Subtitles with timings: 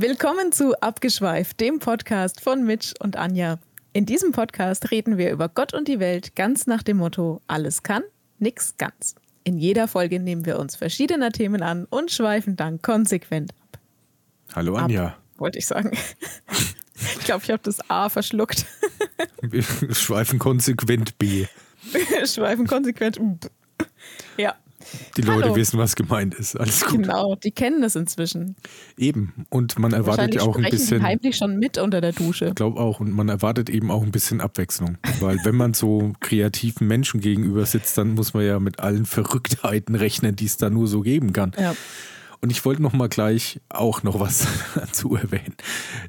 [0.00, 3.58] Willkommen zu Abgeschweift, dem Podcast von Mitch und Anja.
[3.92, 7.82] In diesem Podcast reden wir über Gott und die Welt ganz nach dem Motto: alles
[7.82, 8.04] kann,
[8.38, 9.16] nix ganz.
[9.42, 13.80] In jeder Folge nehmen wir uns verschiedener Themen an und schweifen dann konsequent ab.
[14.54, 15.06] Hallo Anja.
[15.06, 15.90] Ab, wollte ich sagen.
[17.18, 18.66] Ich glaube, ich habe das A verschluckt.
[19.40, 21.46] Wir schweifen konsequent B.
[22.24, 23.20] schweifen konsequent.
[24.36, 24.54] Ja.
[25.16, 25.56] Die Leute Hallo.
[25.56, 26.58] wissen, was gemeint ist.
[26.58, 27.02] Alles gut.
[27.02, 28.56] Genau, die kennen das inzwischen.
[28.96, 29.46] Eben.
[29.50, 31.00] Und man erwartet ja auch ein bisschen.
[31.00, 32.46] Die heimlich schon mit unter der Dusche.
[32.46, 33.00] Ich glaube auch.
[33.00, 34.98] Und man erwartet eben auch ein bisschen Abwechslung.
[35.20, 39.94] Weil wenn man so kreativen Menschen gegenüber sitzt, dann muss man ja mit allen Verrücktheiten
[39.94, 41.52] rechnen, die es da nur so geben kann.
[41.58, 41.74] Ja.
[42.40, 45.56] Und ich wollte noch mal gleich auch noch was dazu erwähnen.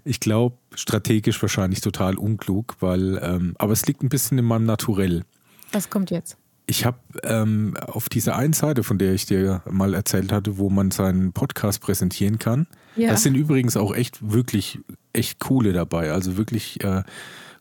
[0.05, 4.65] Ich glaube, strategisch wahrscheinlich total unklug, weil, ähm, aber es liegt ein bisschen in meinem
[4.65, 5.23] Naturell.
[5.71, 6.37] Was kommt jetzt?
[6.69, 10.69] Ich habe ähm, auf dieser einen Seite, von der ich dir mal erzählt hatte, wo
[10.69, 13.09] man seinen Podcast präsentieren kann, ja.
[13.09, 14.77] das sind übrigens auch echt wirklich
[15.11, 16.11] echt coole dabei.
[16.11, 17.01] Also wirklich äh,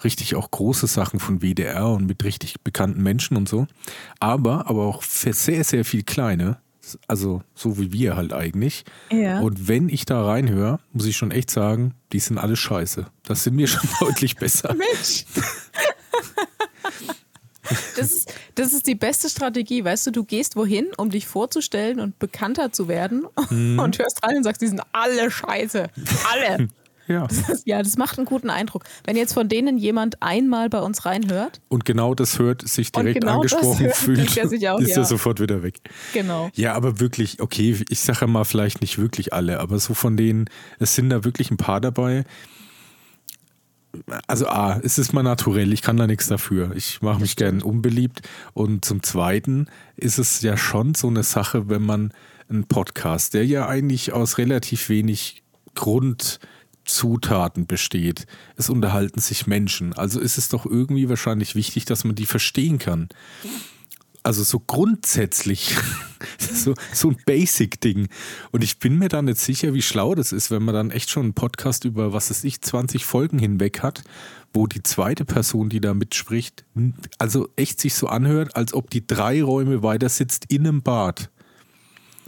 [0.04, 3.66] richtig auch große Sachen von WDR und mit richtig bekannten Menschen und so.
[4.20, 6.58] Aber, aber auch für sehr, sehr viel kleine.
[7.06, 8.84] Also so wie wir halt eigentlich.
[9.10, 9.40] Ja.
[9.40, 13.06] Und wenn ich da reinhöre, muss ich schon echt sagen, die sind alle scheiße.
[13.22, 14.74] Das sind mir schon deutlich besser.
[14.74, 15.24] Mensch.
[17.96, 19.84] Das ist, das ist die beste Strategie.
[19.84, 23.78] Weißt du, du gehst wohin, um dich vorzustellen und bekannter zu werden mhm.
[23.78, 25.88] und hörst rein und sagst, die sind alle scheiße.
[26.32, 26.68] Alle.
[27.08, 27.26] Ja.
[27.26, 28.84] Das, ja, das macht einen guten Eindruck.
[29.04, 31.60] Wenn jetzt von denen jemand einmal bei uns reinhört.
[31.68, 34.98] Und genau das hört, sich direkt genau angesprochen hört, fühlt, sich auch, ist ja.
[34.98, 35.80] er sofort wieder weg.
[36.12, 36.50] Genau.
[36.54, 40.50] Ja, aber wirklich, okay, ich sage mal vielleicht nicht wirklich alle, aber so von denen,
[40.78, 42.24] es sind da wirklich ein paar dabei,
[44.26, 46.74] also A, es ist mal naturell, ich kann da nichts dafür.
[46.74, 48.22] Ich mache mich gern unbeliebt.
[48.54, 52.12] Und zum Zweiten ist es ja schon so eine Sache, wenn man
[52.48, 55.42] einen Podcast, der ja eigentlich aus relativ wenig
[55.74, 58.26] Grundzutaten besteht.
[58.56, 59.92] Es unterhalten sich Menschen.
[59.92, 63.08] Also ist es doch irgendwie wahrscheinlich wichtig, dass man die verstehen kann
[64.22, 65.76] also so grundsätzlich,
[66.38, 68.08] so, so ein Basic-Ding.
[68.50, 71.10] Und ich bin mir da nicht sicher, wie schlau das ist, wenn man dann echt
[71.10, 74.02] schon einen Podcast über, was weiß ich, 20 Folgen hinweg hat,
[74.52, 76.64] wo die zweite Person, die da mitspricht,
[77.18, 81.30] also echt sich so anhört, als ob die drei Räume weiter sitzt in einem Bad.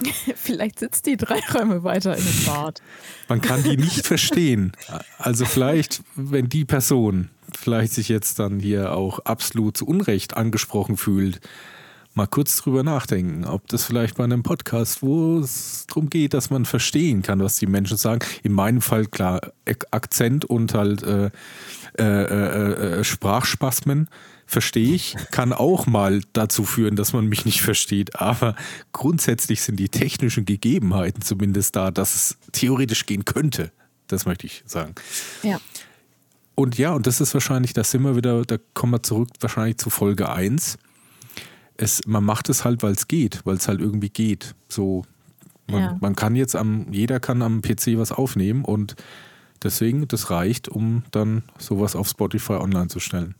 [0.36, 2.82] Vielleicht sitzt die drei Räume weiter in einem Bad.
[3.28, 4.72] Man kann die nicht verstehen.
[5.18, 10.96] Also vielleicht, wenn die Person vielleicht sich jetzt dann hier auch absolut zu Unrecht angesprochen
[10.96, 11.40] fühlt,
[12.14, 16.50] mal kurz drüber nachdenken, ob das vielleicht bei einem Podcast, wo es darum geht, dass
[16.50, 18.20] man verstehen kann, was die Menschen sagen.
[18.42, 19.40] In meinem Fall klar
[19.90, 21.30] Akzent und halt äh,
[21.98, 24.08] äh, äh, äh, Sprachspasmen
[24.46, 28.20] verstehe ich, kann auch mal dazu führen, dass man mich nicht versteht.
[28.20, 28.56] Aber
[28.92, 33.70] grundsätzlich sind die technischen Gegebenheiten zumindest da, dass es theoretisch gehen könnte.
[34.08, 34.96] Das möchte ich sagen.
[35.44, 35.60] Ja.
[36.56, 39.78] Und ja, und das ist wahrscheinlich, da sind wir wieder, da kommen wir zurück wahrscheinlich
[39.78, 40.78] zu Folge 1
[41.80, 44.54] es, man macht es halt, weil es geht, weil es halt irgendwie geht.
[44.68, 45.04] So,
[45.66, 45.98] man, ja.
[46.00, 48.96] man, kann jetzt am, jeder kann am PC was aufnehmen und
[49.62, 53.34] deswegen, das reicht, um dann sowas auf Spotify online zu stellen.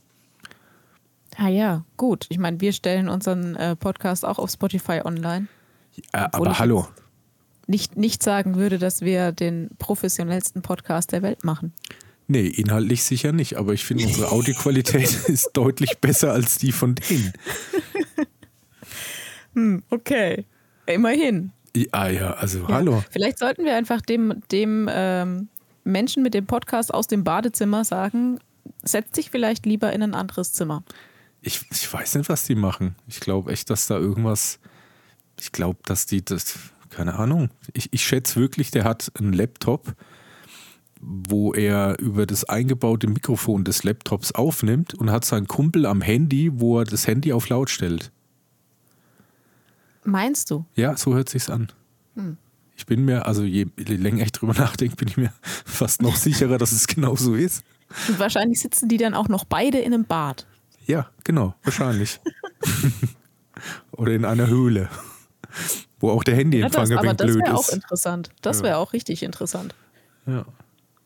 [1.36, 2.26] Ah ja, gut.
[2.28, 5.46] Ich meine, wir stellen unseren äh, Podcast auch auf Spotify online.
[6.14, 6.88] Ja, aber hallo.
[7.66, 11.72] Nicht, nicht sagen würde, dass wir den professionellsten Podcast der Welt machen.
[12.30, 16.94] Nee, inhaltlich sicher nicht, aber ich finde, unsere Audioqualität ist deutlich besser als die von
[16.94, 17.32] denen.
[19.52, 20.46] Hm, okay.
[20.86, 21.50] Immerhin.
[21.90, 22.68] Ah ja, also ja.
[22.68, 23.02] hallo.
[23.10, 25.48] Vielleicht sollten wir einfach dem, dem ähm,
[25.82, 28.38] Menschen mit dem Podcast aus dem Badezimmer sagen,
[28.84, 30.84] setz dich vielleicht lieber in ein anderes Zimmer.
[31.42, 32.94] Ich, ich weiß nicht, was die machen.
[33.08, 34.60] Ich glaube echt, dass da irgendwas.
[35.40, 36.56] Ich glaube, dass die das.
[36.90, 37.50] Keine Ahnung.
[37.72, 39.96] Ich, ich schätze wirklich, der hat einen Laptop,
[41.00, 46.50] wo er über das eingebaute Mikrofon des Laptops aufnimmt und hat seinen Kumpel am Handy,
[46.54, 48.12] wo er das Handy auf laut stellt.
[50.04, 50.66] Meinst du?
[50.74, 51.72] Ja, so hört sich's an.
[52.14, 52.36] Hm.
[52.76, 56.16] Ich bin mir, also je, je länger ich drüber nachdenke, bin ich mir fast noch
[56.16, 57.64] sicherer, dass es genau so ist.
[58.08, 60.46] Und wahrscheinlich sitzen die dann auch noch beide in einem Bad.
[60.86, 62.20] Ja, genau, wahrscheinlich.
[63.92, 64.88] Oder in einer Höhle,
[65.98, 67.36] wo auch der Handyempfang ja, ein blöd ist.
[67.36, 68.30] Das wäre auch interessant.
[68.42, 68.76] Das wäre ja.
[68.78, 69.74] auch richtig interessant.
[70.26, 70.44] Ja.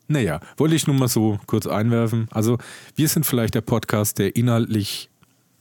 [0.07, 2.27] Naja, wollte ich nur mal so kurz einwerfen.
[2.31, 2.57] Also,
[2.95, 5.09] wir sind vielleicht der Podcast, der inhaltlich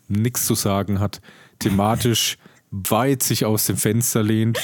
[0.08, 1.20] nichts zu sagen hat,
[1.58, 2.36] thematisch
[2.70, 4.58] weit sich aus dem Fenster lehnt,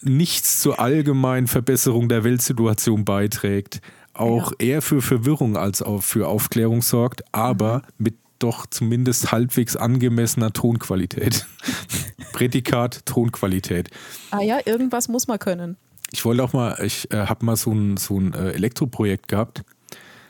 [0.00, 3.80] nichts zur allgemeinen Verbesserung der Weltsituation beiträgt,
[4.14, 4.66] auch ja.
[4.66, 8.04] eher für Verwirrung als auch für Aufklärung sorgt, aber mhm.
[8.04, 11.46] mit doch zumindest halbwegs angemessener Tonqualität.
[12.32, 13.88] Prädikat Tonqualität.
[14.30, 15.76] Ah ja, irgendwas muss man können.
[16.12, 19.64] Ich wollte auch mal, ich äh, habe mal so ein, so ein äh, Elektroprojekt gehabt.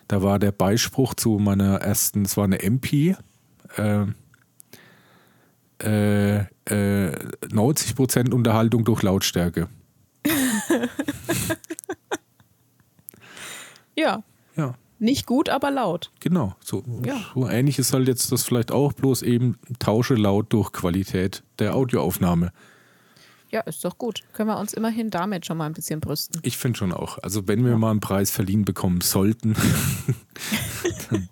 [0.08, 3.16] Da war der Beispruch zu meiner ersten, es war eine MP,
[3.76, 4.04] äh,
[5.78, 9.68] äh, 90% äh, Unterhaltung durch Lautstärke.
[13.96, 14.22] ja.
[14.56, 14.74] Ja.
[14.98, 16.12] Nicht gut, aber laut.
[16.20, 16.54] Genau.
[16.62, 17.20] So, ja.
[17.34, 21.74] so ähnlich ist halt jetzt das vielleicht auch, bloß eben tausche laut durch Qualität der
[21.74, 22.52] Audioaufnahme.
[23.52, 24.22] Ja, ist doch gut.
[24.32, 26.40] Können wir uns immerhin damit schon mal ein bisschen brüsten.
[26.42, 27.18] Ich finde schon auch.
[27.18, 29.54] Also wenn wir mal einen Preis verliehen bekommen sollten.
[31.10, 31.28] dann,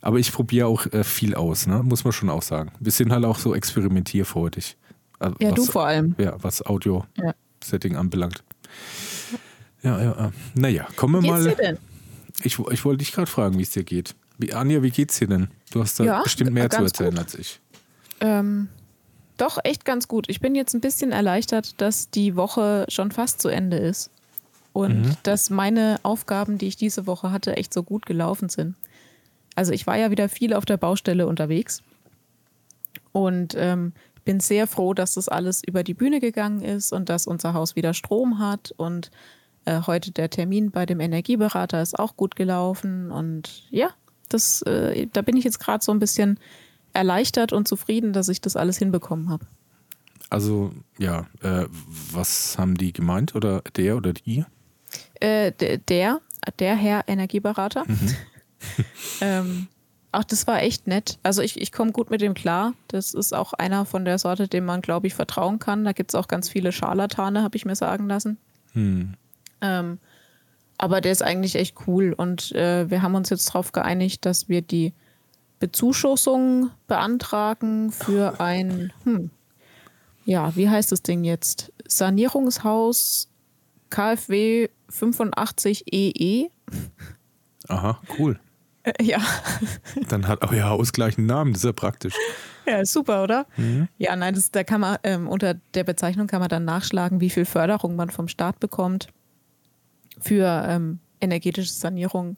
[0.00, 1.82] aber ich probiere auch äh, viel aus, ne?
[1.84, 2.72] muss man schon auch sagen.
[2.80, 4.76] Wir sind halt auch so experimentierfreudig.
[5.20, 6.16] Also, ja, was, du vor allem.
[6.18, 8.00] Ja, was Audio-Setting ja.
[8.00, 8.42] anbelangt.
[9.82, 10.32] Ja, ja, ja.
[10.54, 11.44] Naja, kommen wir mal.
[11.44, 11.78] Dir denn?
[12.42, 14.16] Ich, ich wollte dich gerade fragen, wie es dir geht.
[14.38, 15.48] Wie, Anja, wie geht's dir denn?
[15.70, 17.18] Du hast da ja, bestimmt mehr zu erzählen gut.
[17.20, 17.60] als ich.
[18.20, 18.68] Ähm,
[19.40, 20.28] doch, echt ganz gut.
[20.28, 24.10] Ich bin jetzt ein bisschen erleichtert, dass die Woche schon fast zu Ende ist.
[24.72, 25.16] Und mhm.
[25.22, 28.76] dass meine Aufgaben, die ich diese Woche hatte, echt so gut gelaufen sind.
[29.56, 31.82] Also ich war ja wieder viel auf der Baustelle unterwegs.
[33.12, 33.92] Und ähm,
[34.24, 37.74] bin sehr froh, dass das alles über die Bühne gegangen ist und dass unser Haus
[37.74, 39.10] wieder Strom hat und
[39.64, 43.90] äh, heute der Termin bei dem Energieberater ist auch gut gelaufen und ja,
[44.28, 46.38] das, äh, da bin ich jetzt gerade so ein bisschen
[46.92, 49.46] erleichtert und zufrieden, dass ich das alles hinbekommen habe.
[50.28, 51.66] Also ja, äh,
[52.12, 54.44] was haben die gemeint oder der oder die?
[55.20, 56.20] Äh, der,
[56.58, 57.84] der Herr Energieberater.
[57.86, 58.14] Mhm.
[59.20, 59.68] ähm,
[60.12, 61.18] ach, das war echt nett.
[61.22, 62.74] Also ich, ich komme gut mit dem klar.
[62.88, 65.84] Das ist auch einer von der Sorte, dem man, glaube ich, vertrauen kann.
[65.84, 68.38] Da gibt es auch ganz viele Scharlatane, habe ich mir sagen lassen.
[68.72, 69.14] Hm.
[69.60, 69.98] Ähm,
[70.78, 74.48] aber der ist eigentlich echt cool und äh, wir haben uns jetzt darauf geeinigt, dass
[74.48, 74.94] wir die
[75.60, 79.30] Bezuschussung beantragen für ein, hm,
[80.24, 81.72] ja, wie heißt das Ding jetzt?
[81.86, 83.28] Sanierungshaus
[83.90, 85.92] KfW 85EE.
[85.92, 86.48] E.
[87.68, 88.40] Aha, cool.
[88.82, 89.18] Äh, ja.
[90.08, 92.14] Dann hat auch ja ausgleichenden Namen, das ist ja praktisch.
[92.66, 93.46] Ja, super, oder?
[93.56, 93.88] Mhm.
[93.98, 97.30] Ja, nein, das, da kann man ähm, unter der Bezeichnung kann man dann nachschlagen, wie
[97.30, 99.08] viel Förderung man vom Staat bekommt
[100.20, 102.36] für ähm, energetische Sanierung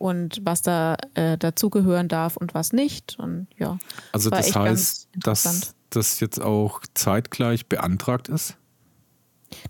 [0.00, 3.18] und was da äh, dazugehören darf und was nicht.
[3.18, 3.78] Und ja.
[4.12, 8.56] Also das heißt, dass das jetzt auch zeitgleich beantragt ist?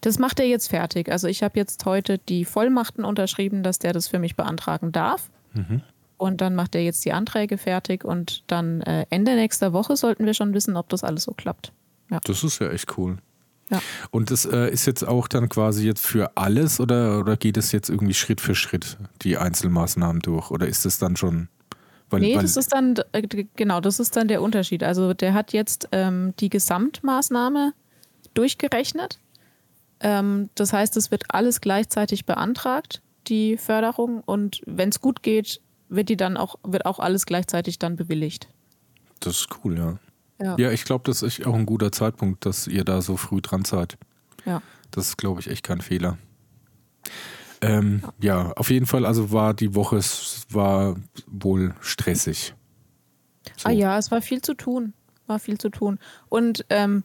[0.02, 1.10] Das macht er jetzt fertig.
[1.10, 5.30] Also ich habe jetzt heute die Vollmachten unterschrieben, dass der das für mich beantragen darf.
[5.54, 5.82] Mhm.
[6.16, 10.26] Und dann macht er jetzt die Anträge fertig und dann äh, Ende nächster Woche sollten
[10.26, 11.72] wir schon wissen, ob das alles so klappt.
[12.10, 12.20] Ja.
[12.22, 13.18] Das ist ja echt cool.
[13.70, 13.80] Ja.
[14.10, 17.72] Und das äh, ist jetzt auch dann quasi jetzt für alles oder, oder geht es
[17.72, 20.50] jetzt irgendwie Schritt für Schritt die Einzelmaßnahmen durch?
[20.50, 21.48] Oder ist es dann schon.
[22.10, 23.22] Weil, nee, weil das ist dann, äh,
[23.54, 24.82] genau, das ist dann der Unterschied.
[24.82, 27.72] Also der hat jetzt ähm, die Gesamtmaßnahme
[28.34, 29.20] durchgerechnet.
[30.00, 34.22] Ähm, das heißt, es wird alles gleichzeitig beantragt, die Förderung.
[34.24, 38.48] Und wenn es gut geht, wird die dann auch, wird auch alles gleichzeitig dann bewilligt.
[39.20, 39.98] Das ist cool, ja.
[40.40, 43.40] Ja, ja ich glaube, das ist auch ein guter Zeitpunkt, dass ihr da so früh
[43.40, 43.98] dran seid.
[44.44, 44.62] Ja.
[44.90, 46.18] Das ist, glaube ich, echt kein Fehler.
[47.60, 48.44] Ähm, ja.
[48.46, 48.52] ja.
[48.52, 50.96] auf jeden Fall, also war die Woche, es war
[51.26, 52.54] wohl stressig.
[53.56, 53.68] So.
[53.68, 54.94] Ah ja, es war viel zu tun.
[55.26, 55.98] War viel zu tun.
[56.28, 57.04] Und ähm,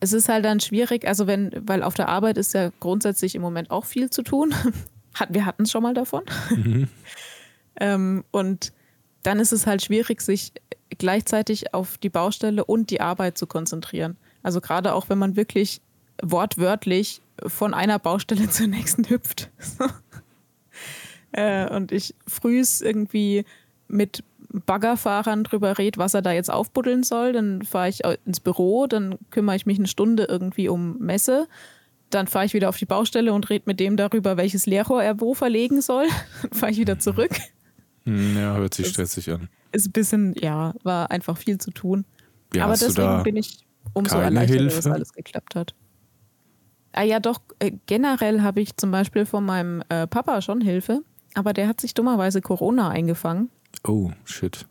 [0.00, 3.42] es ist halt dann schwierig, also wenn, weil auf der Arbeit ist ja grundsätzlich im
[3.42, 4.54] Moment auch viel zu tun.
[5.28, 6.24] Wir hatten es schon mal davon.
[6.50, 6.88] Mhm.
[7.80, 8.72] ähm, und
[9.22, 10.52] dann ist es halt schwierig, sich
[10.98, 14.16] gleichzeitig auf die Baustelle und die Arbeit zu konzentrieren.
[14.42, 15.80] Also gerade auch, wenn man wirklich
[16.22, 19.50] wortwörtlich von einer Baustelle zur nächsten hüpft.
[21.32, 23.44] äh, und ich frühs irgendwie
[23.88, 24.24] mit
[24.66, 27.32] Baggerfahrern drüber rede, was er da jetzt aufbuddeln soll.
[27.32, 31.48] Dann fahre ich ins Büro, dann kümmere ich mich eine Stunde irgendwie um Messe.
[32.10, 35.20] Dann fahre ich wieder auf die Baustelle und rede mit dem darüber, welches Leerrohr er
[35.20, 36.06] wo verlegen soll.
[36.42, 37.32] Dann fahre ich wieder zurück.
[38.04, 42.04] Hm, ja, hört sich stressig an ist ein bisschen, ja, war einfach viel zu tun.
[42.54, 45.74] Ja, Aber deswegen bin ich umso erleichtert, dass alles geklappt hat.
[46.92, 51.02] Ah ja, doch, äh, generell habe ich zum Beispiel von meinem äh, Papa schon Hilfe,
[51.34, 53.50] aber der hat sich dummerweise Corona eingefangen.
[53.82, 54.64] Oh, shit.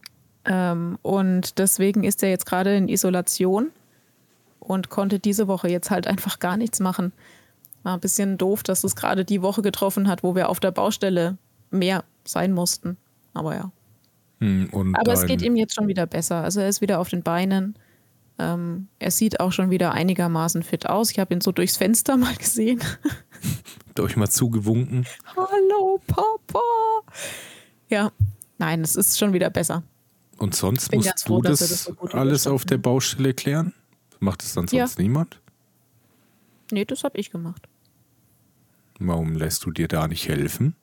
[0.46, 3.72] Ähm, und deswegen ist er jetzt gerade in Isolation
[4.60, 7.12] und konnte diese Woche jetzt halt einfach gar nichts machen.
[7.84, 10.72] War ein bisschen doof, dass es gerade die Woche getroffen hat, wo wir auf der
[10.72, 11.38] Baustelle
[11.70, 12.98] mehr sein mussten.
[13.34, 13.72] Aber ja.
[14.40, 16.44] Hm, Aber es geht ihm jetzt schon wieder besser.
[16.44, 17.76] Also er ist wieder auf den Beinen.
[18.40, 21.12] Ähm, er sieht auch schon wieder einigermaßen fit aus.
[21.12, 22.82] Ich habe ihn so durchs Fenster mal gesehen.
[23.88, 25.06] Habt euch mal zugewunken?
[25.36, 26.60] Hallo, Papa.
[27.90, 28.12] Ja,
[28.58, 29.84] nein, es ist schon wieder besser.
[30.38, 33.74] Und sonst musst froh, du das, das so alles auf der Baustelle klären?
[34.20, 35.04] Macht es dann sonst ja.
[35.04, 35.40] niemand?
[36.72, 37.68] Nee, das habe ich gemacht.
[39.00, 40.76] Warum lässt du dir da nicht helfen?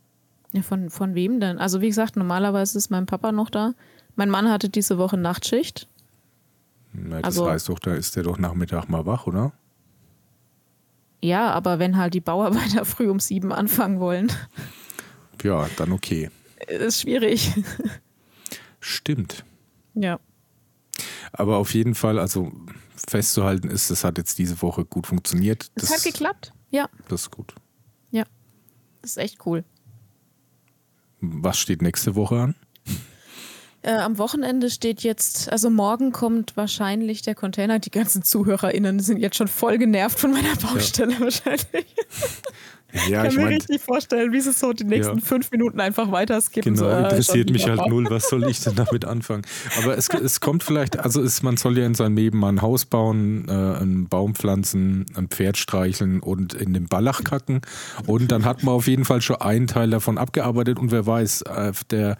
[0.52, 1.58] Ja, von, von wem denn?
[1.58, 3.74] Also wie gesagt, normalerweise ist mein Papa noch da.
[4.16, 5.88] Mein Mann hatte diese Woche Nachtschicht.
[6.92, 9.52] Na, das also, heißt doch, da ist der doch Nachmittag mal wach, oder?
[11.22, 14.32] Ja, aber wenn halt die Bauarbeiter früh um sieben anfangen wollen.
[15.42, 16.28] Ja, dann okay.
[16.68, 17.50] Ist schwierig.
[18.78, 19.42] Stimmt.
[19.94, 20.20] Ja.
[21.32, 22.52] Aber auf jeden Fall, also
[23.08, 25.70] festzuhalten ist, das hat jetzt diese Woche gut funktioniert.
[25.76, 26.90] Das, das hat geklappt, ja.
[27.08, 27.54] Das ist gut.
[28.10, 28.24] Ja,
[29.00, 29.64] das ist echt cool.
[31.20, 32.54] Was steht nächste Woche an?
[33.82, 37.78] Äh, am Wochenende steht jetzt, also morgen kommt wahrscheinlich der Container.
[37.78, 41.20] Die ganzen ZuhörerInnen sind jetzt schon voll genervt von meiner Baustelle ja.
[41.20, 41.64] wahrscheinlich.
[43.08, 45.24] Ja, ich kann mir richtig vorstellen, wie sie so die nächsten ja.
[45.24, 46.74] fünf Minuten einfach weiter skippen.
[46.74, 49.42] Genau, so, äh, interessiert mich halt null, was soll ich denn damit anfangen?
[49.82, 52.62] Aber es, es kommt vielleicht, also ist, man soll ja in seinem Leben mal ein
[52.62, 57.60] Haus bauen, äh, einen Baum pflanzen, ein Pferd streicheln und in den Ballach kacken.
[58.06, 61.42] Und dann hat man auf jeden Fall schon einen Teil davon abgearbeitet und wer weiß,
[61.42, 62.16] äh, der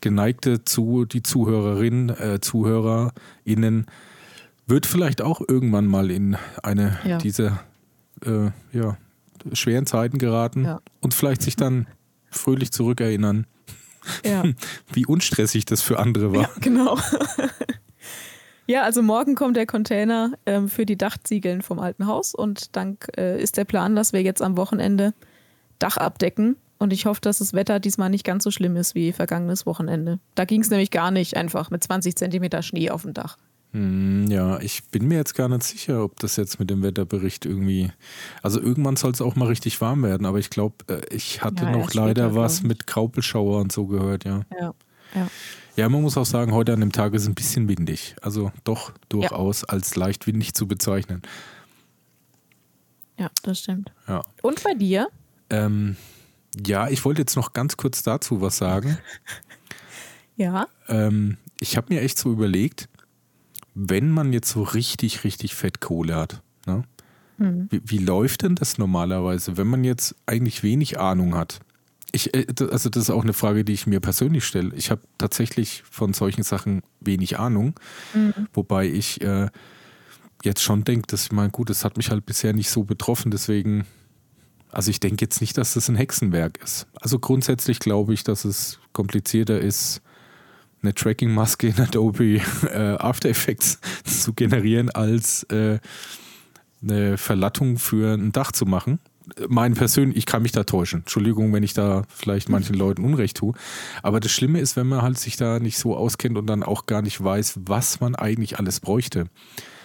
[0.00, 3.86] geneigte zu, die Zuhörerin, äh, ZuhörerInnen
[4.66, 7.18] wird vielleicht auch irgendwann mal in eine ja.
[7.18, 7.60] dieser
[8.24, 8.96] äh, ja,
[9.52, 10.80] schweren Zeiten geraten ja.
[11.00, 11.86] und vielleicht sich dann
[12.30, 13.46] fröhlich zurückerinnern,
[14.24, 14.42] ja.
[14.92, 16.42] wie unstressig das für andere war.
[16.42, 16.98] Ja, genau.
[18.66, 22.98] ja, also morgen kommt der Container ähm, für die Dachziegeln vom alten Haus und dann
[23.16, 25.14] äh, ist der Plan, dass wir jetzt am Wochenende
[25.78, 26.56] Dach abdecken.
[26.78, 30.18] Und ich hoffe, dass das Wetter diesmal nicht ganz so schlimm ist wie vergangenes Wochenende.
[30.34, 33.38] Da ging es nämlich gar nicht einfach mit 20 Zentimeter Schnee auf dem Dach.
[33.74, 37.44] Hm, ja, ich bin mir jetzt gar nicht sicher, ob das jetzt mit dem Wetterbericht
[37.44, 37.90] irgendwie.
[38.40, 41.64] Also irgendwann soll es auch mal richtig warm werden, aber ich glaube, äh, ich hatte
[41.64, 44.42] ja, noch leider was mit Graupelschauer und so gehört, ja.
[44.60, 44.74] Ja,
[45.16, 45.28] ja.
[45.74, 48.14] Ja, man muss auch sagen, heute an dem Tag ist es ein bisschen windig.
[48.22, 49.68] Also doch durchaus ja.
[49.70, 51.22] als leicht windig zu bezeichnen.
[53.18, 53.90] Ja, das stimmt.
[54.06, 54.22] Ja.
[54.42, 55.08] Und bei dir?
[55.50, 55.96] Ähm,
[56.64, 58.98] ja, ich wollte jetzt noch ganz kurz dazu was sagen.
[60.36, 60.68] ja.
[60.86, 62.88] Ähm, ich habe mir echt so überlegt,
[63.74, 66.84] wenn man jetzt so richtig, richtig Fettkohle hat, ne?
[67.36, 67.66] Mhm.
[67.70, 71.60] Wie, wie, läuft denn das normalerweise, wenn man jetzt eigentlich wenig Ahnung hat?
[72.12, 74.72] Ich, äh, also das ist auch eine Frage, die ich mir persönlich stelle.
[74.76, 77.74] Ich habe tatsächlich von solchen Sachen wenig Ahnung,
[78.14, 78.46] mhm.
[78.52, 79.48] wobei ich äh,
[80.44, 83.32] jetzt schon denke, dass ich meine, gut, das hat mich halt bisher nicht so betroffen,
[83.32, 83.84] deswegen,
[84.70, 86.86] also ich denke jetzt nicht, dass das ein Hexenwerk ist.
[87.00, 90.02] Also grundsätzlich glaube ich, dass es komplizierter ist,
[90.84, 95.78] eine Tracking-Maske in Adobe äh, After Effects zu generieren, als äh,
[96.82, 98.98] eine Verlattung für ein Dach zu machen.
[99.48, 101.00] Mein persönlich, ich kann mich da täuschen.
[101.00, 103.54] Entschuldigung, wenn ich da vielleicht manchen Leuten Unrecht tue.
[104.02, 106.86] Aber das Schlimme ist, wenn man halt sich da nicht so auskennt und dann auch
[106.86, 109.26] gar nicht weiß, was man eigentlich alles bräuchte.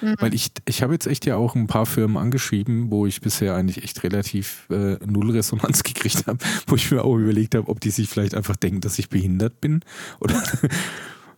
[0.01, 0.15] Mhm.
[0.19, 3.55] Weil ich, ich habe jetzt echt ja auch ein paar Firmen angeschrieben, wo ich bisher
[3.55, 7.79] eigentlich echt relativ äh, null Resonanz gekriegt habe, wo ich mir auch überlegt habe, ob
[7.79, 9.81] die sich vielleicht einfach denken, dass ich behindert bin
[10.19, 10.41] oder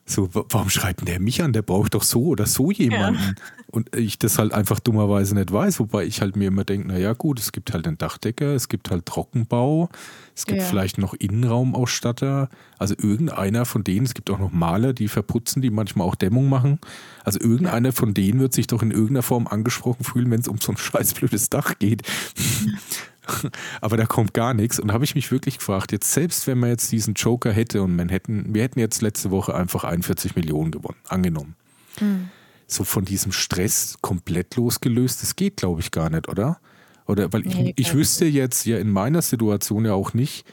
[0.05, 1.53] so, warum schreibt denn der mich an?
[1.53, 3.22] Der braucht doch so oder so jemanden.
[3.22, 3.34] Ja.
[3.67, 7.13] Und ich das halt einfach dummerweise nicht weiß, wobei ich halt mir immer denke, naja
[7.13, 9.89] gut, es gibt halt einen Dachdecker, es gibt halt Trockenbau,
[10.36, 10.65] es gibt ja.
[10.65, 15.70] vielleicht noch Innenraumausstatter, also irgendeiner von denen, es gibt auch noch Maler, die verputzen, die
[15.70, 16.79] manchmal auch Dämmung machen.
[17.24, 20.58] Also irgendeiner von denen wird sich doch in irgendeiner Form angesprochen fühlen, wenn es um
[20.58, 22.01] so ein scheißblödes Dach geht.
[23.81, 24.79] aber da kommt gar nichts.
[24.79, 27.83] Und da habe ich mich wirklich gefragt, jetzt selbst wenn man jetzt diesen Joker hätte
[27.83, 31.55] und man hätten, wir hätten jetzt letzte Woche einfach 41 Millionen gewonnen, angenommen.
[31.99, 32.29] Mhm.
[32.67, 36.59] So von diesem Stress komplett losgelöst, das geht, glaube ich, gar nicht, oder?
[37.05, 40.45] Oder weil ich, ich wüsste jetzt ja in meiner Situation ja auch nicht,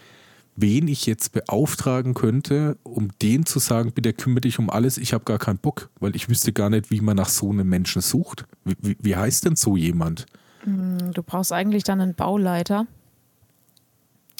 [0.57, 5.13] wen ich jetzt beauftragen könnte, um den zu sagen, bitte kümmere dich um alles, ich
[5.13, 8.03] habe gar keinen Bock, weil ich wüsste gar nicht, wie man nach so einem Menschen
[8.03, 8.45] sucht.
[8.65, 10.27] Wie, wie, wie heißt denn so jemand?
[10.65, 12.87] Hm, du brauchst eigentlich dann einen Bauleiter.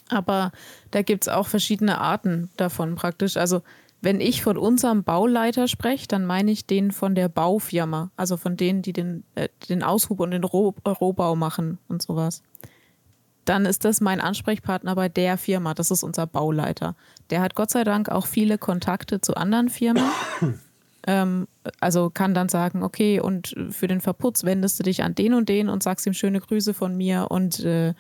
[0.09, 0.53] Aber
[0.91, 3.37] da gibt es auch verschiedene Arten davon praktisch.
[3.37, 3.63] Also
[4.01, 8.57] wenn ich von unserem Bauleiter spreche, dann meine ich den von der Baufirma, also von
[8.57, 12.43] denen, die den, äh, den Aushub und den Roh Rohbau machen und sowas.
[13.45, 16.95] Dann ist das mein Ansprechpartner bei der Firma, das ist unser Bauleiter.
[17.31, 20.05] Der hat Gott sei Dank auch viele Kontakte zu anderen Firmen.
[21.07, 21.47] Ähm,
[21.81, 25.49] also kann dann sagen, okay, und für den Verputz wendest du dich an den und
[25.49, 27.95] den und sagst ihm schöne Grüße von mir und äh,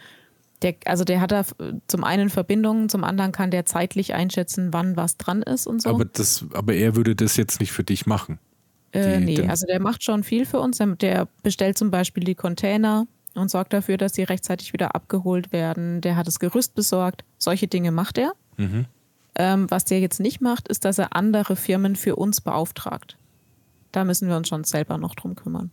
[0.63, 1.45] der, also der hat da
[1.87, 5.91] zum einen Verbindungen, zum anderen kann der zeitlich einschätzen, wann was dran ist und so.
[5.91, 8.41] Aber, das, aber er würde das jetzt nicht für dich machen.
[8.93, 10.79] Äh, nee, also der macht schon viel für uns.
[11.01, 16.01] Der bestellt zum Beispiel die Container und sorgt dafür, dass sie rechtzeitig wieder abgeholt werden.
[16.01, 17.25] Der hat das Gerüst besorgt.
[17.37, 18.33] Solche Dinge macht er.
[18.57, 18.87] Mhm.
[19.39, 23.17] Ähm, was der jetzt nicht macht, ist, dass er andere Firmen für uns beauftragt.
[23.93, 25.71] Da müssen wir uns schon selber noch drum kümmern.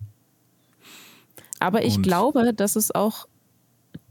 [1.60, 2.04] Aber ich Und?
[2.04, 3.28] glaube, dass es auch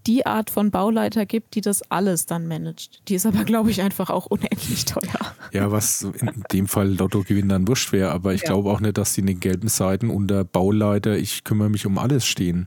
[0.06, 3.00] die Art von Bauleiter gibt, die das alles dann managt.
[3.08, 5.34] Die ist aber, glaube ich, einfach auch unendlich teuer.
[5.52, 8.48] Ja, was in dem Fall Lottogewinn dann wurscht wäre, aber ich ja.
[8.48, 11.96] glaube auch nicht, dass die in den gelben Seiten unter Bauleiter, ich kümmere mich um
[11.96, 12.66] alles stehen.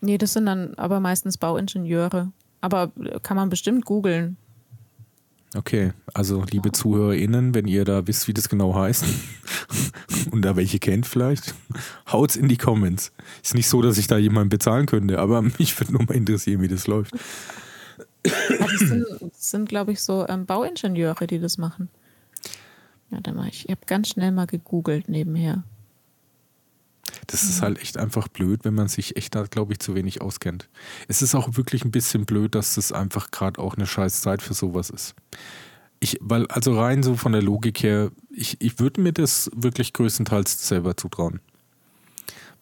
[0.00, 2.30] Nee, das sind dann aber meistens Bauingenieure.
[2.60, 2.92] Aber
[3.22, 4.36] kann man bestimmt googeln.
[5.54, 9.04] Okay, also liebe ZuhörerInnen, wenn ihr da wisst, wie das genau heißt
[10.32, 11.54] und da welche kennt vielleicht,
[12.10, 13.12] haut's in die Comments.
[13.40, 16.60] Ist nicht so, dass ich da jemanden bezahlen könnte, aber mich würde nur mal interessieren,
[16.60, 17.12] wie das läuft.
[18.22, 21.88] das sind, sind glaube ich, so ähm, Bauingenieure, die das machen.
[23.10, 23.66] Ja, dann mal ich.
[23.66, 25.62] Ich habe ganz schnell mal gegoogelt nebenher.
[27.26, 30.20] Das ist halt echt einfach blöd, wenn man sich echt da, glaube ich, zu wenig
[30.20, 30.68] auskennt.
[31.08, 34.42] Es ist auch wirklich ein bisschen blöd, dass das einfach gerade auch eine scheiß Zeit
[34.42, 35.14] für sowas ist.
[36.00, 39.92] Ich, weil, also rein so von der Logik her, ich, ich würde mir das wirklich
[39.92, 41.40] größtenteils selber zutrauen.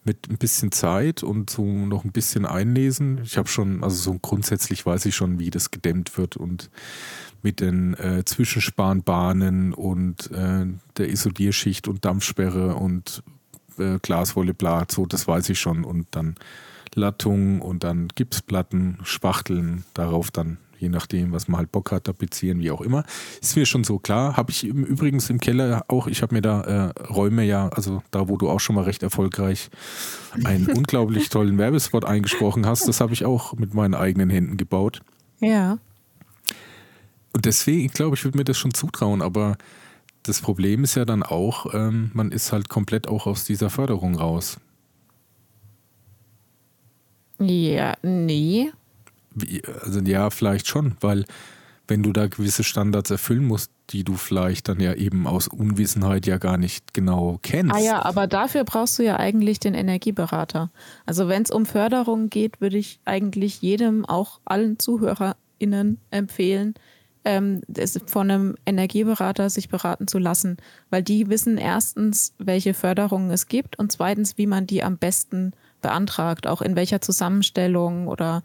[0.05, 3.21] Mit ein bisschen Zeit und so noch ein bisschen einlesen.
[3.23, 6.69] Ich habe schon, also so grundsätzlich weiß ich schon, wie das gedämmt wird und
[7.41, 10.65] mit den äh, Zwischenspanbahnen und äh,
[10.97, 13.23] der Isolierschicht und Dampfsperre und
[13.79, 15.83] äh, Glaswolle, bla, so, das weiß ich schon.
[15.83, 16.35] Und dann
[16.95, 22.59] Lattung und dann Gipsplatten, Spachteln, darauf dann, je nachdem, was man halt Bock hat, tapezieren,
[22.59, 23.03] wie auch immer.
[23.41, 24.37] Ist mir schon so klar.
[24.37, 28.03] Habe ich im, übrigens im Keller auch, ich habe mir da äh, Räume ja, also
[28.11, 29.69] da, wo du auch schon mal recht erfolgreich
[30.43, 35.01] einen unglaublich tollen Werbespot eingesprochen hast, das habe ich auch mit meinen eigenen Händen gebaut.
[35.39, 35.77] Ja.
[37.33, 39.57] Und deswegen, ich glaube, ich würde mir das schon zutrauen, aber
[40.23, 44.15] das Problem ist ja dann auch, ähm, man ist halt komplett auch aus dieser Förderung
[44.15, 44.57] raus.
[47.39, 48.71] Ja, nee.
[49.35, 51.25] Wie, also ja, vielleicht schon, weil
[51.87, 56.25] wenn du da gewisse Standards erfüllen musst, die du vielleicht dann ja eben aus Unwissenheit
[56.25, 57.75] ja gar nicht genau kennst.
[57.75, 60.71] Ah ja, aber dafür brauchst du ja eigentlich den Energieberater.
[61.05, 66.75] Also wenn es um Förderung geht, würde ich eigentlich jedem, auch allen ZuhörerInnen empfehlen,
[67.25, 67.61] ähm,
[68.05, 70.57] von einem Energieberater sich beraten zu lassen,
[70.89, 75.53] weil die wissen erstens, welche Förderungen es gibt und zweitens, wie man die am besten
[75.81, 78.43] beantragt, auch in welcher Zusammenstellung oder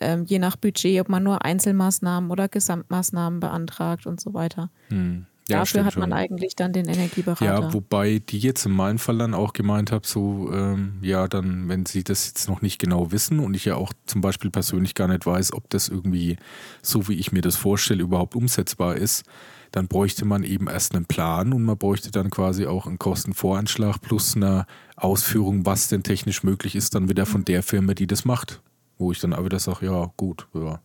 [0.00, 4.70] ähm, je nach Budget, ob man nur Einzelmaßnahmen oder Gesamtmaßnahmen beantragt und so weiter.
[4.88, 5.26] Hm.
[5.52, 6.18] Ja, Dafür hat man schon.
[6.18, 7.44] eigentlich dann den Energieberater.
[7.44, 11.68] Ja, wobei die jetzt in meinem Fall dann auch gemeint habe, so, ähm, ja, dann,
[11.68, 14.94] wenn sie das jetzt noch nicht genau wissen und ich ja auch zum Beispiel persönlich
[14.94, 16.36] gar nicht weiß, ob das irgendwie
[16.82, 19.24] so, wie ich mir das vorstelle, überhaupt umsetzbar ist,
[19.72, 24.00] dann bräuchte man eben erst einen Plan und man bräuchte dann quasi auch einen Kostenvoranschlag
[24.00, 28.24] plus eine Ausführung, was denn technisch möglich ist, dann wieder von der Firma, die das
[28.24, 28.60] macht.
[28.98, 30.80] Wo ich dann auch wieder sage, ja, gut, ja,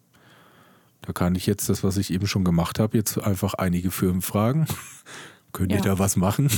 [1.01, 4.21] da kann ich jetzt das, was ich eben schon gemacht habe, jetzt einfach einige Firmen
[4.21, 4.67] fragen.
[5.53, 5.83] Könnt ihr ja.
[5.83, 6.49] da was machen?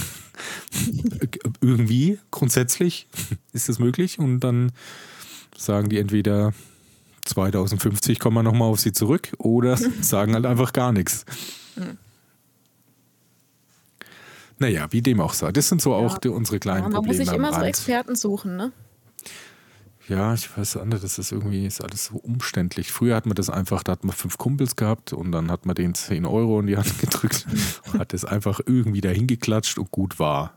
[1.61, 3.07] Irgendwie, grundsätzlich
[3.53, 4.19] ist das möglich.
[4.19, 4.71] Und dann
[5.55, 6.53] sagen die entweder
[7.25, 11.25] 2050 kommen wir nochmal auf sie zurück oder sagen halt einfach gar nichts.
[11.75, 11.97] Hm.
[14.57, 15.51] Naja, wie dem auch sei.
[15.51, 15.97] Das sind so ja.
[15.97, 17.17] auch die, unsere kleinen ja, man Probleme.
[17.17, 18.73] Man muss sich immer so Experten suchen, ne?
[20.09, 22.91] Ja, ich weiß nicht, das ist irgendwie ist alles so umständlich.
[22.91, 25.75] Früher hat man das einfach, da hat man fünf Kumpels gehabt und dann hat man
[25.75, 27.45] denen 10 Euro in die Hand gedrückt
[27.85, 30.53] und hat das einfach irgendwie dahin geklatscht und gut war.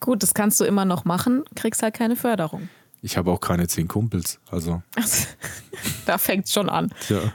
[0.00, 2.70] Gut, das kannst du immer noch machen, kriegst halt keine Förderung.
[3.02, 4.82] Ich habe auch keine zehn Kumpels, also.
[6.06, 6.92] da fängt es schon an.
[7.08, 7.32] Ja,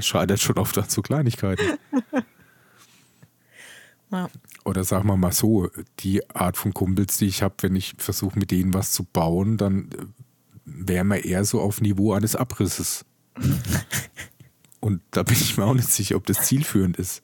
[0.00, 1.78] scheitert schon oft an so Kleinigkeiten.
[4.10, 4.30] Ja.
[4.64, 5.68] Oder sagen wir mal so,
[5.98, 9.58] die Art von Kumpels, die ich habe, wenn ich versuche, mit denen was zu bauen,
[9.58, 9.90] dann
[10.76, 13.04] wären wir eher so auf Niveau eines Abrisses.
[14.80, 17.22] Und da bin ich mir auch nicht sicher, ob das zielführend ist.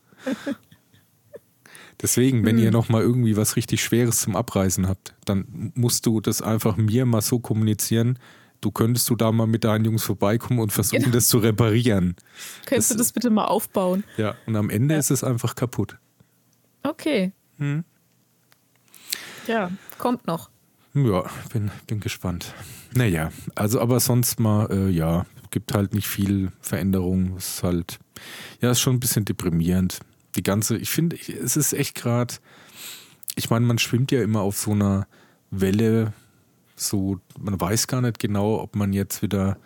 [2.03, 2.65] Deswegen, wenn hm.
[2.65, 6.77] ihr noch mal irgendwie was richtig Schweres zum Abreißen habt, dann musst du das einfach
[6.77, 8.19] mir mal so kommunizieren.
[8.61, 11.15] Du könntest du da mal mit deinen Jungs vorbeikommen und versuchen, genau.
[11.15, 12.17] das zu reparieren.
[12.67, 14.05] Könntest das, du das bitte mal aufbauen?
[14.17, 15.01] Ja, und am Ende ja.
[15.01, 15.99] ist es einfach kaputt.
[16.83, 17.33] Okay.
[17.59, 17.85] Hm.
[19.47, 20.51] Ja, kommt noch.
[20.95, 22.55] Ja, bin, bin gespannt.
[22.95, 27.37] Naja, also aber sonst mal, äh, ja, gibt halt nicht viel Veränderung.
[27.37, 27.99] Es ist halt,
[28.61, 30.01] ja, ist schon ein bisschen deprimierend.
[30.37, 32.35] Die ganze, ich finde, es ist echt gerade,
[33.35, 35.07] ich meine, man schwimmt ja immer auf so einer
[35.51, 36.13] Welle,
[36.77, 39.59] so, man weiß gar nicht genau, ob man jetzt wieder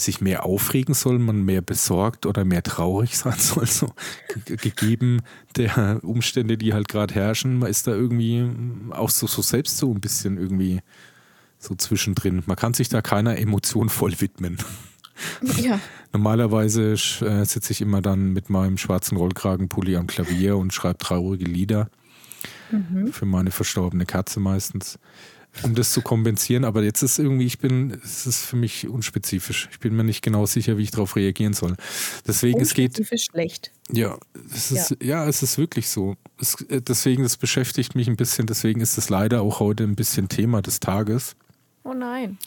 [0.00, 3.92] sich mehr aufregen soll, man mehr besorgt oder mehr traurig sein soll, so
[4.44, 5.22] gegeben
[5.56, 8.48] der Umstände, die halt gerade herrschen, man ist da irgendwie
[8.90, 10.80] auch so, so selbst so ein bisschen irgendwie
[11.58, 12.42] so zwischendrin.
[12.46, 14.58] Man kann sich da keiner Emotion voll widmen.
[15.58, 15.78] Ja.
[16.14, 21.44] Normalerweise äh, sitze ich immer dann mit meinem schwarzen Rollkragenpulli am Klavier und schreibe traurige
[21.44, 21.90] Lieder.
[22.70, 23.12] Mhm.
[23.12, 24.98] Für meine verstorbene Katze meistens.
[25.62, 26.64] Um das zu kompensieren.
[26.64, 29.68] Aber jetzt ist irgendwie, ich bin, es ist für mich unspezifisch.
[29.72, 31.76] Ich bin mir nicht genau sicher, wie ich darauf reagieren soll.
[32.26, 33.00] Deswegen, es geht.
[33.20, 33.72] schlecht.
[33.92, 34.18] Ja,
[34.54, 35.24] es ist, ja.
[35.24, 35.28] ja.
[35.28, 36.16] es ist wirklich so.
[36.40, 38.46] Es, äh, deswegen, das beschäftigt mich ein bisschen.
[38.46, 41.36] Deswegen ist es leider auch heute ein bisschen Thema des Tages.
[41.82, 42.38] Oh nein.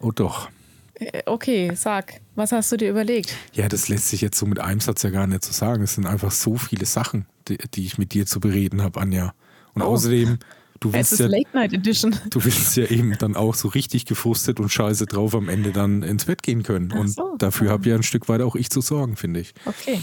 [0.00, 0.50] Oh doch.
[0.94, 3.34] Äh, okay, sag, was hast du dir überlegt?
[3.52, 5.82] Ja, das lässt sich jetzt so mit einem Satz ja gar nicht so sagen.
[5.82, 9.34] Es sind einfach so viele Sachen, die, die ich mit dir zu bereden habe, Anja.
[9.74, 9.86] Und oh.
[9.86, 10.38] außerdem,
[10.82, 15.34] du willst, ja, du willst ja eben dann auch so richtig gefrustet und scheiße drauf
[15.34, 16.92] am Ende dann ins Bett gehen können.
[16.92, 17.34] und so.
[17.38, 19.54] dafür habe ja ein Stück weit auch ich zu sorgen, finde ich.
[19.64, 20.02] Okay.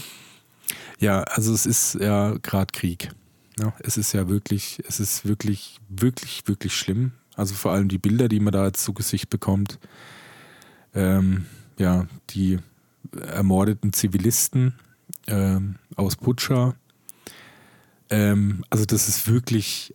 [0.98, 3.10] Ja, also es ist ja gerade Krieg.
[3.58, 7.12] Ja, es ist ja wirklich, es ist wirklich, wirklich, wirklich schlimm.
[7.36, 9.78] Also vor allem die Bilder, die man da jetzt zu Gesicht bekommt
[10.94, 11.46] ähm,
[11.78, 12.58] ja, die
[13.16, 14.74] ermordeten Zivilisten
[15.26, 16.74] ähm, aus Putscha.
[18.10, 19.94] Ähm, also das ist wirklich,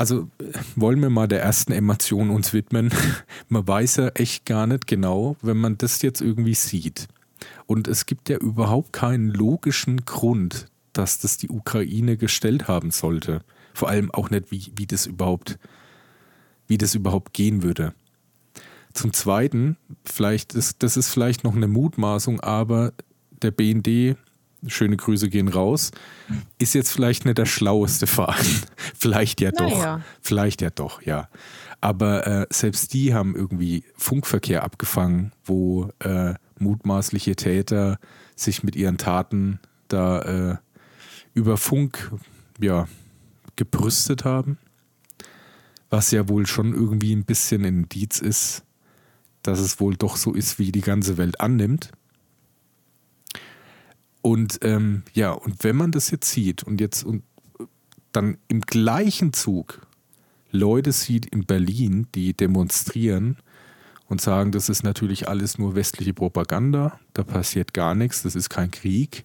[0.00, 0.30] also
[0.76, 2.90] wollen wir mal der ersten Emotion uns widmen.
[3.50, 7.06] man weiß ja echt gar nicht genau, wenn man das jetzt irgendwie sieht.
[7.66, 13.42] Und es gibt ja überhaupt keinen logischen Grund, dass das die Ukraine gestellt haben sollte.
[13.74, 15.58] Vor allem auch nicht, wie, wie das überhaupt,
[16.66, 17.92] wie das überhaupt gehen würde.
[18.94, 22.94] Zum Zweiten, vielleicht ist, das ist vielleicht noch eine Mutmaßung, aber
[23.42, 24.16] der BND,
[24.66, 25.90] schöne Grüße gehen raus,
[26.58, 28.44] ist jetzt vielleicht nicht der schlaueste Verein.
[28.98, 29.78] vielleicht ja doch.
[29.78, 30.00] Naja.
[30.20, 31.28] Vielleicht ja doch, ja.
[31.80, 37.98] Aber äh, selbst die haben irgendwie Funkverkehr abgefangen, wo äh, mutmaßliche Täter
[38.36, 40.20] sich mit ihren Taten da
[40.52, 40.56] äh,
[41.34, 42.10] über Funk
[42.60, 42.86] ja,
[43.56, 44.58] gebrüstet haben.
[45.88, 48.62] Was ja wohl schon irgendwie ein bisschen ein Indiz ist,
[49.42, 51.90] dass es wohl doch so ist, wie die ganze Welt annimmt.
[54.22, 57.22] Und ähm, ja, und wenn man das jetzt sieht und jetzt und
[58.12, 59.86] dann im gleichen Zug
[60.50, 63.36] Leute sieht in Berlin, die demonstrieren
[64.08, 68.50] und sagen, das ist natürlich alles nur westliche Propaganda, da passiert gar nichts, das ist
[68.50, 69.24] kein Krieg.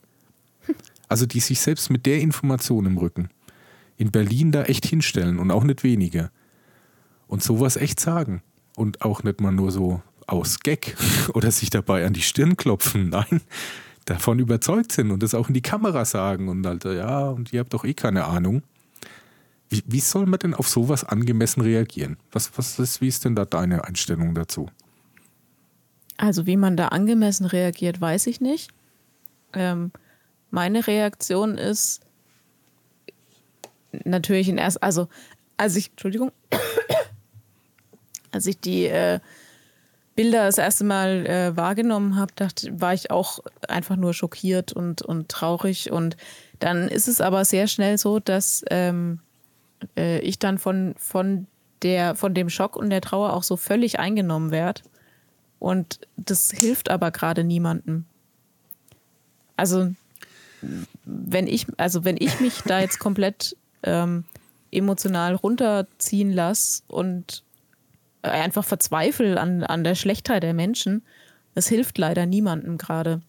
[1.08, 3.30] Also die sich selbst mit der Information im Rücken
[3.98, 6.32] in Berlin da echt hinstellen und auch nicht wenige.
[7.28, 8.42] Und sowas echt sagen
[8.76, 10.96] und auch nicht mal nur so aus Gag
[11.34, 13.10] oder sich dabei an die Stirn klopfen.
[13.10, 13.42] Nein,
[14.06, 17.60] davon überzeugt sind und das auch in die Kamera sagen und halt, ja, und ihr
[17.60, 18.64] habt doch eh keine Ahnung.
[19.70, 22.18] Wie, wie soll man denn auf sowas angemessen reagieren?
[22.32, 24.70] Was, was ist, wie ist denn da deine Einstellung dazu?
[26.18, 28.72] Also, wie man da angemessen reagiert, weiß ich nicht.
[29.54, 29.92] Ähm,
[30.52, 32.02] meine Reaktion ist
[34.06, 35.10] natürlich in erst, also,
[35.58, 36.32] als ich, Entschuldigung,
[38.32, 39.20] als ich die äh,
[40.16, 45.02] Bilder das erste Mal äh, wahrgenommen habe, dachte, war ich auch einfach nur schockiert und,
[45.02, 45.92] und traurig.
[45.92, 46.16] Und
[46.60, 49.20] dann ist es aber sehr schnell so, dass ähm,
[49.98, 51.48] äh, ich dann von, von,
[51.82, 54.82] der, von dem Schock und der Trauer auch so völlig eingenommen werde.
[55.60, 58.06] Und das hilft aber gerade niemandem.
[59.58, 59.94] Also
[61.04, 64.24] wenn ich, also wenn ich mich da jetzt komplett ähm,
[64.72, 67.44] emotional runterziehen lasse und
[68.32, 71.04] einfach verzweifle an, an der Schlechtheit der Menschen,
[71.54, 73.22] das hilft leider niemandem gerade.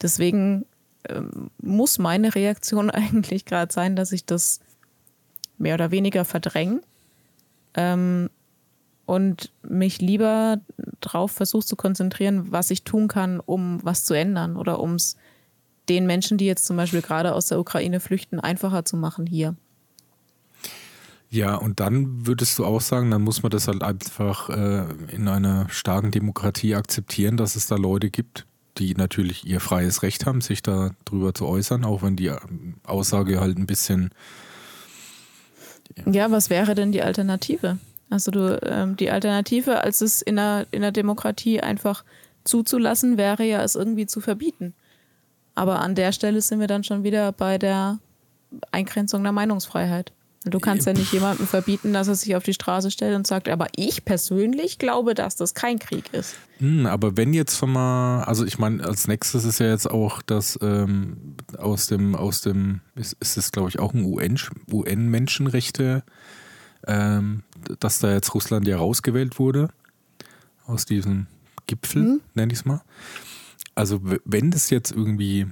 [0.00, 0.66] Deswegen
[1.08, 4.60] ähm, muss meine Reaktion eigentlich gerade sein, dass ich das
[5.58, 6.80] mehr oder weniger verdränge
[7.74, 8.30] ähm,
[9.06, 10.60] und mich lieber
[11.00, 15.16] darauf versuche zu konzentrieren, was ich tun kann, um was zu ändern oder um es
[15.88, 19.54] den Menschen, die jetzt zum Beispiel gerade aus der Ukraine flüchten, einfacher zu machen hier.
[21.28, 25.28] Ja, und dann würdest du auch sagen, dann muss man das halt einfach äh, in
[25.28, 28.46] einer starken Demokratie akzeptieren, dass es da Leute gibt,
[28.78, 32.74] die natürlich ihr freies Recht haben, sich da drüber zu äußern, auch wenn die ähm,
[32.84, 34.10] Aussage halt ein bisschen.
[36.04, 37.78] Ja, was wäre denn die Alternative?
[38.08, 42.04] Also du, ähm, die Alternative, als es in einer, in einer Demokratie einfach
[42.44, 44.74] zuzulassen, wäre ja, es irgendwie zu verbieten.
[45.54, 47.98] Aber an der Stelle sind wir dann schon wieder bei der
[48.70, 50.12] Eingrenzung der Meinungsfreiheit.
[50.50, 53.48] Du kannst ja nicht jemandem verbieten, dass er sich auf die Straße stellt und sagt,
[53.48, 56.36] aber ich persönlich glaube, dass das kein Krieg ist.
[56.58, 60.22] Hm, aber wenn jetzt schon mal, also ich meine, als nächstes ist ja jetzt auch
[60.22, 66.04] das ähm, aus dem, aus dem, ist, ist es glaube ich auch ein UN-Menschenrechte,
[66.86, 67.42] ähm,
[67.80, 69.70] dass da jetzt Russland ja rausgewählt wurde
[70.66, 71.26] aus diesem
[71.66, 72.20] Gipfel, hm.
[72.34, 72.82] nenne ich es mal.
[73.74, 75.48] Also wenn das jetzt irgendwie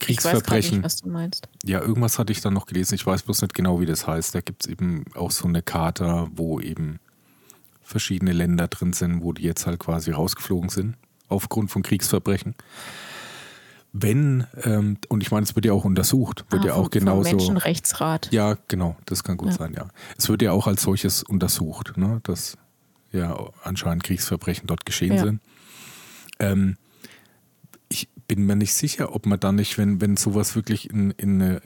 [0.00, 0.78] Kriegsverbrechen.
[0.78, 1.48] Nicht, was du meinst.
[1.64, 2.94] Ja, irgendwas hatte ich dann noch gelesen.
[2.94, 4.34] Ich weiß bloß nicht genau, wie das heißt.
[4.34, 6.98] Da gibt es eben auch so eine Karte, wo eben
[7.82, 10.96] verschiedene Länder drin sind, wo die jetzt halt quasi rausgeflogen sind,
[11.28, 12.54] aufgrund von Kriegsverbrechen.
[13.92, 16.90] wenn, ähm, und ich meine, es wird ja auch untersucht, wird ah, ja auch vom,
[16.90, 17.28] genauso.
[17.28, 18.28] Vom Menschenrechtsrat.
[18.32, 19.54] Ja, genau, das kann gut ja.
[19.54, 19.88] sein, ja.
[20.16, 22.56] Es wird ja auch als solches untersucht, ne, dass
[23.12, 25.24] ja anscheinend Kriegsverbrechen dort geschehen ja.
[25.24, 25.40] sind.
[26.38, 26.89] Ähm, ich
[28.30, 31.62] bin mir nicht sicher, ob man da nicht, wenn, wenn sowas wirklich in, in eine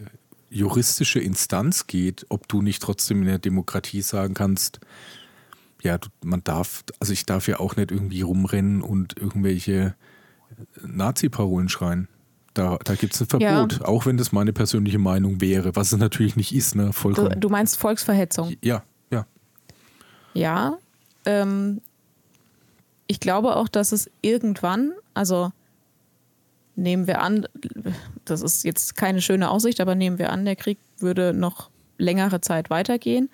[0.49, 4.81] juristische Instanz geht, ob du nicht trotzdem in der Demokratie sagen kannst,
[5.83, 9.95] ja, man darf, also ich darf ja auch nicht irgendwie rumrennen und irgendwelche
[10.81, 12.09] Nazi-Parolen schreien.
[12.55, 13.85] Da, da gibt es ein Verbot, ja.
[13.85, 16.95] auch wenn das meine persönliche Meinung wäre, was es natürlich nicht ist, ne?
[16.95, 17.33] Vollkommen.
[17.33, 18.57] Du, du meinst Volksverhetzung?
[18.63, 19.27] Ja, ja.
[20.33, 20.79] Ja.
[21.27, 21.83] Ähm,
[23.07, 25.53] ich glaube auch, dass es irgendwann, also
[26.77, 27.47] nehmen wir an,
[28.25, 32.41] das ist jetzt keine schöne Aussicht, aber nehmen wir an, der Krieg würde noch längere
[32.41, 33.31] Zeit weitergehen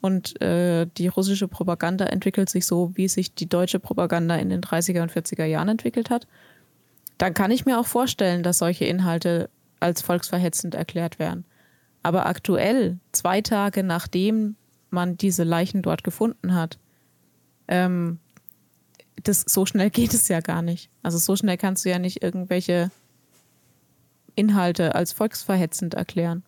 [0.00, 4.60] und äh, die russische Propaganda entwickelt sich so, wie sich die deutsche Propaganda in den
[4.60, 6.26] 30er und 40er Jahren entwickelt hat
[7.20, 11.44] dann kann ich mir auch vorstellen, dass solche Inhalte als volksverhetzend erklärt werden.
[12.02, 14.56] Aber aktuell, zwei Tage nachdem
[14.88, 16.78] man diese Leichen dort gefunden hat,
[17.68, 18.18] ähm,
[19.22, 20.90] das, so schnell geht es ja gar nicht.
[21.02, 22.90] Also so schnell kannst du ja nicht irgendwelche
[24.34, 26.42] Inhalte als volksverhetzend erklären.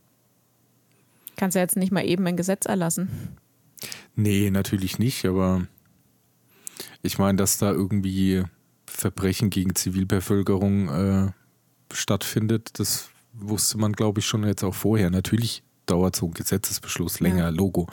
[1.37, 3.37] Kannst ja jetzt nicht mal eben ein Gesetz erlassen.
[4.15, 5.67] Nee, natürlich nicht, aber
[7.03, 8.45] ich meine, dass da irgendwie
[8.87, 11.33] Verbrechen gegen Zivilbevölkerung äh,
[11.93, 12.79] stattfindet.
[12.79, 15.11] Das wusste man, glaube ich, schon jetzt auch vorher.
[15.11, 17.49] Natürlich dauert so ein Gesetzesbeschluss länger, ja.
[17.49, 17.89] Logo.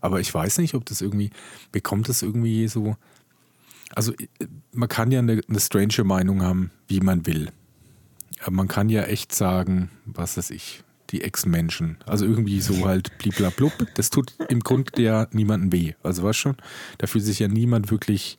[0.00, 1.30] Aber ich weiß nicht, ob das irgendwie,
[1.72, 2.96] bekommt das irgendwie so.
[3.94, 4.12] Also
[4.72, 7.50] man kann ja eine, eine strange Meinung haben, wie man will.
[8.42, 11.98] Aber man kann ja echt sagen, was weiß ich, die Ex-Menschen.
[12.06, 13.72] Also irgendwie so halt bliblablub.
[13.94, 15.94] Das tut im Grunde ja niemandem weh.
[16.02, 16.56] Also was schon,
[16.98, 18.38] da fühlt sich ja niemand wirklich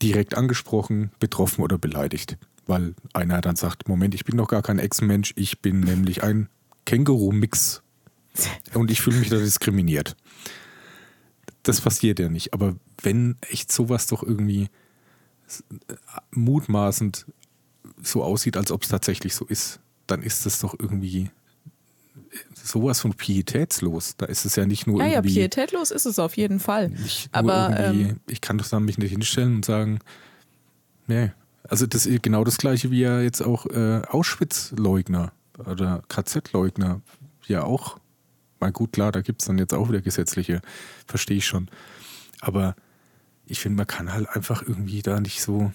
[0.00, 2.38] direkt angesprochen, betroffen oder beleidigt.
[2.66, 6.48] Weil einer dann sagt, Moment, ich bin doch gar kein Ex-Mensch, ich bin nämlich ein
[6.84, 7.82] Känguru-Mix
[8.74, 10.16] und ich fühle mich da diskriminiert.
[11.68, 12.54] Das passiert ja nicht.
[12.54, 14.68] Aber wenn echt sowas doch irgendwie
[16.30, 17.26] mutmaßend
[18.02, 21.30] so aussieht, als ob es tatsächlich so ist, dann ist das doch irgendwie
[22.54, 24.16] sowas von pietätslos.
[24.16, 25.34] Da ist es ja nicht nur ja, irgendwie.
[25.34, 26.90] Ja, pietätlos ist es auf jeden Fall.
[27.32, 29.98] Aber ähm, ich kann doch dann mich nicht hinstellen und sagen,
[31.06, 31.32] nee.
[31.64, 35.32] Also das ist genau das gleiche wie ja jetzt auch äh, Auschwitz-Leugner
[35.66, 37.02] oder KZ-Leugner
[37.46, 37.98] ja auch.
[38.60, 40.60] Mal gut, klar, da gibt es dann jetzt auch wieder gesetzliche,
[41.06, 41.68] verstehe ich schon.
[42.40, 42.74] Aber
[43.46, 45.72] ich finde, man kann halt einfach irgendwie da nicht so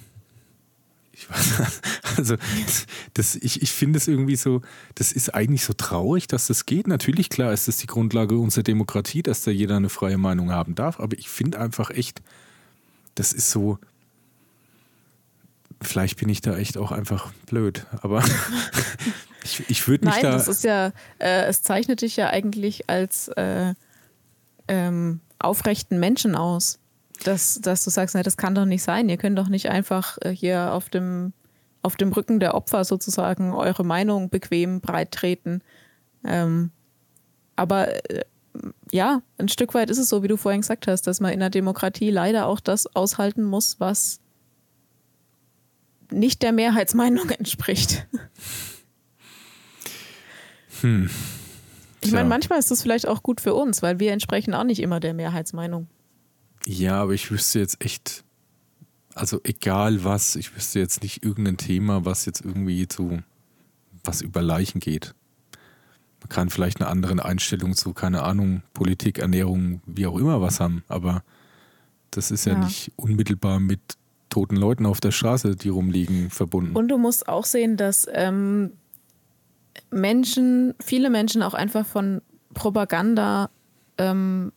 [1.13, 1.81] ich weiß,
[2.17, 2.37] also
[3.13, 4.61] das, ich, ich finde es irgendwie so,
[4.95, 6.87] das ist eigentlich so traurig, dass das geht.
[6.87, 10.75] Natürlich, klar, ist das die Grundlage unserer Demokratie, dass da jeder eine freie Meinung haben
[10.75, 12.21] darf, aber ich finde einfach echt,
[13.15, 13.77] das ist so,
[15.81, 18.23] vielleicht bin ich da echt auch einfach blöd, aber
[19.43, 20.31] ich, ich würde mich Nein, da.
[20.31, 20.87] Das ist ja,
[21.19, 23.73] äh, es zeichnet dich ja eigentlich als äh,
[24.67, 26.79] ähm, aufrechten Menschen aus
[27.23, 29.09] dass, dass du sagst, na, das kann doch nicht sein.
[29.09, 31.33] Ihr könnt doch nicht einfach äh, hier auf dem,
[31.81, 35.61] auf dem Rücken der Opfer sozusagen eure Meinung bequem breit treten.
[36.23, 36.71] Ähm,
[37.55, 38.23] aber äh,
[38.91, 41.39] ja, ein Stück weit ist es so, wie du vorhin gesagt hast, dass man in
[41.39, 44.19] der Demokratie leider auch das aushalten muss, was
[46.11, 48.07] nicht der Mehrheitsmeinung entspricht.
[50.83, 51.09] Hm.
[52.01, 54.81] Ich meine, manchmal ist das vielleicht auch gut für uns, weil wir entsprechen auch nicht
[54.81, 55.87] immer der Mehrheitsmeinung.
[56.65, 58.23] Ja, aber ich wüsste jetzt echt,
[59.15, 63.23] also egal was, ich wüsste jetzt nicht irgendein Thema, was jetzt irgendwie zu
[64.03, 65.15] was über Leichen geht.
[66.19, 70.59] Man kann vielleicht eine andere Einstellung zu, keine Ahnung, Politik, Ernährung, wie auch immer was
[70.59, 71.23] haben, aber
[72.11, 73.79] das ist ja, ja nicht unmittelbar mit
[74.29, 76.75] toten Leuten auf der Straße, die rumliegen, verbunden.
[76.75, 78.71] Und du musst auch sehen, dass ähm,
[79.89, 82.21] Menschen, viele Menschen auch einfach von
[82.53, 83.49] Propaganda
[83.97, 84.51] ähm,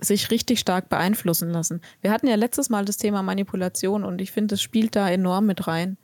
[0.00, 1.80] sich richtig stark beeinflussen lassen.
[2.00, 5.46] Wir hatten ja letztes Mal das Thema Manipulation und ich finde, das spielt da enorm
[5.46, 5.96] mit rein.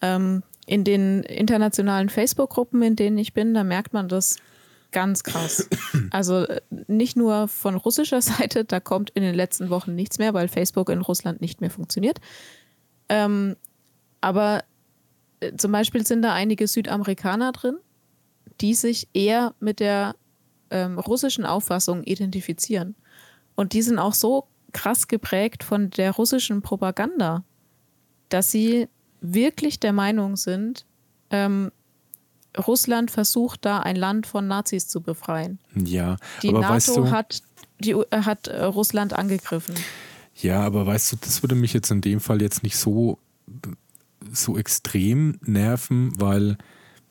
[0.00, 4.36] Ähm, in den internationalen Facebook-Gruppen, in denen ich bin, da merkt man das
[4.92, 5.68] ganz krass.
[6.10, 10.32] Also äh, nicht nur von russischer Seite, da kommt in den letzten Wochen nichts mehr,
[10.32, 12.20] weil Facebook in Russland nicht mehr funktioniert.
[13.08, 13.56] Ähm,
[14.20, 14.64] aber
[15.56, 17.76] zum Beispiel sind da einige Südamerikaner drin,
[18.60, 20.14] die sich eher mit der
[20.70, 22.94] ähm, russischen Auffassung identifizieren.
[23.54, 27.44] Und die sind auch so krass geprägt von der russischen Propaganda,
[28.28, 28.88] dass sie
[29.20, 30.84] wirklich der Meinung sind,
[31.30, 31.70] ähm,
[32.66, 35.58] Russland versucht da ein Land von Nazis zu befreien.
[35.74, 37.42] Ja, die aber NATO weißt du, hat,
[37.80, 39.74] die, äh, hat äh, Russland angegriffen.
[40.36, 43.18] Ja, aber weißt du, das würde mich jetzt in dem Fall jetzt nicht so
[44.34, 46.56] so extrem nerven, weil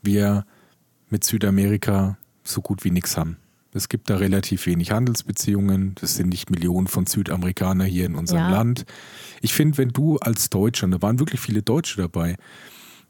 [0.02, 0.46] wir
[1.10, 3.38] mit Südamerika so gut wie nichts haben.
[3.74, 5.96] Es gibt da relativ wenig Handelsbeziehungen.
[6.00, 8.52] Das sind nicht Millionen von Südamerikanern hier in unserem ja.
[8.52, 8.86] Land.
[9.42, 12.38] Ich finde, wenn du als Deutscher, und da waren wirklich viele Deutsche dabei,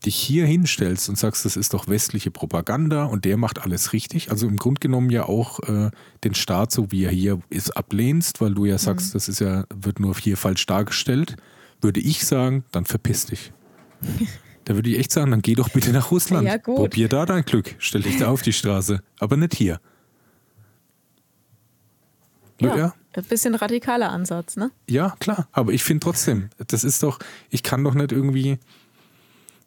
[0.05, 4.31] dich hier hinstellst und sagst, das ist doch westliche Propaganda und der macht alles richtig,
[4.31, 5.91] also im Grunde genommen ja auch äh,
[6.23, 9.13] den Staat, so wie er hier ist, ablehnst, weil du ja sagst, mhm.
[9.13, 11.37] das ist ja, wird nur hier falsch dargestellt,
[11.79, 13.53] würde ich sagen, dann verpiss dich.
[14.65, 16.47] Da würde ich echt sagen, dann geh doch bitte nach Russland.
[16.47, 17.75] Ja, Probier da dein Glück.
[17.79, 19.01] Stell dich da auf die Straße.
[19.19, 19.79] Aber nicht hier.
[22.59, 22.93] Ja, ja.
[23.15, 24.71] Ein bisschen radikaler Ansatz, ne?
[24.89, 25.47] Ja, klar.
[25.51, 28.57] Aber ich finde trotzdem, das ist doch, ich kann doch nicht irgendwie,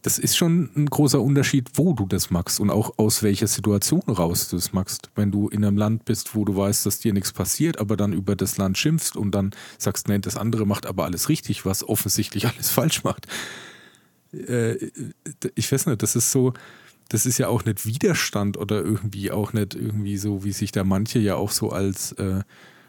[0.02, 4.02] das ist schon ein großer Unterschied, wo du das magst und auch aus welcher Situation
[4.08, 5.10] raus du es magst.
[5.14, 8.12] Wenn du in einem Land bist, wo du weißt, dass dir nichts passiert, aber dann
[8.12, 11.88] über das Land schimpfst und dann sagst, nein, das andere macht aber alles richtig, was
[11.88, 13.26] offensichtlich alles falsch macht.
[14.48, 14.90] Äh,
[15.54, 16.52] ich weiß nicht, das ist so,
[17.08, 20.84] das ist ja auch nicht Widerstand oder irgendwie auch nicht irgendwie so, wie sich da
[20.84, 22.42] manche ja auch so als äh,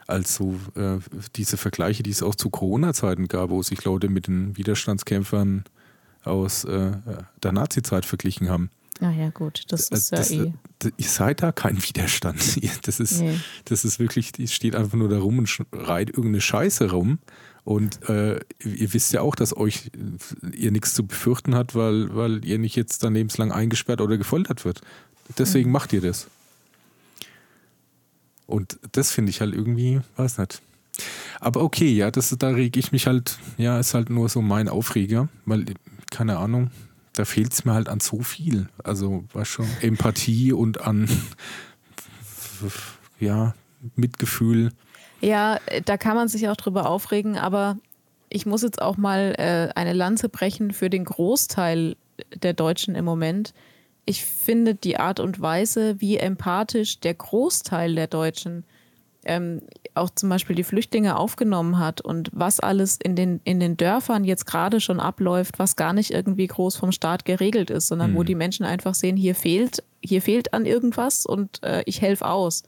[0.07, 0.99] als so äh,
[1.35, 5.65] diese Vergleiche, die es auch zu Corona-Zeiten gab, wo sich Leute mit den Widerstandskämpfern
[6.23, 6.91] aus äh,
[7.43, 8.69] der Nazi-Zeit verglichen haben.
[8.99, 10.53] Ah ja, gut, das ist das, ja eh.
[10.97, 12.41] Ihr seid da kein Widerstand.
[12.81, 13.39] Das ist, nee.
[13.65, 17.19] das ist wirklich, die steht einfach nur da rum und schreit irgendeine Scheiße rum.
[17.67, 19.91] Und äh, ihr wisst ja auch, dass euch
[20.53, 24.63] ihr nichts zu befürchten hat, weil, weil ihr nicht jetzt dann lebenslang eingesperrt oder gefoltert
[24.63, 24.79] wird.
[25.37, 25.73] Deswegen mhm.
[25.73, 26.27] macht ihr das.
[28.45, 30.61] Und das finde ich halt irgendwie, weiß nicht.
[31.41, 34.69] Aber okay, ja, das, da rege ich mich halt, ja, ist halt nur so mein
[34.69, 35.65] Aufreger, weil,
[36.09, 36.71] keine Ahnung,
[37.11, 38.69] da fehlt es mir halt an so viel.
[38.81, 41.09] Also, was schon, Empathie und an,
[43.19, 43.55] ja,
[43.97, 44.71] Mitgefühl.
[45.21, 47.77] Ja, da kann man sich auch drüber aufregen, aber
[48.29, 51.95] ich muss jetzt auch mal äh, eine Lanze brechen für den Großteil
[52.35, 53.53] der Deutschen im Moment,
[54.09, 58.63] ich finde die Art und Weise, wie empathisch der Großteil der Deutschen
[59.25, 59.61] ähm,
[59.95, 64.23] auch zum Beispiel die Flüchtlinge aufgenommen hat und was alles in den, in den Dörfern
[64.23, 68.15] jetzt gerade schon abläuft, was gar nicht irgendwie groß vom Staat geregelt ist, sondern mhm.
[68.15, 72.25] wo die Menschen einfach sehen, hier fehlt, hier fehlt an irgendwas und äh, ich helfe
[72.25, 72.63] aus.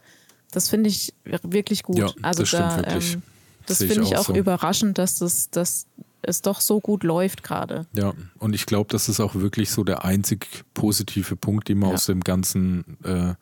[0.52, 1.98] Das finde ich wirklich gut.
[1.98, 3.22] Ja, also das da, ähm,
[3.66, 4.36] das finde ich auch, so.
[4.36, 5.86] überraschend, dass das, dass
[6.22, 7.86] es doch so gut läuft gerade.
[7.94, 11.90] Ja, und ich glaube, das ist auch wirklich so der einzig positive Punkt, den man
[11.90, 11.96] ja.
[11.96, 13.36] aus dem Ganzen äh,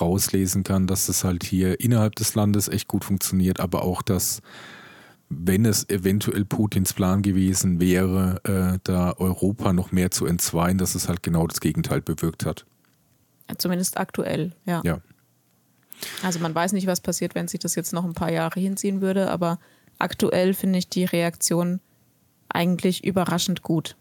[0.00, 4.40] rauslesen kann, dass es halt hier innerhalb des Landes echt gut funktioniert, aber auch, dass
[5.28, 10.94] wenn es eventuell Putins Plan gewesen wäre, äh, da Europa noch mehr zu entzweien, dass
[10.94, 12.66] es halt genau das Gegenteil bewirkt hat.
[13.58, 14.80] Zumindest aktuell, ja.
[14.84, 14.98] Ja.
[16.22, 19.00] Also man weiß nicht, was passiert, wenn sich das jetzt noch ein paar Jahre hinziehen
[19.00, 19.58] würde, aber
[19.98, 21.80] aktuell finde ich die Reaktion
[22.48, 23.96] eigentlich überraschend gut.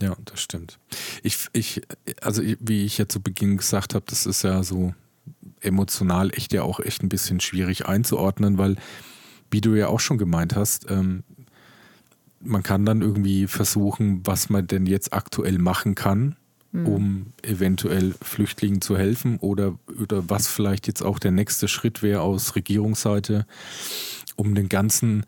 [0.00, 0.78] Ja, das stimmt.
[1.22, 1.82] Ich, ich,
[2.20, 4.94] also wie ich ja zu Beginn gesagt habe, das ist ja so
[5.60, 8.76] emotional echt ja auch echt ein bisschen schwierig einzuordnen, weil,
[9.50, 11.22] wie du ja auch schon gemeint hast, ähm,
[12.40, 16.36] man kann dann irgendwie versuchen, was man denn jetzt aktuell machen kann,
[16.72, 16.86] mhm.
[16.86, 22.22] um eventuell Flüchtlingen zu helfen oder, oder was vielleicht jetzt auch der nächste Schritt wäre
[22.22, 23.46] aus Regierungsseite,
[24.36, 25.24] um den ganzen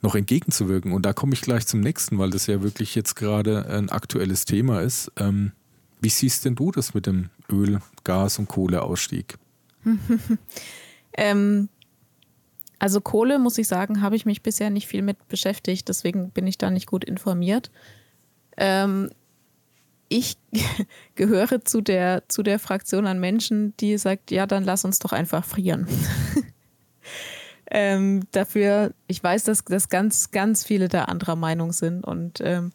[0.00, 0.92] noch entgegenzuwirken.
[0.92, 4.44] Und da komme ich gleich zum nächsten, weil das ja wirklich jetzt gerade ein aktuelles
[4.44, 5.12] Thema ist.
[5.16, 5.52] Ähm,
[6.00, 9.36] wie siehst denn du das mit dem Öl-, Gas- und Kohleausstieg?
[11.14, 11.68] ähm,
[12.78, 16.46] also Kohle, muss ich sagen, habe ich mich bisher nicht viel mit beschäftigt, deswegen bin
[16.46, 17.72] ich da nicht gut informiert.
[18.56, 19.10] Ähm,
[20.08, 20.36] ich
[21.14, 25.12] gehöre zu der, zu der Fraktion an Menschen, die sagt, ja, dann lass uns doch
[25.12, 25.86] einfach frieren.
[27.70, 32.72] ähm, dafür, ich weiß, dass, dass ganz, ganz viele da anderer Meinung sind und ähm,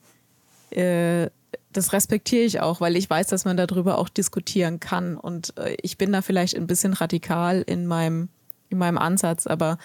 [0.72, 1.30] äh,
[1.72, 5.76] das respektiere ich auch, weil ich weiß, dass man darüber auch diskutieren kann und äh,
[5.82, 8.30] ich bin da vielleicht ein bisschen radikal in meinem,
[8.70, 9.80] in meinem Ansatz, aber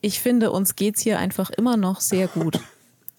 [0.00, 2.60] ich finde, uns geht es hier einfach immer noch sehr gut.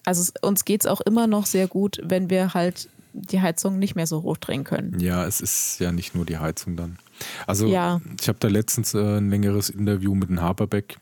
[0.04, 2.88] Also uns geht es auch immer noch sehr gut, wenn wir halt
[3.20, 4.98] die Heizung nicht mehr so hochdrehen können.
[5.00, 6.98] Ja, es ist ja nicht nur die Heizung dann.
[7.46, 8.00] Also ja.
[8.20, 10.98] ich habe da letztens äh, ein längeres Interview mit dem Haberbeck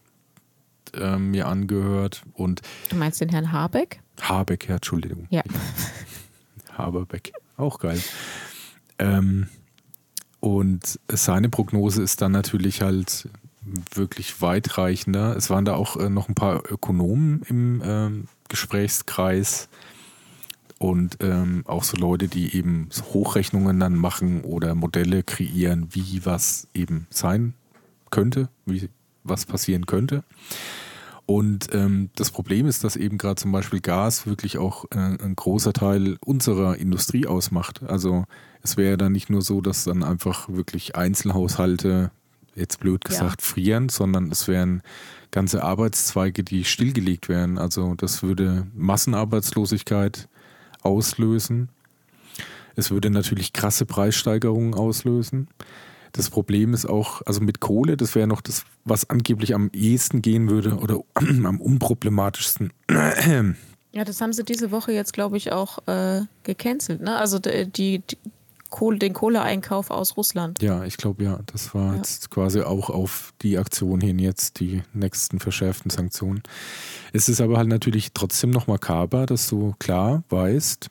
[0.95, 4.01] äh, mir angehört und Du meinst den Herrn Habeck?
[4.21, 5.27] Habeck, ja, Entschuldigung.
[5.31, 5.43] Ja.
[6.73, 8.03] Haberbeck, auch geil.
[8.99, 9.49] Ähm,
[10.41, 13.29] und seine Prognose ist dann natürlich halt
[13.95, 15.37] wirklich weitreichender.
[15.37, 19.69] Es waren da auch äh, noch ein paar Ökonomen im ähm, Gesprächskreis
[20.79, 26.69] und ähm, auch so Leute, die eben Hochrechnungen dann machen oder Modelle kreieren, wie was
[26.75, 27.55] eben sein
[28.11, 28.89] könnte, wie
[29.25, 30.23] was passieren könnte.
[31.25, 35.35] Und ähm, das Problem ist, dass eben gerade zum Beispiel Gas wirklich auch äh, ein
[35.35, 37.83] großer Teil unserer Industrie ausmacht.
[37.83, 38.27] Also
[38.63, 42.13] es wäre ja dann nicht nur so, dass dann einfach wirklich Einzelhaushalte,
[42.55, 43.47] jetzt blöd gesagt, ja.
[43.47, 44.83] frieren, sondern es wären
[45.33, 47.59] ganze Arbeitszweige, die stillgelegt wären.
[47.59, 50.29] Also das würde Massenarbeitslosigkeit
[50.87, 51.69] auslösen.
[52.77, 55.49] Es würde natürlich krasse Preissteigerungen auslösen.
[56.13, 60.23] Das Problem ist auch, also mit Kohle, das wäre noch das, was angeblich am ehesten
[60.23, 62.73] gehen würde oder am unproblematischsten.
[63.93, 67.01] Ja, das haben sie diese Woche jetzt, glaube ich, auch äh, gecancelt.
[67.01, 67.17] Ne?
[67.17, 68.19] Also die, die
[68.71, 70.63] Kohle, den Kohleeinkauf aus Russland.
[70.63, 71.41] Ja, ich glaube ja.
[71.47, 71.97] Das war ja.
[71.97, 76.43] jetzt quasi auch auf die Aktion hin jetzt die nächsten verschärften Sanktionen.
[77.13, 80.91] Es ist aber halt natürlich trotzdem noch makaber, dass du klar weißt,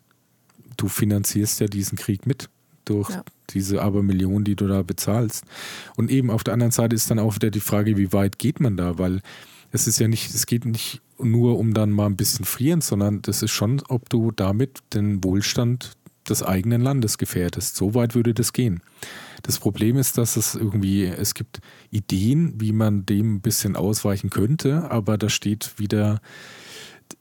[0.78, 2.50] du finanzierst ja diesen Krieg mit
[2.86, 3.24] durch ja.
[3.50, 5.44] diese Abermillionen, die du da bezahlst.
[5.96, 8.60] Und eben auf der anderen Seite ist dann auch wieder die Frage, wie weit geht
[8.60, 8.98] man da?
[8.98, 9.22] Weil
[9.72, 13.22] es ist ja nicht, es geht nicht nur um dann mal ein bisschen frieren, sondern
[13.22, 15.94] das ist schon, ob du damit den Wohlstand
[16.30, 17.76] des eigenen Landes gefährdest.
[17.76, 18.82] So weit würde das gehen.
[19.44, 21.60] Das Problem ist, dass es irgendwie, es gibt
[21.92, 26.20] Ideen, wie man dem ein bisschen ausweichen könnte, aber da steht wieder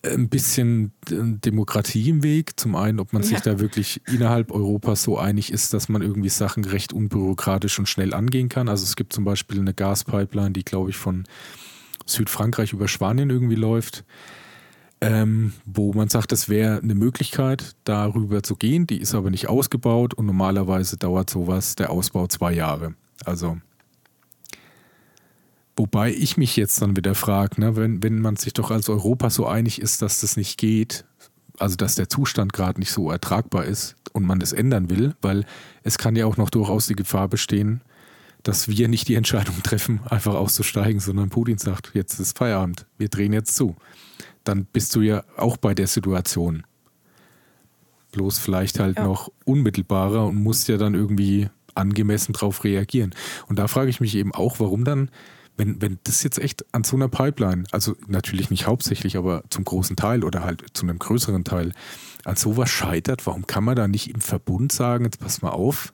[0.02, 2.59] ein bisschen Demokratie im Weg.
[2.59, 3.28] Zum einen, ob man ja.
[3.28, 7.88] sich da wirklich innerhalb Europas so einig ist, dass man irgendwie Sachen recht unbürokratisch und
[7.88, 8.68] schnell angehen kann.
[8.68, 11.24] Also es gibt zum Beispiel eine Gaspipeline, die, glaube ich, von
[12.07, 14.05] Südfrankreich über Spanien irgendwie läuft
[15.05, 18.86] ähm, wo man sagt, das wäre eine Möglichkeit, darüber zu gehen.
[18.86, 22.94] Die ist aber nicht ausgebaut und normalerweise dauert sowas, der Ausbau zwei Jahre.
[23.24, 23.59] Also,
[25.76, 29.28] wobei ich mich jetzt dann wieder frage, ne, wenn, wenn man sich doch als Europa
[29.28, 31.05] so einig ist, dass das nicht geht,
[31.59, 35.44] also dass der Zustand gerade nicht so ertragbar ist und man das ändern will, weil
[35.82, 37.82] es kann ja auch noch durchaus die Gefahr bestehen,
[38.42, 43.11] dass wir nicht die Entscheidung treffen, einfach auszusteigen, sondern Putin sagt, jetzt ist Feierabend, wir
[43.11, 43.76] drehen jetzt zu
[44.45, 46.64] dann bist du ja auch bei der Situation.
[48.12, 49.05] Bloß vielleicht halt ja.
[49.05, 53.14] noch unmittelbarer und musst ja dann irgendwie angemessen darauf reagieren.
[53.49, 55.11] Und da frage ich mich eben auch, warum dann,
[55.57, 59.64] wenn, wenn das jetzt echt an so einer Pipeline, also natürlich nicht hauptsächlich, aber zum
[59.64, 61.72] großen Teil oder halt zu einem größeren Teil,
[62.24, 65.92] an sowas scheitert, warum kann man da nicht im Verbund sagen, jetzt pass mal auf,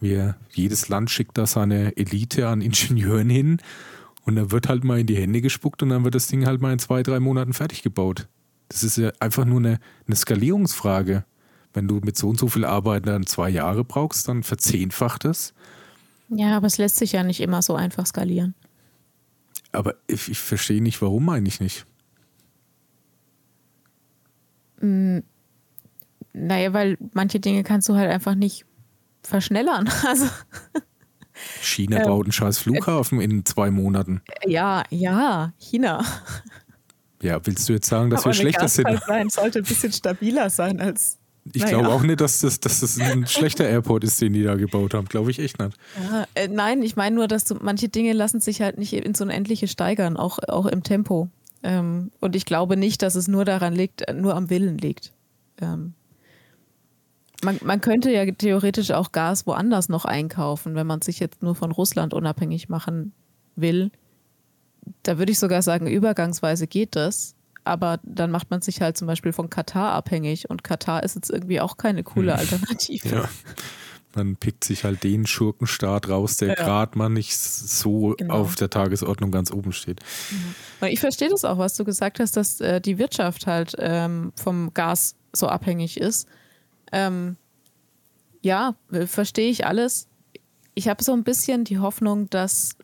[0.00, 3.58] wir, jedes Land schickt da seine Elite an Ingenieuren hin
[4.24, 6.60] und dann wird halt mal in die Hände gespuckt und dann wird das Ding halt
[6.60, 8.28] mal in zwei, drei Monaten fertig gebaut.
[8.68, 11.24] Das ist ja einfach nur eine, eine Skalierungsfrage.
[11.74, 15.54] Wenn du mit so und so viel Arbeit dann zwei Jahre brauchst, dann verzehnfacht das.
[16.28, 18.54] Ja, aber es lässt sich ja nicht immer so einfach skalieren.
[19.72, 21.86] Aber ich, ich verstehe nicht, warum eigentlich nicht.
[24.80, 25.22] Hm,
[26.32, 28.66] naja, weil manche Dinge kannst du halt einfach nicht
[29.22, 29.88] verschnellern.
[30.06, 30.26] Also
[31.60, 34.22] China ähm, baut einen scheiß Flughafen äh, in zwei Monaten.
[34.46, 36.04] Ja, ja, China.
[37.22, 38.88] Ja, willst du jetzt sagen, dass Aber wir schlechter sind?
[39.06, 41.18] Sein sollte ein bisschen stabiler sein als.
[41.52, 44.54] Ich glaube auch nicht, dass das, dass das ein schlechter Airport ist, den die da
[44.54, 45.06] gebaut haben.
[45.06, 45.76] Glaube ich echt nicht.
[46.00, 49.20] Ja, äh, nein, ich meine nur, dass du, manche Dinge lassen sich halt nicht ins
[49.20, 51.28] Unendliche steigern, auch, auch im Tempo.
[51.64, 55.12] Ähm, und ich glaube nicht, dass es nur daran liegt, äh, nur am Willen liegt.
[55.60, 55.94] Ähm,
[57.42, 61.54] man, man könnte ja theoretisch auch Gas woanders noch einkaufen, wenn man sich jetzt nur
[61.54, 63.12] von Russland unabhängig machen
[63.56, 63.90] will.
[65.02, 67.34] Da würde ich sogar sagen, übergangsweise geht das.
[67.64, 70.50] Aber dann macht man sich halt zum Beispiel von Katar abhängig.
[70.50, 72.40] Und Katar ist jetzt irgendwie auch keine coole hm.
[72.40, 73.08] Alternative.
[73.08, 73.28] Ja.
[74.14, 76.54] Man pickt sich halt den Schurkenstaat raus, der ja.
[76.54, 78.34] gerade mal nicht so genau.
[78.34, 80.00] auf der Tagesordnung ganz oben steht.
[80.30, 80.88] Mhm.
[80.88, 84.74] Ich verstehe das auch, was du gesagt hast, dass äh, die Wirtschaft halt ähm, vom
[84.74, 86.28] Gas so abhängig ist.
[86.92, 87.36] Ähm,
[88.42, 88.74] ja,
[89.06, 90.08] verstehe ich alles.
[90.74, 92.76] Ich habe so ein bisschen die Hoffnung, dass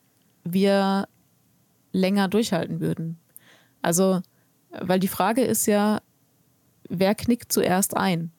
[0.44, 1.08] wir
[1.92, 3.18] länger durchhalten würden.
[3.82, 4.20] Also,
[4.70, 6.00] weil die Frage ist ja,
[6.88, 8.30] wer knickt zuerst ein?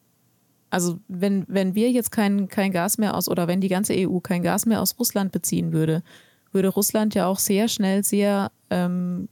[0.69, 4.19] Also, wenn, wenn wir jetzt kein, kein Gas mehr aus, oder wenn die ganze EU
[4.19, 6.03] kein Gas mehr aus Russland beziehen würde,
[6.51, 9.29] würde Russland ja auch sehr schnell sehr ähm,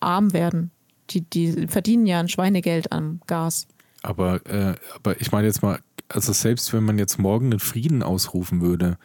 [0.00, 0.70] arm werden.
[1.10, 3.66] Die, die verdienen ja ein Schweinegeld am Gas.
[4.02, 8.02] Aber, äh, aber ich meine jetzt mal, also selbst wenn man jetzt morgen den Frieden
[8.02, 8.98] ausrufen würde,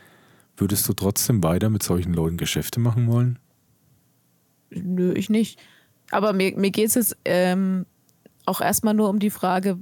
[0.58, 3.39] würdest du trotzdem weiter mit solchen Leuten Geschäfte machen wollen?
[4.70, 5.60] Nö, ich nicht.
[6.12, 7.86] Aber mir, mir geht es jetzt ähm,
[8.46, 9.80] auch erstmal nur um die Frage,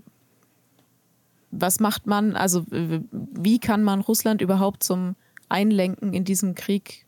[1.52, 5.16] was macht man, also wie kann man Russland überhaupt zum
[5.50, 7.06] Einlenken in diesem Krieg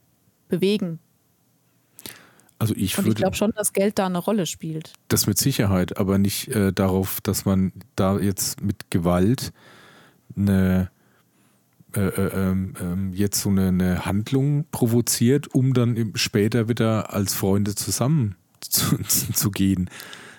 [0.50, 1.00] bewegen?
[2.64, 4.94] Also ich Und ich glaube schon, dass Geld da eine Rolle spielt.
[5.10, 9.52] Das mit Sicherheit, aber nicht äh, darauf, dass man da jetzt mit Gewalt
[10.38, 10.90] eine
[11.94, 17.34] äh, äh, ähm, ähm, jetzt so eine, eine, Handlung provoziert, um dann später wieder als
[17.34, 19.90] Freunde zusammen zu, zu gehen.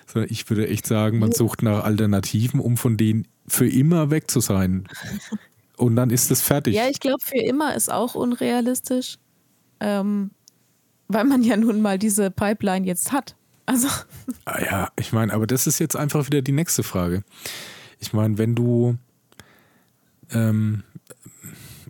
[0.07, 4.31] Sondern ich würde echt sagen, man sucht nach Alternativen, um von denen für immer weg
[4.31, 4.87] zu sein.
[5.77, 6.73] Und dann ist es fertig.
[6.73, 9.17] Ja, ich glaube, für immer ist auch unrealistisch,
[9.79, 10.31] ähm,
[11.07, 13.35] weil man ja nun mal diese Pipeline jetzt hat.
[13.65, 13.87] Also.
[14.45, 17.23] Ah ja, ich meine, aber das ist jetzt einfach wieder die nächste Frage.
[17.99, 18.97] Ich meine, wenn du,
[20.31, 20.83] ähm,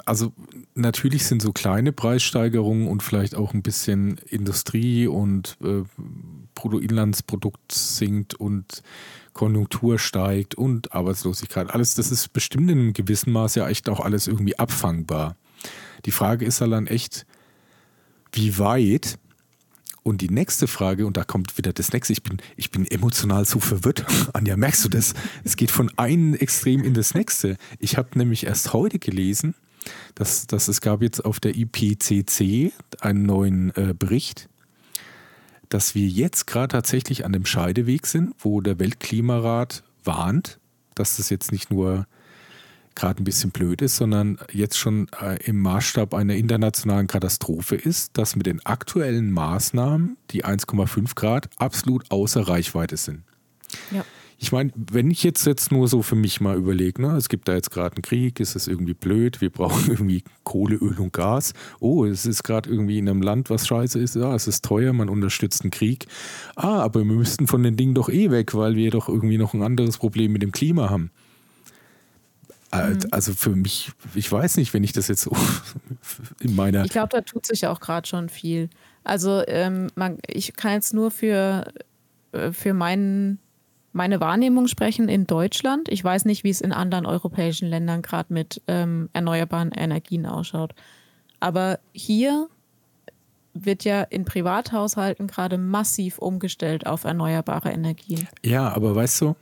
[0.05, 0.31] also
[0.73, 5.83] natürlich sind so kleine Preissteigerungen und vielleicht auch ein bisschen Industrie und äh,
[6.53, 8.83] Bruttoinlandsprodukt sinkt und
[9.33, 13.99] Konjunktur steigt und Arbeitslosigkeit, alles, das ist bestimmt in einem gewissen Maß ja echt auch
[13.99, 15.35] alles irgendwie abfangbar.
[16.05, 17.25] Die Frage ist dann echt,
[18.35, 19.17] wie weit
[20.03, 23.43] und die nächste Frage, und da kommt wieder das nächste, ich bin, ich bin emotional
[23.45, 24.05] so verwirrt.
[24.33, 25.15] Anja, merkst du das?
[25.43, 27.57] Es geht von einem Extrem in das nächste.
[27.79, 29.55] Ich habe nämlich erst heute gelesen,
[30.13, 32.71] dass, dass es gab jetzt auf der IPCC
[33.01, 34.47] einen neuen äh, Bericht,
[35.69, 40.59] dass wir jetzt gerade tatsächlich an dem Scheideweg sind, wo der Weltklimarat warnt,
[40.93, 42.05] dass das jetzt nicht nur
[42.95, 48.17] gerade ein bisschen blöd ist, sondern jetzt schon äh, im Maßstab einer internationalen Katastrophe ist,
[48.17, 53.23] dass mit den aktuellen Maßnahmen die 1,5 Grad absolut außer Reichweite sind.
[53.91, 54.05] Ja.
[54.37, 57.47] Ich meine, wenn ich jetzt, jetzt nur so für mich mal überlege, ne, es gibt
[57.47, 61.13] da jetzt gerade einen Krieg, ist es irgendwie blöd, wir brauchen irgendwie Kohle, Öl und
[61.13, 61.53] Gas.
[61.79, 64.91] Oh, es ist gerade irgendwie in einem Land, was scheiße ist, ja, es ist teuer,
[64.93, 66.07] man unterstützt einen Krieg.
[66.55, 69.53] Ah, aber wir müssten von den Dingen doch eh weg, weil wir doch irgendwie noch
[69.53, 71.11] ein anderes Problem mit dem Klima haben.
[72.73, 72.99] Mhm.
[73.11, 75.31] Also für mich, ich weiß nicht, wenn ich das jetzt so
[76.39, 76.85] in meiner.
[76.85, 78.69] Ich glaube, da tut sich auch gerade schon viel.
[79.03, 81.71] Also ähm, man, ich kann jetzt nur für,
[82.31, 83.39] äh, für meinen,
[83.93, 85.89] meine Wahrnehmung sprechen in Deutschland.
[85.89, 90.73] Ich weiß nicht, wie es in anderen europäischen Ländern gerade mit ähm, erneuerbaren Energien ausschaut.
[91.39, 92.49] Aber hier
[93.53, 98.27] wird ja in Privathaushalten gerade massiv umgestellt auf erneuerbare Energien.
[98.43, 99.35] Ja, aber weißt du,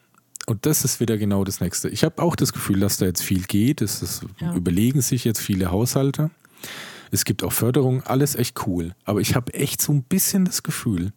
[0.46, 1.90] und das ist wieder genau das Nächste.
[1.90, 3.82] Ich habe auch das Gefühl, dass da jetzt viel geht.
[3.82, 4.54] Es ist, ja.
[4.54, 6.32] überlegen sich jetzt viele Haushalte.
[7.12, 8.94] Es gibt auch Förderung, alles echt cool.
[9.06, 11.14] Aber ich habe echt so ein bisschen das Gefühl,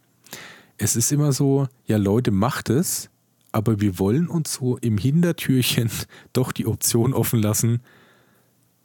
[0.79, 3.09] es ist immer so, ja Leute, macht es,
[3.51, 5.91] aber wir wollen uns so im Hintertürchen
[6.33, 7.81] doch die Option offen lassen,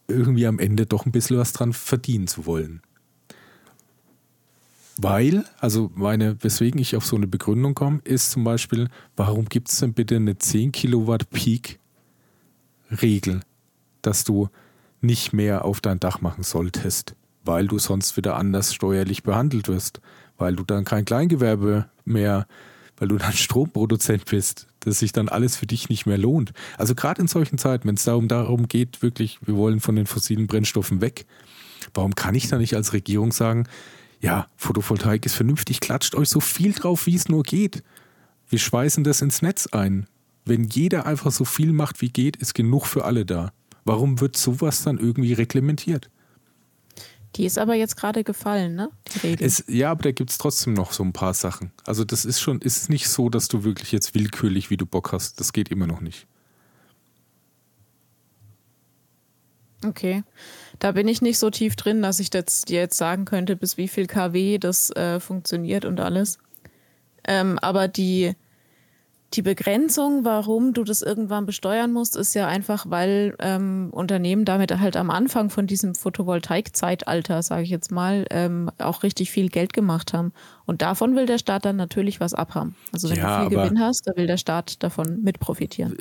[0.08, 2.82] irgendwie am Ende doch ein bisschen was dran verdienen zu wollen.
[5.04, 9.70] Weil, also meine, weswegen ich auf so eine Begründung komme, ist zum Beispiel, warum gibt
[9.70, 11.80] es denn bitte eine 10 Kilowatt Peak
[13.02, 13.40] Regel,
[14.04, 14.50] dass du
[15.02, 20.02] nicht mehr auf dein Dach machen solltest, weil du sonst wieder anders steuerlich behandelt wirst,
[20.38, 22.46] weil du dann kein Kleingewerbe mehr,
[22.98, 26.54] weil du dann Stromproduzent bist, dass sich dann alles für dich nicht mehr lohnt.
[26.78, 30.06] Also gerade in solchen Zeiten, wenn es darum, darum geht, wirklich, wir wollen von den
[30.06, 31.26] fossilen Brennstoffen weg,
[31.96, 33.66] warum kann ich da nicht als Regierung sagen,
[34.22, 37.84] ja, Photovoltaik ist vernünftig, klatscht euch so viel drauf, wie es nur geht.
[38.48, 40.08] Wir schweißen das ins Netz ein.
[40.46, 43.52] Wenn jeder einfach so viel macht, wie geht, ist genug für alle da.
[43.84, 46.10] Warum wird sowas dann irgendwie reglementiert?
[47.36, 48.90] Die ist aber jetzt gerade gefallen, ne?
[49.14, 49.48] Die Regel.
[49.48, 51.72] Es, ja, aber da gibt es trotzdem noch so ein paar Sachen.
[51.86, 55.14] Also das ist schon, ist nicht so, dass du wirklich jetzt willkürlich, wie du Bock
[55.14, 55.40] hast.
[55.40, 56.28] Das geht immer noch nicht.
[59.86, 60.24] Okay.
[60.82, 63.78] Da bin ich nicht so tief drin, dass ich das dir jetzt sagen könnte, bis
[63.78, 66.40] wie viel kW das äh, funktioniert und alles.
[67.24, 68.34] Ähm, aber die,
[69.34, 74.78] die Begrenzung, warum du das irgendwann besteuern musst, ist ja einfach, weil ähm, Unternehmen damit
[74.78, 79.72] halt am Anfang von diesem Photovoltaik-Zeitalter, sage ich jetzt mal, ähm, auch richtig viel Geld
[79.72, 80.34] gemacht haben.
[80.66, 82.76] Und davon will der Staat dann natürlich was abhaben.
[82.92, 85.96] Also wenn ja, du viel Gewinn hast, dann will der Staat davon mit profitieren.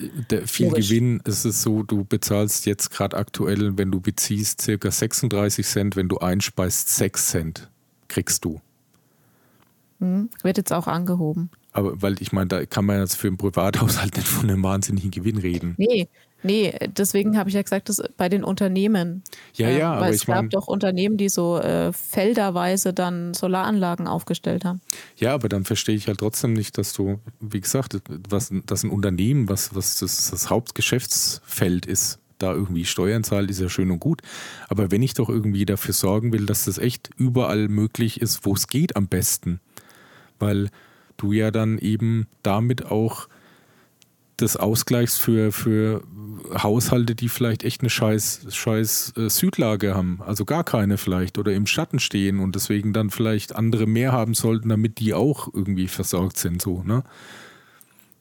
[0.47, 0.89] Viel Logisch.
[0.89, 5.95] Gewinn ist es so, du bezahlst jetzt gerade aktuell, wenn du beziehst, circa 36 Cent,
[5.95, 7.68] wenn du einspeist, 6 Cent
[8.09, 8.61] kriegst du.
[10.01, 11.51] Hm, wird jetzt auch angehoben.
[11.73, 15.11] Aber weil ich meine, da kann man jetzt für einen Privathaushalt nicht von einem wahnsinnigen
[15.11, 15.75] Gewinn reden.
[15.79, 16.09] Nee,
[16.43, 19.23] nee, deswegen habe ich ja gesagt, dass bei den Unternehmen.
[19.55, 23.35] Ja, ja, äh, aber weil es gab mein, doch Unternehmen, die so äh, felderweise dann
[23.35, 24.81] Solaranlagen aufgestellt haben.
[25.16, 27.97] Ja, aber dann verstehe ich halt trotzdem nicht, dass du, wie gesagt,
[28.29, 33.61] was, dass ein Unternehmen, was, was das, das Hauptgeschäftsfeld ist, da irgendwie Steuern zahlt, ist
[33.61, 34.23] ja schön und gut.
[34.68, 38.55] Aber wenn ich doch irgendwie dafür sorgen will, dass das echt überall möglich ist, wo
[38.55, 39.61] es geht am besten,
[40.39, 40.71] weil
[41.23, 43.29] du ja dann eben damit auch
[44.41, 46.03] das ausgleichst für, für
[46.55, 51.53] Haushalte, die vielleicht echt eine scheiß, scheiß äh, Südlage haben, also gar keine vielleicht oder
[51.53, 55.89] im Schatten stehen und deswegen dann vielleicht andere mehr haben sollten, damit die auch irgendwie
[55.89, 57.05] versorgt sind, so, ne?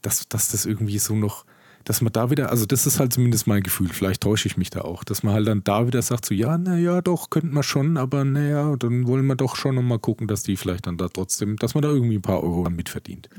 [0.02, 1.45] Dass, dass das irgendwie so noch,
[1.86, 4.69] dass man da wieder, also das ist halt zumindest mein Gefühl, vielleicht täusche ich mich
[4.69, 7.63] da auch, dass man halt dann da wieder sagt, so ja, naja, doch, könnten wir
[7.63, 11.07] schon, aber naja, dann wollen wir doch schon nochmal gucken, dass die vielleicht dann da
[11.07, 13.30] trotzdem, dass man da irgendwie ein paar Euro mitverdient.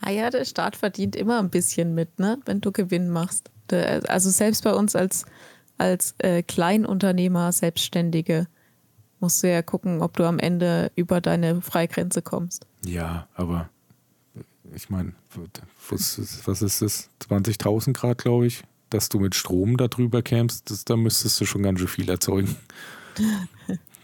[0.00, 3.50] Ah ja, der Staat verdient immer ein bisschen mit, ne, wenn du Gewinn machst.
[4.08, 5.24] Also selbst bei uns als,
[5.78, 8.46] als äh, Kleinunternehmer, Selbstständige,
[9.18, 12.66] musst du ja gucken, ob du am Ende über deine Freigrenze kommst.
[12.84, 13.70] Ja, aber
[14.74, 15.12] ich meine,
[15.88, 17.10] was, was ist das?
[17.28, 21.62] 20.000 Grad, glaube ich, dass du mit Strom darüber kämst, das, da müsstest du schon
[21.62, 22.56] ganz schön viel erzeugen.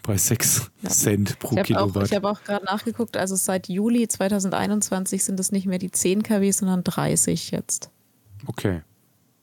[0.02, 0.90] Bei 6 ja.
[0.90, 1.96] Cent pro ich Kilowatt.
[1.96, 5.92] Auch, ich habe auch gerade nachgeguckt, also seit Juli 2021 sind es nicht mehr die
[5.92, 7.90] 10 kW, sondern 30 jetzt.
[8.46, 8.82] Okay.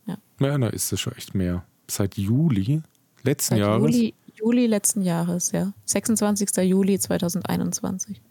[0.05, 1.63] Ja, ja da ist es schon echt mehr.
[1.87, 2.81] Seit Juli
[3.23, 3.95] letzten seit Jahres?
[3.95, 5.71] Juli, Juli letzten Jahres, ja.
[5.85, 6.49] 26.
[6.57, 8.21] Juli 2021.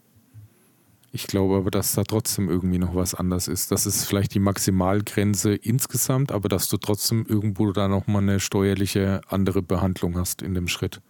[1.11, 3.71] Ich glaube aber, dass da trotzdem irgendwie noch was anders ist.
[3.71, 9.21] Das ist vielleicht die Maximalgrenze insgesamt, aber dass du trotzdem irgendwo da nochmal eine steuerliche
[9.27, 11.01] andere Behandlung hast in dem Schritt.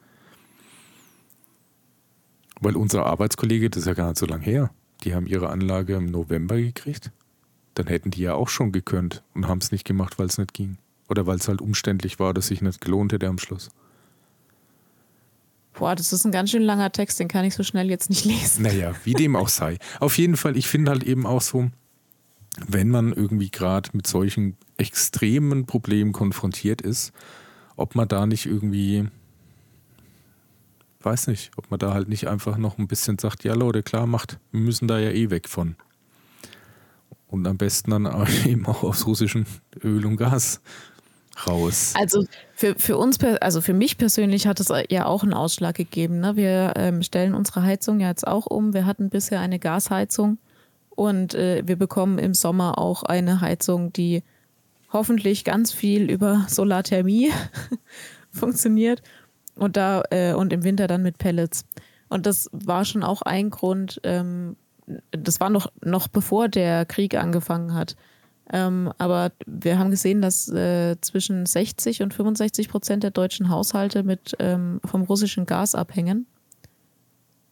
[2.61, 4.71] Weil unser Arbeitskollege, das ist ja gar nicht so lange her,
[5.03, 7.11] die haben ihre Anlage im November gekriegt.
[7.73, 10.53] Dann hätten die ja auch schon gekönnt und haben es nicht gemacht, weil es nicht
[10.53, 10.77] ging.
[11.09, 13.69] Oder weil es halt umständlich war, dass sich nicht gelohnt hätte am Schluss.
[15.79, 18.25] Boah, das ist ein ganz schön langer Text, den kann ich so schnell jetzt nicht
[18.25, 18.63] lesen.
[18.63, 19.77] Naja, wie dem auch sei.
[20.01, 21.71] Auf jeden Fall, ich finde halt eben auch so,
[22.67, 27.13] wenn man irgendwie gerade mit solchen extremen Problemen konfrontiert ist,
[27.77, 29.07] ob man da nicht irgendwie,
[30.99, 34.05] weiß nicht, ob man da halt nicht einfach noch ein bisschen sagt, ja Leute, klar
[34.05, 35.77] macht, wir müssen da ja eh weg von.
[37.27, 38.05] Und am besten dann
[38.45, 39.45] eben auch aus russischem
[39.81, 40.59] Öl und Gas
[41.47, 41.93] raus.
[41.97, 46.19] Also für, für uns, also für mich persönlich hat es ja auch einen Ausschlag gegeben.
[46.19, 46.35] Ne?
[46.35, 48.73] Wir ähm, stellen unsere Heizung ja jetzt auch um.
[48.73, 50.37] Wir hatten bisher eine Gasheizung
[50.89, 54.23] und äh, wir bekommen im Sommer auch eine Heizung, die
[54.91, 57.31] hoffentlich ganz viel über Solarthermie
[58.31, 59.01] funktioniert
[59.55, 61.65] und da äh, und im Winter dann mit Pellets.
[62.09, 64.55] Und das war schon auch ein Grund, ähm,
[65.11, 67.95] das war noch, noch bevor der Krieg angefangen hat,
[68.51, 74.03] ähm, aber wir haben gesehen, dass äh, zwischen 60 und 65 Prozent der deutschen Haushalte
[74.03, 76.25] mit ähm, vom russischen Gas abhängen.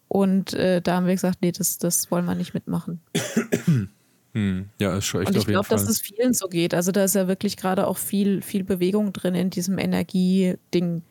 [0.07, 3.01] Und äh, da haben wir gesagt, nee, das, das wollen wir nicht mitmachen.
[4.33, 4.69] Hm.
[4.79, 6.75] Ja, ist schon echt Und ich glaube, dass es vielen so geht.
[6.75, 11.01] Also da ist ja wirklich gerade auch viel, viel Bewegung drin in diesem Energieding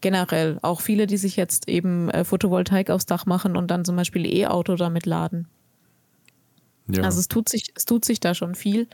[0.00, 0.58] generell.
[0.62, 4.26] Auch viele, die sich jetzt eben äh, Photovoltaik aufs Dach machen und dann zum Beispiel
[4.26, 5.46] E-Auto damit laden.
[6.88, 7.04] Ja.
[7.04, 8.88] Also es tut sich, es tut sich da schon viel.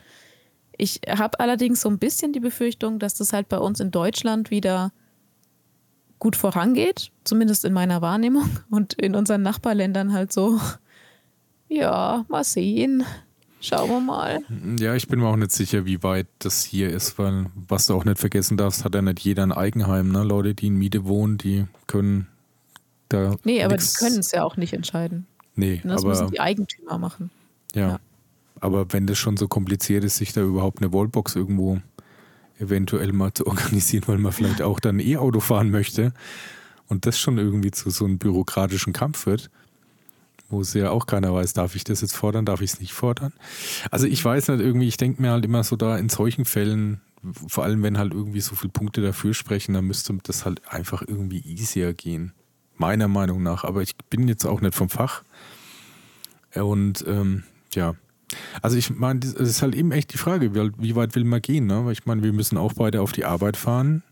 [0.79, 4.49] Ich habe allerdings so ein bisschen die Befürchtung, dass das halt bei uns in Deutschland
[4.49, 4.93] wieder
[6.19, 10.59] gut vorangeht, zumindest in meiner Wahrnehmung und in unseren Nachbarländern halt so,
[11.67, 13.03] ja, mal sehen.
[13.61, 14.39] Schauen wir mal.
[14.79, 17.93] Ja, ich bin mir auch nicht sicher, wie weit das hier ist, weil was du
[17.93, 20.13] auch nicht vergessen darfst, hat ja nicht jeder ein Eigenheim.
[20.13, 20.23] Ne?
[20.23, 22.27] Leute, die in Miete wohnen, die können
[23.09, 23.35] da.
[23.43, 25.27] Nee, aber die können es ja auch nicht entscheiden.
[25.55, 27.31] Nee, das aber, müssen die Eigentümer machen.
[27.75, 27.89] Ja.
[27.89, 27.99] ja.
[28.61, 31.79] Aber wenn das schon so kompliziert ist, sich da überhaupt eine Wallbox irgendwo
[32.59, 36.13] eventuell mal zu organisieren, weil man vielleicht auch dann E-Auto fahren möchte
[36.87, 39.49] und das schon irgendwie zu so einem bürokratischen Kampf wird,
[40.49, 42.93] wo es ja auch keiner weiß, darf ich das jetzt fordern, darf ich es nicht
[42.93, 43.33] fordern.
[43.91, 47.01] Also ich weiß nicht, irgendwie, ich denke mir halt immer so da in solchen Fällen,
[47.47, 51.03] vor allem wenn halt irgendwie so viele Punkte dafür sprechen, dann müsste das halt einfach
[51.05, 52.33] irgendwie easier gehen.
[52.77, 53.65] Meiner Meinung nach.
[53.65, 55.23] Aber ich bin jetzt auch nicht vom Fach.
[56.55, 57.43] Und ähm,
[57.73, 57.95] ja,
[58.61, 61.65] also ich meine, es ist halt eben echt die Frage, wie weit will man gehen?
[61.67, 61.85] Ne?
[61.85, 64.03] Weil ich meine, wir müssen auch beide auf die Arbeit fahren.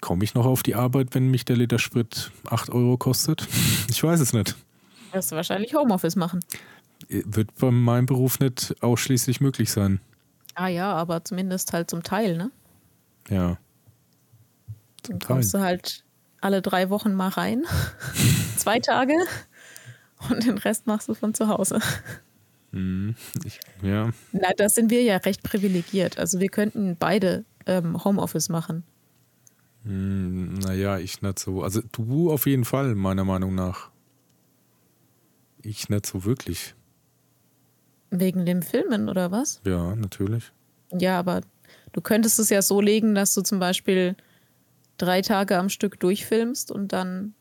[0.00, 3.46] Komme ich noch auf die Arbeit, wenn mich der Liter Sprit 8 Euro kostet?
[3.90, 4.54] Ich weiß es nicht.
[5.12, 6.40] Wirst du wahrscheinlich Homeoffice machen.
[7.08, 10.00] Wird bei meinem Beruf nicht ausschließlich möglich sein.
[10.54, 12.50] Ah ja, aber zumindest halt zum Teil, ne?
[13.28, 13.58] Ja.
[15.02, 15.60] Zum Dann kommst Teil.
[15.60, 16.04] du halt
[16.40, 17.64] alle drei Wochen mal rein.
[18.56, 19.14] Zwei Tage.
[20.28, 21.80] Und den Rest machst du von zu Hause.
[22.72, 23.14] Mhm.
[23.44, 24.10] Ich, ja.
[24.32, 26.18] Na, da sind wir ja recht privilegiert.
[26.18, 28.84] Also wir könnten beide ähm, Homeoffice machen.
[29.84, 31.62] Hm, naja, ich nicht so.
[31.62, 33.90] Also du auf jeden Fall, meiner Meinung nach.
[35.62, 36.74] Ich nicht so wirklich.
[38.10, 39.60] Wegen dem Filmen oder was?
[39.64, 40.52] Ja, natürlich.
[40.92, 41.42] Ja, aber
[41.92, 44.16] du könntest es ja so legen, dass du zum Beispiel
[44.98, 47.34] drei Tage am Stück durchfilmst und dann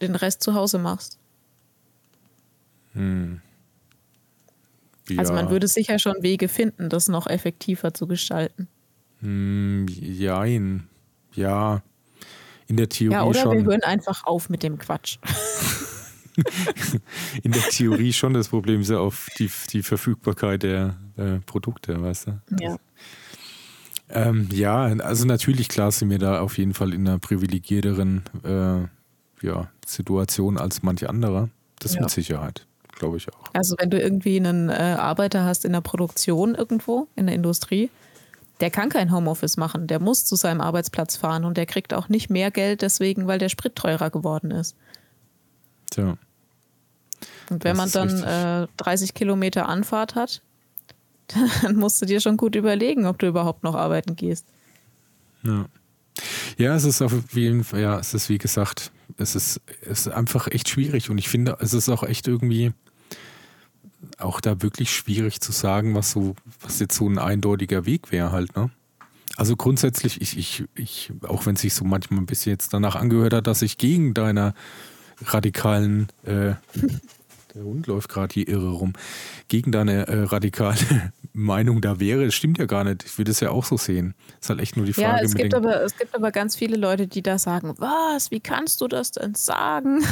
[0.00, 1.18] den Rest zu Hause machst.
[2.92, 3.40] Hm.
[5.08, 5.18] Ja.
[5.18, 8.68] Also man würde sicher schon Wege finden, das noch effektiver zu gestalten.
[9.20, 10.88] Hm, jein.
[11.34, 11.82] Ja.
[12.66, 13.58] In der Theorie Ja, oder schon.
[13.58, 15.18] wir hören einfach auf mit dem Quatsch.
[17.42, 22.00] in der Theorie schon das Problem ist ja auf die, die Verfügbarkeit der äh, Produkte,
[22.00, 22.40] weißt du?
[22.60, 22.76] Ja.
[24.08, 29.46] Ähm, ja, also natürlich klar sind wir da auf jeden Fall in einer privilegierteren äh,
[29.46, 31.50] ja, Situation als manche andere.
[31.78, 32.02] Das ja.
[32.02, 32.66] mit Sicherheit,
[33.04, 33.44] glaube ich auch.
[33.52, 37.90] Also wenn du irgendwie einen äh, Arbeiter hast in der Produktion irgendwo, in der Industrie,
[38.60, 42.08] der kann kein Homeoffice machen, der muss zu seinem Arbeitsplatz fahren und der kriegt auch
[42.08, 44.76] nicht mehr Geld deswegen, weil der Sprit teurer geworden ist.
[45.90, 46.16] Tja.
[47.50, 50.40] Und wenn das man dann äh, 30 Kilometer Anfahrt hat,
[51.62, 54.46] dann musst du dir schon gut überlegen, ob du überhaupt noch arbeiten gehst.
[55.42, 55.66] Ja.
[56.56, 60.08] Ja, es ist auf jeden Fall, ja, es ist wie gesagt, es ist, es ist
[60.08, 62.72] einfach echt schwierig und ich finde, es ist auch echt irgendwie
[64.18, 68.32] auch da wirklich schwierig zu sagen, was so, was jetzt so ein eindeutiger Weg wäre
[68.32, 68.70] halt, ne?
[69.36, 72.94] Also grundsätzlich, ich, ich, ich, auch wenn es sich so manchmal ein bisschen jetzt danach
[72.94, 74.54] angehört hat, dass ich gegen deiner
[75.24, 76.54] radikalen, äh,
[77.54, 78.92] der Hund läuft gerade hier irre rum,
[79.48, 80.78] gegen deine äh, radikale
[81.32, 83.04] Meinung da wäre, das stimmt ja gar nicht.
[83.04, 84.14] Ich würde es ja auch so sehen.
[84.40, 85.18] ist halt echt nur die Frage.
[85.18, 88.40] Ja, es gibt, aber, es gibt aber ganz viele Leute, die da sagen, was, wie
[88.40, 90.04] kannst du das denn sagen?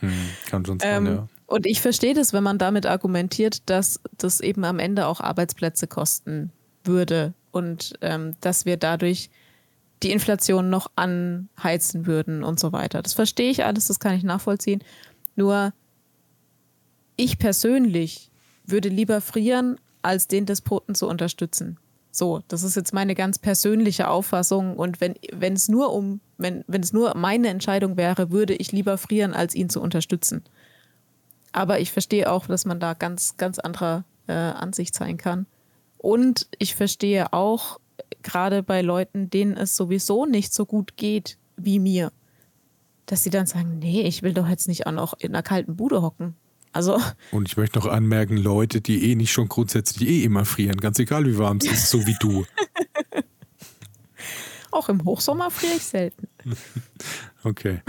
[0.00, 0.12] Hm,
[0.48, 1.28] kann schon sein, ähm, ja.
[1.48, 5.86] Und ich verstehe das, wenn man damit argumentiert, dass das eben am Ende auch Arbeitsplätze
[5.86, 6.52] kosten
[6.84, 9.30] würde und ähm, dass wir dadurch
[10.02, 13.00] die Inflation noch anheizen würden und so weiter.
[13.00, 14.84] Das verstehe ich alles, das kann ich nachvollziehen.
[15.36, 15.72] Nur
[17.16, 18.30] ich persönlich
[18.66, 21.78] würde lieber frieren, als den Despoten zu unterstützen.
[22.10, 24.76] So, das ist jetzt meine ganz persönliche Auffassung.
[24.76, 28.70] Und wenn, wenn es nur um, wenn, wenn es nur meine Entscheidung wäre, würde ich
[28.70, 30.44] lieber frieren, als ihn zu unterstützen.
[31.52, 35.46] Aber ich verstehe auch, dass man da ganz, ganz anderer äh, Ansicht sein kann.
[35.96, 37.80] Und ich verstehe auch,
[38.22, 42.12] gerade bei Leuten, denen es sowieso nicht so gut geht wie mir,
[43.06, 45.76] dass sie dann sagen, nee, ich will doch jetzt nicht auch noch in einer kalten
[45.76, 46.36] Bude hocken.
[46.72, 47.00] Also.
[47.32, 50.98] Und ich möchte noch anmerken, Leute, die eh nicht schon grundsätzlich eh immer frieren, ganz
[50.98, 52.44] egal wie warm es ist, so wie du.
[54.70, 56.28] Auch im Hochsommer friere ich selten.
[57.44, 57.80] Okay.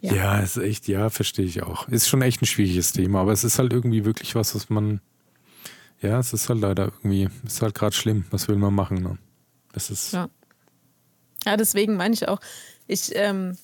[0.00, 0.14] Ja.
[0.14, 1.86] ja, ist echt, ja, verstehe ich auch.
[1.88, 5.00] Ist schon echt ein schwieriges Thema, aber es ist halt irgendwie wirklich was, was man,
[6.00, 8.24] ja, es ist halt leider irgendwie, ist halt gerade schlimm.
[8.30, 9.02] Was will man machen?
[9.02, 9.18] Ne?
[9.72, 10.12] Das ist.
[10.12, 10.30] Ja.
[11.44, 12.40] ja, deswegen meine ich auch,
[12.86, 13.58] ich, ähm,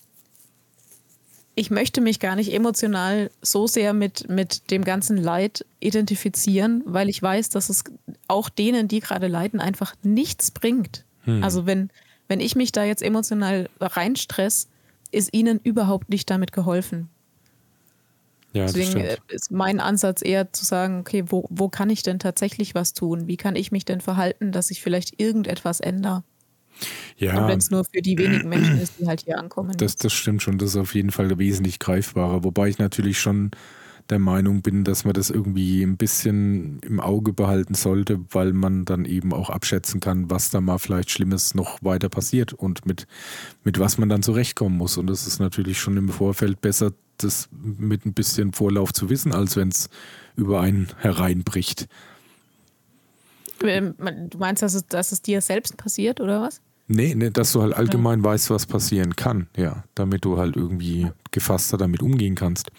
[1.55, 7.09] ich möchte mich gar nicht emotional so sehr mit, mit dem ganzen Leid identifizieren, weil
[7.09, 7.83] ich weiß, dass es
[8.29, 11.07] auch denen, die gerade leiden, einfach nichts bringt.
[11.23, 11.43] Hm.
[11.43, 11.89] Also wenn,
[12.29, 14.69] wenn ich mich da jetzt emotional reinstress,
[15.13, 17.09] ist ihnen überhaupt nicht damit geholfen.
[18.53, 22.19] Ja, Deswegen äh, ist mein Ansatz eher zu sagen, okay, wo, wo kann ich denn
[22.19, 23.27] tatsächlich was tun?
[23.27, 26.25] Wie kann ich mich denn verhalten, dass ich vielleicht irgendetwas ändere?
[27.19, 27.39] Ja.
[27.39, 29.77] Und wenn es nur für die wenigen Menschen ist, die halt hier ankommen.
[29.77, 32.45] Das, das stimmt schon, das ist auf jeden Fall wesentlich greifbarer.
[32.45, 33.51] Wobei ich natürlich schon
[34.11, 38.85] der Meinung bin, dass man das irgendwie ein bisschen im Auge behalten sollte, weil man
[38.85, 43.07] dann eben auch abschätzen kann, was da mal vielleicht Schlimmes noch weiter passiert und mit,
[43.65, 44.97] mit was man dann zurechtkommen muss.
[44.97, 49.33] Und das ist natürlich schon im Vorfeld besser, das mit ein bisschen Vorlauf zu wissen,
[49.33, 49.89] als wenn es
[50.37, 51.89] über einen hereinbricht.
[53.63, 53.95] Ähm,
[54.31, 56.61] du meinst, dass es, dass es dir selbst passiert, oder was?
[56.89, 58.25] Nee, nee, dass du halt allgemein ja.
[58.27, 62.71] weißt, was passieren kann, ja, damit du halt irgendwie gefasster damit umgehen kannst.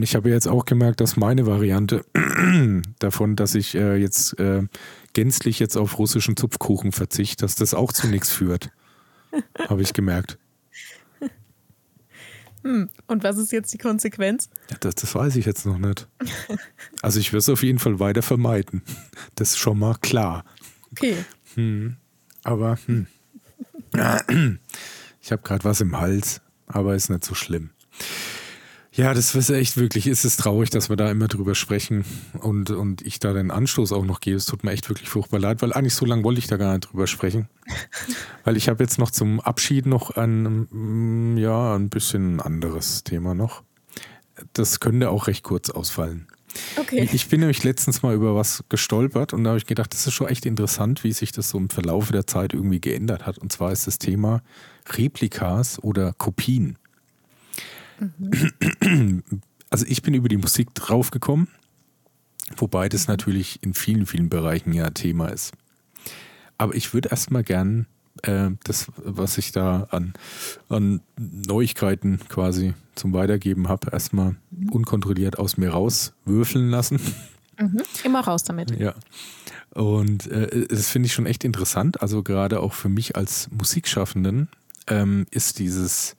[0.00, 2.04] Ich habe jetzt auch gemerkt, dass meine Variante
[3.00, 4.62] davon, dass ich äh, jetzt äh,
[5.14, 8.70] gänzlich jetzt auf russischen Zupfkuchen verzichte, dass das auch zu nichts führt.
[9.68, 10.38] habe ich gemerkt.
[12.62, 12.88] Hm.
[13.06, 14.48] Und was ist jetzt die Konsequenz?
[14.70, 16.08] Ja, das, das weiß ich jetzt noch nicht.
[17.02, 18.82] Also ich würde es auf jeden Fall weiter vermeiden.
[19.34, 20.44] Das ist schon mal klar.
[20.92, 21.16] Okay.
[21.54, 21.96] Hm.
[22.44, 23.06] Aber hm.
[25.20, 27.70] Ich habe gerade was im Hals, aber ist nicht so schlimm.
[28.92, 32.04] Ja, das ist echt wirklich, ist es traurig, dass wir da immer drüber sprechen
[32.40, 34.36] und, und ich da den Anstoß auch noch gebe.
[34.36, 36.74] Es tut mir echt wirklich furchtbar leid, weil eigentlich so lange wollte ich da gar
[36.74, 37.48] nicht drüber sprechen.
[38.44, 43.34] weil ich habe jetzt noch zum Abschied noch ein, mm, ja, ein bisschen anderes Thema
[43.34, 43.62] noch.
[44.52, 46.28] Das könnte auch recht kurz ausfallen.
[46.76, 47.08] Okay.
[47.12, 50.12] Ich bin nämlich letztens mal über was gestolpert und da habe ich gedacht, das ist
[50.12, 53.38] schon echt interessant, wie sich das so im Verlauf der Zeit irgendwie geändert hat.
[53.38, 54.42] Und zwar ist das Thema
[54.88, 56.78] Replikas oder Kopien.
[57.98, 59.22] Mhm.
[59.70, 61.48] Also ich bin über die Musik draufgekommen,
[62.56, 65.52] wobei das natürlich in vielen, vielen Bereichen ja Thema ist.
[66.58, 67.86] Aber ich würde erstmal gern
[68.22, 70.14] äh, das, was ich da an,
[70.68, 74.36] an Neuigkeiten quasi zum Weitergeben habe, erstmal
[74.70, 77.00] unkontrolliert aus mir rauswürfeln lassen.
[77.58, 77.82] Mhm.
[78.04, 78.78] Immer raus damit.
[78.78, 78.94] Ja.
[79.74, 82.02] Und äh, das finde ich schon echt interessant.
[82.02, 84.48] Also gerade auch für mich als Musikschaffenden
[84.86, 86.16] ähm, ist dieses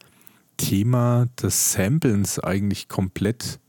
[0.57, 3.59] Thema des Samplens eigentlich komplett,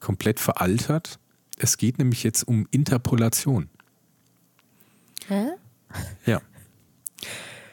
[0.00, 1.18] komplett veraltert.
[1.58, 3.68] Es geht nämlich jetzt um Interpolation.
[5.28, 5.48] Hä?
[6.26, 6.40] Ja.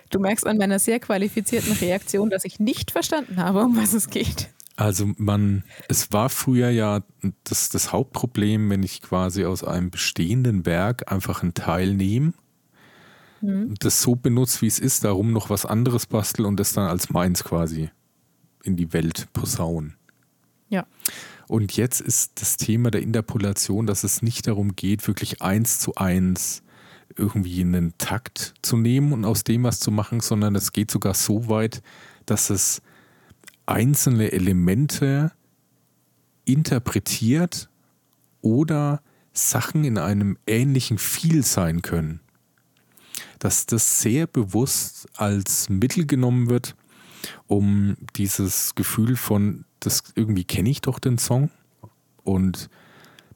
[0.10, 4.10] Du merkst an meiner sehr qualifizierten Reaktion, dass ich nicht verstanden habe, um was es
[4.10, 4.50] geht.
[4.76, 7.02] Also man, es war früher ja
[7.43, 12.34] das, das Hauptproblem, wenn ich quasi aus einem bestehenden Werk einfach einen Teil nehme,
[13.41, 13.76] mhm.
[13.80, 17.10] das so benutze, wie es ist, darum noch was anderes bastel und das dann als
[17.10, 17.89] meins quasi
[18.64, 19.95] in die Welt posaunen.
[20.70, 20.88] Ja.
[21.50, 25.95] Und jetzt ist das Thema der Interpolation, dass es nicht darum geht, wirklich eins zu
[25.95, 26.64] eins
[27.18, 31.14] irgendwie einen Takt zu nehmen und aus dem was zu machen, sondern es geht sogar
[31.14, 31.82] so weit,
[32.26, 32.82] dass es
[33.66, 35.32] einzelne Elemente
[36.45, 37.70] interpretiert
[38.41, 39.01] oder
[39.34, 42.20] Sachen in einem ähnlichen Feel sein können.
[43.38, 46.76] Dass das sehr bewusst als Mittel genommen wird,
[47.47, 51.51] um dieses Gefühl von, das irgendwie kenne ich doch den Song
[52.24, 52.70] und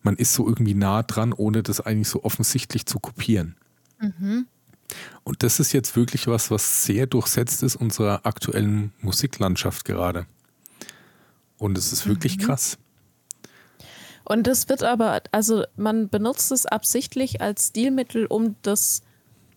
[0.01, 3.55] man ist so irgendwie nah dran, ohne das eigentlich so offensichtlich zu kopieren.
[4.04, 4.47] Mhm.
[5.24, 10.26] Und das ist jetzt wirklich was, was sehr durchsetzt ist unserer aktuellen Musiklandschaft gerade.
[11.58, 12.41] Und es ist wirklich mhm.
[12.41, 12.78] krass.
[14.26, 19.01] Und das wird aber, also man benutzt es absichtlich als Stilmittel, um das,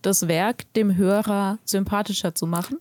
[0.01, 2.77] das Werk dem Hörer sympathischer zu machen.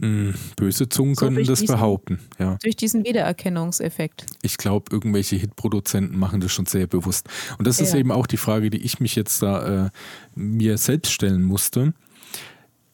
[0.00, 2.56] Mm, böse Zungen so können das diesen, behaupten, ja.
[2.62, 4.24] Durch diesen Wiedererkennungseffekt.
[4.40, 7.28] Ich glaube, irgendwelche Hitproduzenten machen das schon sehr bewusst.
[7.58, 7.84] Und das ja.
[7.84, 9.90] ist eben auch die Frage, die ich mich jetzt da äh,
[10.34, 11.92] mir selbst stellen musste.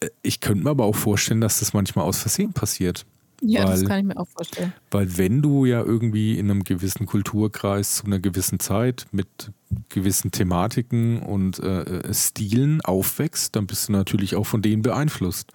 [0.00, 3.07] Äh, ich könnte mir aber auch vorstellen, dass das manchmal aus Versehen passiert.
[3.40, 4.72] Ja, weil, das kann ich mir auch vorstellen.
[4.90, 9.52] Weil wenn du ja irgendwie in einem gewissen Kulturkreis zu einer gewissen Zeit mit
[9.90, 15.52] gewissen Thematiken und äh, äh Stilen aufwächst, dann bist du natürlich auch von denen beeinflusst.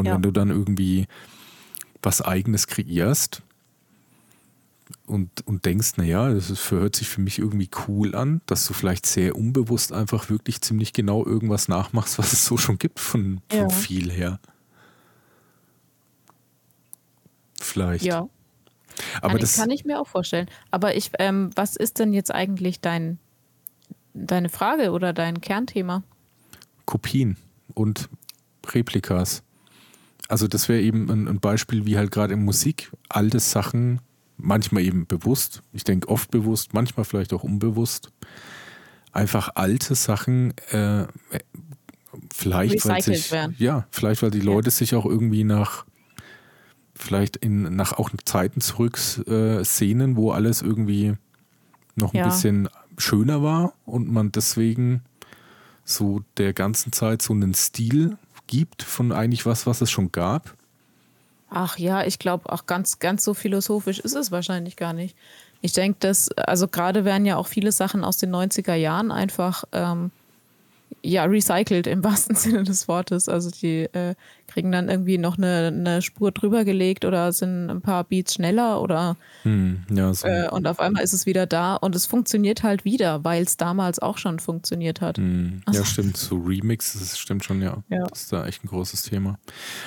[0.00, 0.14] Und ja.
[0.14, 1.06] wenn du dann irgendwie
[2.02, 3.42] was Eigenes kreierst
[5.06, 8.72] und, und denkst, naja, das ist, hört sich für mich irgendwie cool an, dass du
[8.72, 13.42] vielleicht sehr unbewusst einfach wirklich ziemlich genau irgendwas nachmachst, was es so schon gibt von,
[13.50, 13.68] von ja.
[13.68, 14.40] viel her.
[17.60, 18.04] Vielleicht.
[18.04, 18.26] Ja.
[19.20, 20.48] Aber das kann ich mir auch vorstellen.
[20.70, 23.18] Aber ich, ähm, was ist denn jetzt eigentlich dein,
[24.14, 26.02] deine Frage oder dein Kernthema?
[26.86, 27.36] Kopien
[27.74, 28.08] und
[28.66, 29.42] Replikas.
[30.30, 34.00] Also das wäre eben ein, ein, Beispiel, wie halt gerade in Musik alte Sachen,
[34.36, 38.12] manchmal eben bewusst, ich denke oft bewusst, manchmal vielleicht auch unbewusst,
[39.12, 41.06] einfach alte Sachen äh,
[42.32, 43.56] vielleicht weil sich, werden.
[43.58, 44.70] ja, vielleicht weil die Leute ja.
[44.70, 45.84] sich auch irgendwie nach
[46.94, 51.14] vielleicht in nach auch Zeiten zurück äh, sehnen, wo alles irgendwie
[51.96, 52.26] noch ein ja.
[52.26, 52.68] bisschen
[52.98, 55.02] schöner war und man deswegen
[55.84, 58.16] so der ganzen Zeit so einen Stil
[58.50, 60.54] gibt von eigentlich was, was es schon gab?
[61.50, 65.16] Ach ja, ich glaube auch ganz, ganz so philosophisch ist es wahrscheinlich gar nicht.
[65.62, 69.64] Ich denke, dass, also gerade werden ja auch viele Sachen aus den 90er Jahren einfach
[69.72, 70.10] ähm,
[71.02, 73.28] ja, recycelt im wahrsten Sinne des Wortes.
[73.28, 74.14] Also die äh,
[74.46, 78.80] kriegen dann irgendwie noch eine, eine, Spur drüber gelegt oder sind ein paar Beats schneller
[78.82, 80.26] oder hm, ja, so.
[80.26, 83.56] äh, und auf einmal ist es wieder da und es funktioniert halt wieder, weil es
[83.56, 85.18] damals auch schon funktioniert hat.
[85.18, 86.16] Hm, ja, stimmt.
[86.16, 87.82] So Remixes, das stimmt schon, ja.
[87.88, 88.06] ja.
[88.06, 89.38] Das ist da echt ein großes Thema.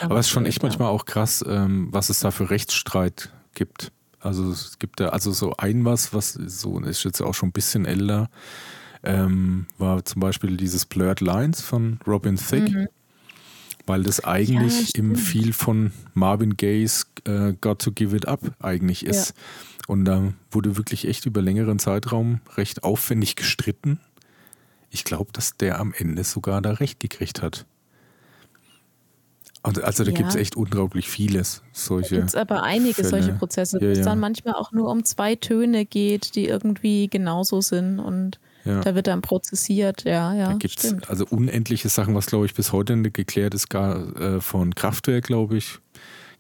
[0.02, 3.92] Aber es ist schon echt manchmal auch krass, ähm, was es da für Rechtsstreit gibt.
[4.20, 7.54] Also es gibt da, also so ein was, was so ist jetzt auch schon ein
[7.54, 8.30] bisschen älter
[9.04, 12.88] ähm, war zum Beispiel dieses Blurred Lines von Robin Thicke, mhm.
[13.86, 18.40] weil das eigentlich ja, im viel von Marvin Gaye's äh, Got to Give It Up
[18.60, 19.30] eigentlich ist.
[19.30, 19.36] Ja.
[19.88, 24.00] Und da wurde wirklich echt über längeren Zeitraum recht aufwendig gestritten.
[24.90, 27.66] Ich glaube, dass der am Ende sogar da recht gekriegt hat.
[29.64, 30.18] Also, also da ja.
[30.18, 31.64] gibt es echt unglaublich vieles.
[31.72, 33.10] Solche da gibt es aber einige Fälle.
[33.10, 37.08] solche Prozesse, wo ja, es dann manchmal auch nur um zwei Töne geht, die irgendwie
[37.08, 38.80] genauso sind und ja.
[38.82, 40.52] Da wird dann prozessiert, ja, ja.
[40.52, 44.16] Da gibt es also unendliche Sachen, was glaube ich bis heute nicht geklärt ist, gar
[44.20, 45.80] äh, von Kraftwerk, glaube ich.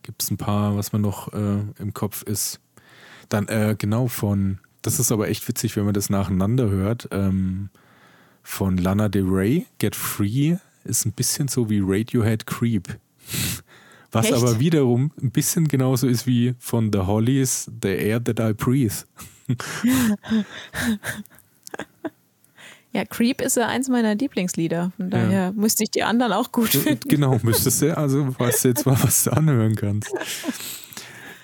[0.03, 2.59] Gibt es ein paar, was man noch äh, im Kopf ist.
[3.30, 7.69] Dann äh, genau von, das ist aber echt witzig, wenn man das nacheinander hört, ähm,
[8.41, 12.99] von Lana Del Rey, Get Free, ist ein bisschen so wie Radiohead Creep.
[14.11, 14.36] Was echt?
[14.36, 18.93] aber wiederum ein bisschen genauso ist wie von The Hollies, The Air That I Breathe.
[22.93, 24.91] Ja, Creep ist ja eins meiner Lieblingslieder.
[24.97, 25.51] Von daher ja.
[25.51, 27.09] müsste ich die anderen auch gut finden.
[27.09, 27.97] Genau, müsstest du.
[27.97, 30.13] Also weißt du jetzt mal, was du anhören kannst.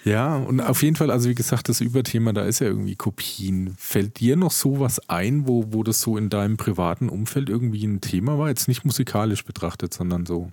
[0.06, 3.74] Ja, und auf jeden Fall, also wie gesagt, das Überthema, da ist ja irgendwie Kopien.
[3.78, 8.00] Fällt dir noch sowas ein, wo, wo das so in deinem privaten Umfeld irgendwie ein
[8.00, 8.50] Thema war?
[8.50, 10.52] Jetzt nicht musikalisch betrachtet, sondern so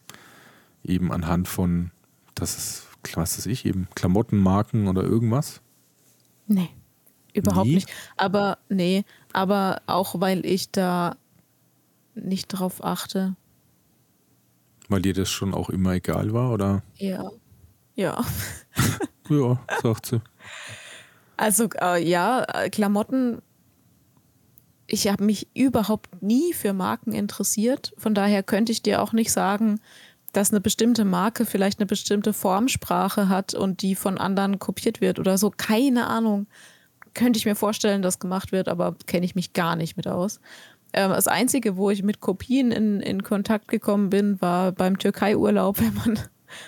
[0.82, 1.90] eben anhand von,
[2.34, 5.60] dass es was weiß ich, eben Klamottenmarken oder irgendwas?
[6.48, 6.70] Nee,
[7.36, 7.76] überhaupt nie?
[7.76, 7.90] nicht.
[8.16, 11.16] Aber nee, aber auch weil ich da
[12.14, 13.36] nicht drauf achte.
[14.88, 16.82] Weil dir das schon auch immer egal war, oder?
[16.96, 17.30] Ja.
[17.94, 18.24] Ja.
[19.28, 20.20] ja, sagt sie.
[21.36, 23.42] Also äh, ja, äh, Klamotten.
[24.86, 27.92] Ich habe mich überhaupt nie für Marken interessiert.
[27.98, 29.80] Von daher könnte ich dir auch nicht sagen,
[30.32, 35.18] dass eine bestimmte Marke vielleicht eine bestimmte Formsprache hat und die von anderen kopiert wird
[35.18, 35.50] oder so.
[35.50, 36.46] Keine Ahnung.
[37.16, 40.38] Könnte ich mir vorstellen, dass gemacht wird, aber kenne ich mich gar nicht mit aus.
[40.92, 45.80] Ähm, das Einzige, wo ich mit Kopien in, in Kontakt gekommen bin, war beim Türkei-Urlaub,
[45.80, 46.18] wenn man,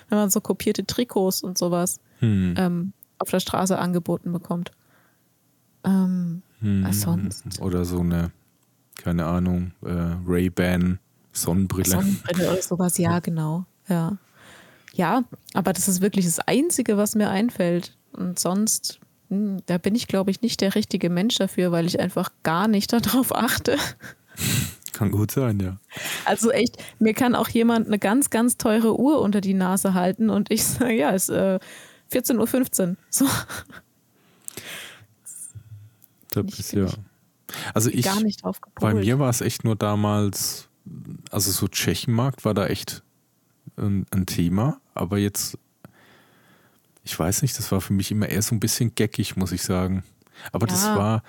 [0.08, 2.54] wenn man so kopierte Trikots und sowas hm.
[2.56, 4.72] ähm, auf der Straße angeboten bekommt.
[5.84, 6.90] Ähm, hm.
[6.92, 7.60] sonst.
[7.60, 8.30] Oder so eine,
[8.96, 10.98] keine Ahnung, äh, Ray-Ban
[11.32, 11.90] Sonnenbrille.
[11.90, 13.66] Sonnenbrille oder sowas, ja, genau.
[13.86, 14.16] Ja.
[14.94, 17.96] Ja, aber das ist wirklich das Einzige, was mir einfällt.
[18.12, 18.97] Und sonst,
[19.30, 22.92] da bin ich, glaube ich, nicht der richtige Mensch dafür, weil ich einfach gar nicht
[22.94, 23.76] darauf achte.
[24.92, 25.76] Kann gut sein, ja.
[26.24, 30.30] Also echt, mir kann auch jemand eine ganz, ganz teure Uhr unter die Nase halten
[30.30, 31.58] und ich sage, ja, es ist äh,
[32.10, 32.96] 14.15 Uhr.
[33.10, 33.26] So.
[36.30, 36.86] Da bist ja.
[37.74, 40.68] Also ich, gar nicht drauf bei mir war es echt nur damals,
[41.30, 43.02] also so Tschechenmarkt war da echt
[43.76, 45.58] ein, ein, Thema, aber jetzt,
[47.08, 49.62] ich weiß nicht, das war für mich immer eher so ein bisschen geckig, muss ich
[49.62, 50.04] sagen.
[50.52, 50.72] Aber ja.
[50.72, 51.22] das war,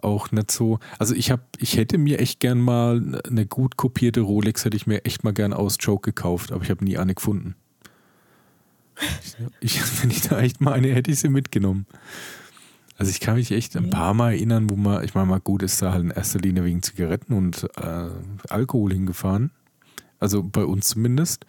[0.00, 0.78] auch nicht so.
[0.98, 4.86] Also ich habe, ich hätte mir echt gern mal eine gut kopierte Rolex, hätte ich
[4.86, 7.54] mir echt mal gern aus Joke gekauft, aber ich habe nie eine gefunden.
[9.60, 11.86] Ich, wenn ich da echt mal eine hätte ich sie mitgenommen.
[12.96, 15.62] Also ich kann mich echt ein paar Mal erinnern, wo man, ich meine mal gut,
[15.62, 18.08] ist da halt in erster Linie wegen Zigaretten und äh,
[18.48, 19.50] Alkohol hingefahren.
[20.18, 21.44] Also bei uns zumindest.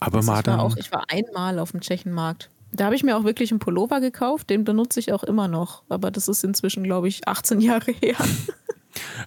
[0.00, 0.58] Aber also man hat dann.
[0.58, 2.50] Auch, ich war einmal auf dem Tschechenmarkt.
[2.72, 5.82] Da habe ich mir auch wirklich einen Pullover gekauft, den benutze ich auch immer noch.
[5.88, 8.16] Aber das ist inzwischen, glaube ich, 18 Jahre her.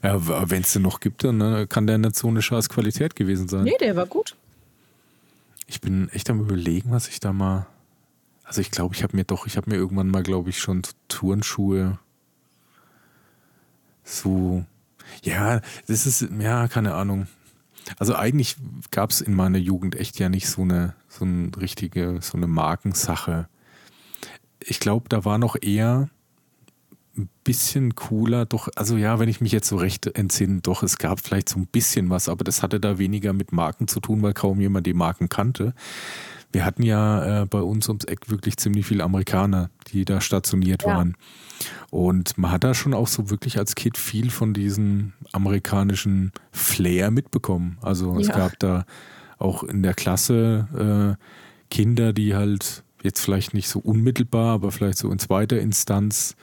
[0.04, 3.16] Ja, wenn es den noch gibt, dann ne, kann der nicht so eine scheiß Qualität
[3.16, 3.64] gewesen sein.
[3.64, 4.36] Nee, der war gut.
[5.68, 7.66] Ich bin echt am überlegen, was ich da mal.
[8.44, 10.82] Also ich glaube, ich habe mir doch, ich habe mir irgendwann mal, glaube ich, schon
[11.08, 11.98] Turnschuhe
[14.04, 14.66] so.
[15.24, 17.28] Ja, das ist, ja, keine Ahnung.
[17.97, 18.55] Also eigentlich
[18.91, 22.47] gab es in meiner Jugend echt ja nicht so eine, so eine richtige, so eine
[22.47, 23.47] Markensache.
[24.59, 26.09] Ich glaube, da war noch eher
[27.17, 30.97] ein bisschen cooler, doch, also ja, wenn ich mich jetzt so recht entsinne, doch, es
[30.97, 34.23] gab vielleicht so ein bisschen was, aber das hatte da weniger mit Marken zu tun,
[34.23, 35.75] weil kaum jemand die Marken kannte.
[36.54, 40.84] Wir hatten ja äh, bei uns ums Eck wirklich ziemlich viele Amerikaner, die da stationiert
[40.84, 40.89] ja.
[40.89, 41.18] waren.
[41.89, 47.10] Und man hat da schon auch so wirklich als Kind viel von diesem amerikanischen Flair
[47.10, 47.78] mitbekommen.
[47.82, 48.38] Also es ja.
[48.38, 48.86] gab da
[49.39, 51.24] auch in der Klasse äh,
[51.72, 56.36] Kinder, die halt jetzt vielleicht nicht so unmittelbar, aber vielleicht so in zweiter Instanz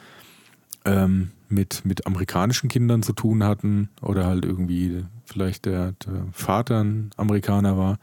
[0.83, 6.83] ähm, mit, mit amerikanischen Kindern zu tun hatten oder halt irgendwie vielleicht der, der Vater
[6.83, 7.97] ein Amerikaner war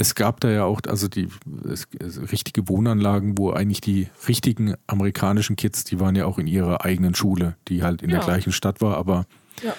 [0.00, 1.28] es gab da ja auch, also die
[1.68, 1.86] es,
[2.32, 7.14] richtige Wohnanlagen, wo eigentlich die richtigen amerikanischen Kids, die waren ja auch in ihrer eigenen
[7.14, 8.16] Schule, die halt in ja.
[8.16, 9.26] der gleichen Stadt war, aber
[9.62, 9.74] ja.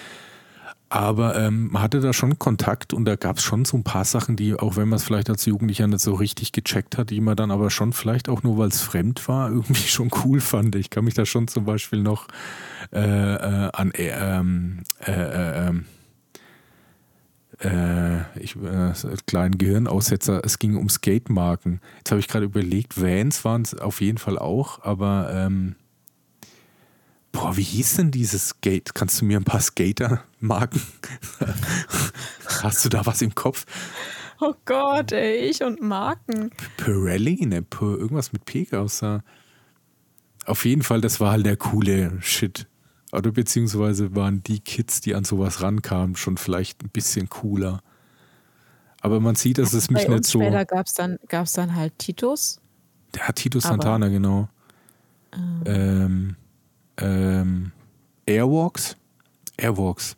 [0.90, 4.04] aber ähm, man hatte da schon Kontakt und da gab es schon so ein paar
[4.04, 7.20] Sachen, die, auch wenn man es vielleicht als Jugendlicher nicht so richtig gecheckt hat, die
[7.20, 10.76] man dann aber schon vielleicht auch nur, weil es fremd war, irgendwie schon cool fand.
[10.76, 12.28] Ich kann mich da schon zum Beispiel noch
[12.92, 14.12] äh, äh, an äh,
[15.08, 15.86] ähm,
[17.64, 18.92] äh, ich, äh,
[19.26, 21.80] kleinen Gehirnaussetzer, es ging um Skatemarken.
[21.98, 25.76] Jetzt habe ich gerade überlegt, Vans waren es auf jeden Fall auch, aber ähm,
[27.30, 28.94] boah, wie hieß denn dieses Skate?
[28.94, 30.82] Kannst du mir ein paar Skater-Marken?
[32.62, 33.64] Hast du da was im Kopf?
[34.40, 36.50] Oh Gott, ey, ich und Marken.
[36.76, 37.64] Pirelli, ne?
[37.80, 39.22] Irgendwas mit P aussah.
[40.46, 42.66] Auf jeden Fall, das war halt der coole Shit.
[43.12, 47.82] Oder beziehungsweise waren die Kids, die an sowas rankamen, schon vielleicht ein bisschen cooler.
[49.02, 50.40] Aber man sieht, dass es mich nicht so.
[50.40, 52.58] Später gab es dann, gab's dann halt Titus.
[53.14, 54.48] Der hat Titus Santana, genau.
[55.34, 56.36] Ähm, ähm,
[56.96, 57.72] ähm,
[58.24, 58.96] Airwalks.
[59.58, 60.16] Airwalks.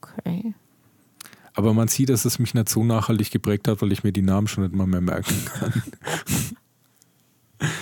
[0.00, 0.54] Okay.
[1.54, 4.22] Aber man sieht, dass es mich nicht so nachhaltig geprägt hat, weil ich mir die
[4.22, 5.82] Namen schon nicht mal mehr merken kann.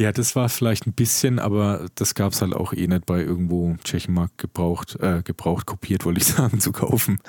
[0.00, 3.20] Ja, das war vielleicht ein bisschen, aber das gab es halt auch eh nicht bei
[3.20, 7.20] irgendwo Tschechenmarkt gebraucht, äh, gebraucht, kopiert, wollte ich sagen, zu kaufen.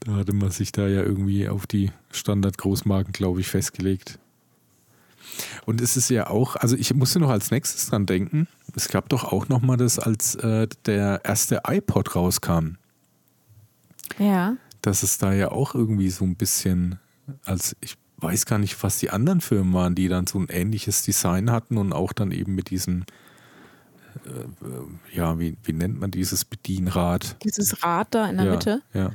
[0.00, 4.18] Da hatte man sich da ja irgendwie auf die Standard-Großmarken, glaube ich, festgelegt.
[5.64, 9.08] Und es ist ja auch, also ich musste noch als nächstes dran denken, es gab
[9.08, 12.74] doch auch noch mal das, als äh, der erste iPod rauskam.
[14.18, 14.58] Ja.
[14.82, 16.98] Dass es da ja auch irgendwie so ein bisschen,
[17.46, 21.02] als ich weiß gar nicht, was die anderen Firmen waren, die dann so ein ähnliches
[21.02, 23.04] Design hatten und auch dann eben mit diesem,
[24.26, 27.36] äh, ja, wie, wie nennt man dieses Bedienrad?
[27.44, 28.82] Dieses Rad da in der ja, Mitte.
[28.92, 29.10] Ja.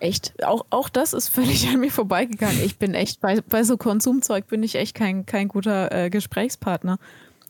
[0.00, 2.62] Echt, auch, auch das ist völlig an mir vorbeigegangen.
[2.64, 6.98] Ich bin echt, bei, bei so Konsumzeug bin ich echt kein, kein guter äh, Gesprächspartner.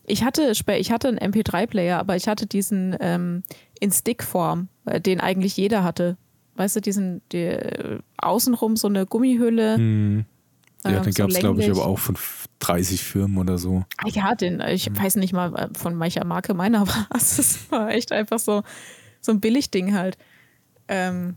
[0.05, 3.43] Ich hatte, ich hatte einen MP3-Player, aber ich hatte diesen ähm,
[3.79, 6.17] in Stickform, äh, den eigentlich jeder hatte.
[6.55, 9.77] Weißt du, diesen die, äh, außenrum so eine Gummihülle.
[9.77, 10.25] Hm.
[10.83, 12.17] Ja, ähm, den gab es, glaube ich, aber auch von
[12.59, 13.85] 30 Firmen oder so.
[13.97, 14.97] Ah, ja, den, ich hm.
[14.97, 17.07] weiß nicht mal, äh, von welcher Marke meiner war.
[17.15, 18.63] Es war echt einfach so,
[19.19, 20.17] so ein Billigding halt.
[20.87, 21.35] Ähm,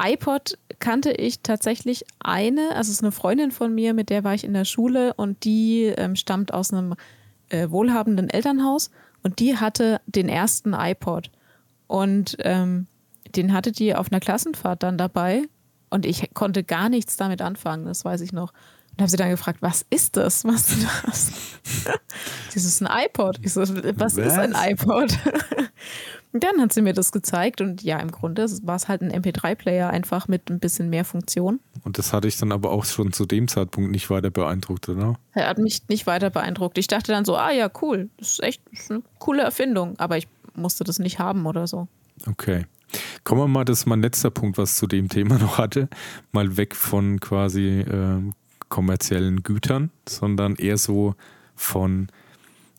[0.00, 4.34] iPod kannte ich tatsächlich eine, also es ist eine Freundin von mir, mit der war
[4.34, 6.94] ich in der Schule und die ähm, stammt aus einem
[7.50, 8.90] äh, wohlhabenden Elternhaus
[9.22, 11.30] und die hatte den ersten iPod
[11.86, 12.86] und ähm,
[13.36, 15.42] den hatte die auf einer Klassenfahrt dann dabei
[15.90, 18.52] und ich konnte gar nichts damit anfangen, das weiß ich noch.
[18.92, 21.32] Und habe sie dann gefragt, was ist das, was du da hast?
[22.52, 23.38] das ist ein iPod.
[23.42, 24.16] Ich so, was, was?
[24.16, 25.16] ist ein iPod?
[26.32, 29.10] Und dann hat sie mir das gezeigt und ja, im Grunde war es halt ein
[29.10, 31.58] MP3-Player einfach mit ein bisschen mehr Funktion.
[31.82, 35.18] Und das hatte ich dann aber auch schon zu dem Zeitpunkt nicht weiter beeindruckt, oder?
[35.32, 36.78] Er hat mich nicht weiter beeindruckt.
[36.78, 39.98] Ich dachte dann so, ah ja, cool, das ist echt das ist eine coole Erfindung,
[39.98, 41.88] aber ich musste das nicht haben oder so.
[42.28, 42.64] Okay.
[43.24, 45.88] Kommen wir mal, das ist mein letzter Punkt, was zu dem Thema noch hatte,
[46.32, 48.20] mal weg von quasi äh,
[48.68, 51.14] kommerziellen Gütern, sondern eher so
[51.54, 52.08] von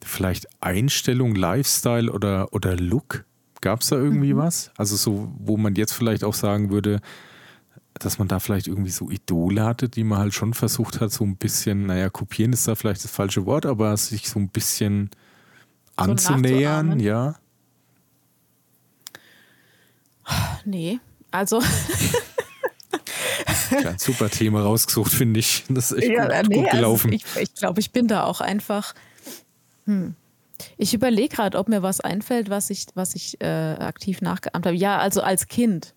[0.03, 3.25] vielleicht Einstellung, Lifestyle oder, oder Look.
[3.61, 4.37] Gab es da irgendwie mhm.
[4.37, 4.71] was?
[4.75, 6.99] Also so, wo man jetzt vielleicht auch sagen würde,
[7.93, 11.23] dass man da vielleicht irgendwie so Idole hatte, die man halt schon versucht hat, so
[11.23, 15.11] ein bisschen, naja, kopieren ist da vielleicht das falsche Wort, aber sich so ein bisschen
[15.97, 17.35] so anzunähern, ja.
[20.65, 20.99] Nee,
[21.31, 21.61] also.
[23.71, 25.63] ein super Thema rausgesucht, finde ich.
[25.69, 27.11] Das ist echt ja, gut, nee, gut also gelaufen.
[27.11, 28.93] Also ich, ich glaube, ich bin da auch einfach.
[29.85, 30.15] Hm.
[30.77, 34.75] Ich überlege gerade, ob mir was einfällt, was ich, was ich äh, aktiv nachgeahmt habe.
[34.75, 35.93] Ja, also als Kind.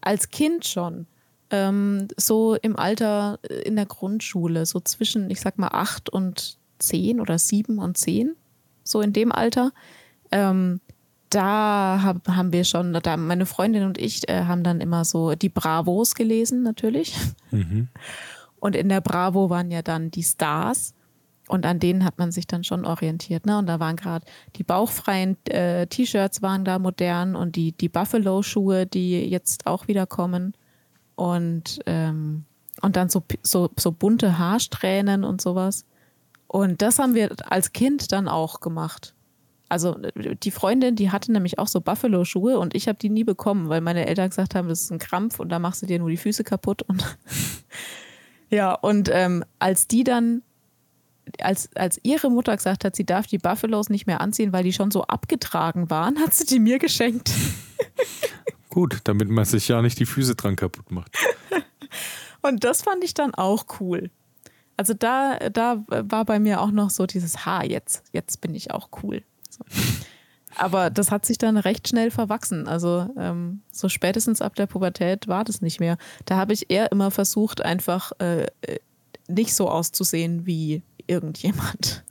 [0.00, 1.06] Als Kind schon.
[1.50, 6.58] Ähm, so im Alter äh, in der Grundschule, so zwischen, ich sag mal, acht und
[6.78, 8.34] zehn oder sieben und zehn,
[8.82, 9.72] so in dem Alter.
[10.32, 10.80] Ähm,
[11.36, 15.34] da hab, haben wir schon, da meine Freundin und ich äh, haben dann immer so
[15.34, 17.14] die Bravos gelesen, natürlich.
[17.50, 17.88] Mhm.
[18.58, 20.94] Und in der Bravo waren ja dann die Stars.
[21.48, 23.46] Und an denen hat man sich dann schon orientiert.
[23.46, 23.56] Ne?
[23.58, 24.26] Und da waren gerade
[24.56, 30.06] die bauchfreien äh, T-Shirts waren da modern und die, die Buffalo-Schuhe, die jetzt auch wieder
[30.06, 30.54] kommen.
[31.14, 32.46] Und, ähm,
[32.82, 35.84] und dann so, so, so bunte Haarsträhnen und sowas.
[36.48, 39.14] Und das haben wir als Kind dann auch gemacht.
[39.68, 39.96] Also
[40.42, 43.80] die Freundin, die hatte nämlich auch so Buffalo-Schuhe und ich habe die nie bekommen, weil
[43.80, 46.16] meine Eltern gesagt haben, das ist ein Krampf und da machst du dir nur die
[46.16, 46.82] Füße kaputt.
[46.82, 47.18] Und
[48.50, 50.42] ja, und ähm, als die dann
[51.40, 54.72] als, als ihre Mutter gesagt hat, sie darf die Buffalos nicht mehr anziehen, weil die
[54.72, 57.32] schon so abgetragen waren, hat sie die mir geschenkt.
[58.70, 61.16] Gut, damit man sich ja nicht die Füße dran kaputt macht.
[62.42, 64.10] Und das fand ich dann auch cool.
[64.76, 68.70] Also da, da war bei mir auch noch so dieses Ha, jetzt, jetzt bin ich
[68.72, 69.22] auch cool.
[69.56, 69.64] So.
[70.56, 72.66] Aber das hat sich dann recht schnell verwachsen.
[72.66, 75.98] Also ähm, so spätestens ab der Pubertät war das nicht mehr.
[76.24, 78.46] Da habe ich eher immer versucht, einfach äh,
[79.28, 82.04] nicht so auszusehen wie irgendjemand.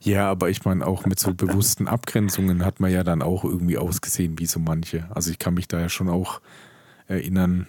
[0.00, 3.78] Ja, aber ich meine, auch mit so bewussten Abgrenzungen hat man ja dann auch irgendwie
[3.78, 5.06] ausgesehen wie so manche.
[5.10, 6.40] Also ich kann mich da ja schon auch
[7.06, 7.66] erinnern,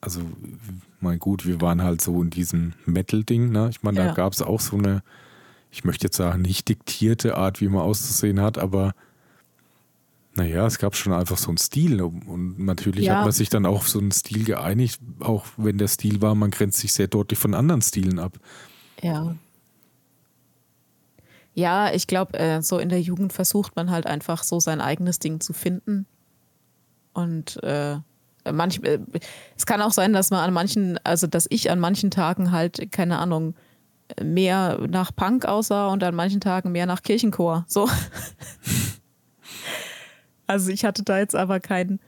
[0.00, 0.20] also
[1.00, 3.68] mein gut, wir waren halt so in diesem Metal-Ding, ne?
[3.70, 4.14] Ich meine, da ja.
[4.14, 5.02] gab es auch so eine,
[5.70, 8.94] ich möchte jetzt sagen, nicht diktierte Art, wie man auszusehen hat, aber
[10.34, 13.16] naja, es gab schon einfach so einen Stil und natürlich ja.
[13.16, 16.34] hat man sich dann auch auf so einen Stil geeinigt, auch wenn der Stil war,
[16.34, 18.38] man grenzt sich sehr deutlich von anderen Stilen ab.
[19.02, 19.34] Ja.
[21.54, 25.18] Ja, ich glaube, äh, so in der Jugend versucht man halt einfach so sein eigenes
[25.18, 26.06] Ding zu finden.
[27.14, 27.96] Und äh,
[28.52, 29.00] manch, äh,
[29.56, 32.92] es kann auch sein, dass man an manchen, also dass ich an manchen Tagen halt,
[32.92, 33.56] keine Ahnung,
[34.22, 37.64] mehr nach Punk aussah und an manchen Tagen mehr nach Kirchenchor.
[37.68, 37.88] So.
[40.46, 42.00] also ich hatte da jetzt aber kein,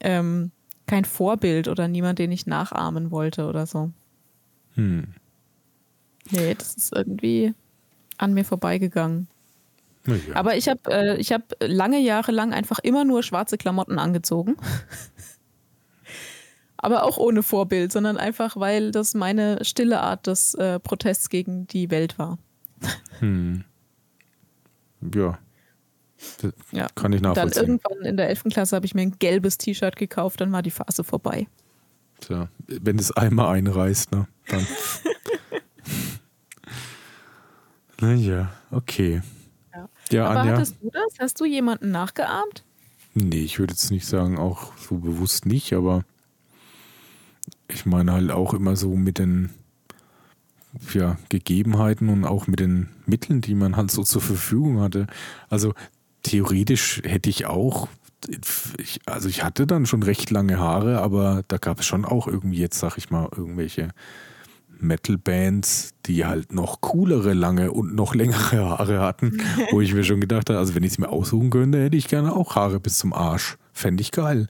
[0.00, 0.50] ähm,
[0.86, 3.90] kein Vorbild oder niemand, den ich nachahmen wollte oder so.
[4.74, 5.14] Hm.
[6.30, 7.54] Nee, das ist irgendwie
[8.18, 9.28] an mir vorbeigegangen.
[10.06, 10.16] Ja.
[10.34, 14.56] Aber ich habe äh, hab lange Jahre lang einfach immer nur schwarze Klamotten angezogen.
[16.82, 21.66] Aber auch ohne Vorbild, sondern einfach, weil das meine stille Art des äh, Protests gegen
[21.68, 22.38] die Welt war.
[23.20, 23.64] Hm.
[25.14, 25.38] Ja.
[26.40, 26.88] Das ja.
[26.94, 27.52] Kann ich nachvollziehen.
[27.54, 28.44] Dann irgendwann in der 11.
[28.50, 31.46] Klasse habe ich mir ein gelbes T-Shirt gekauft, dann war die Phase vorbei.
[32.20, 34.28] Tja, wenn es einmal einreißt, ne?
[34.48, 34.66] Dann.
[38.00, 39.22] Naja, okay.
[39.72, 39.88] Ja.
[40.10, 40.54] ja Aber Anja?
[40.54, 41.20] hattest du das?
[41.20, 42.64] Hast du jemanden nachgeahmt?
[43.14, 46.04] Nee, ich würde jetzt nicht sagen, auch so bewusst nicht, aber
[47.74, 49.50] ich meine halt auch immer so mit den
[50.94, 55.06] ja, Gegebenheiten und auch mit den Mitteln, die man halt so zur Verfügung hatte.
[55.48, 55.74] Also
[56.22, 57.88] theoretisch hätte ich auch,
[58.78, 62.26] ich, also ich hatte dann schon recht lange Haare, aber da gab es schon auch
[62.26, 63.90] irgendwie jetzt, sag ich mal, irgendwelche
[64.78, 69.38] Metal-Bands, die halt noch coolere, lange und noch längere Haare hatten,
[69.70, 72.08] wo ich mir schon gedacht habe, also wenn ich es mir aussuchen könnte, hätte ich
[72.08, 73.56] gerne auch Haare bis zum Arsch.
[73.72, 74.48] Fände ich geil.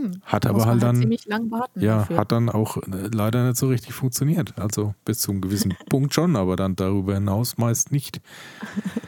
[0.00, 0.96] Hm, hat aber halt, halt dann.
[0.96, 2.16] Ziemlich lang warten ja, dafür.
[2.16, 4.58] hat dann auch äh, leider nicht so richtig funktioniert.
[4.58, 8.20] Also bis zu einem gewissen Punkt schon, aber dann darüber hinaus meist nicht.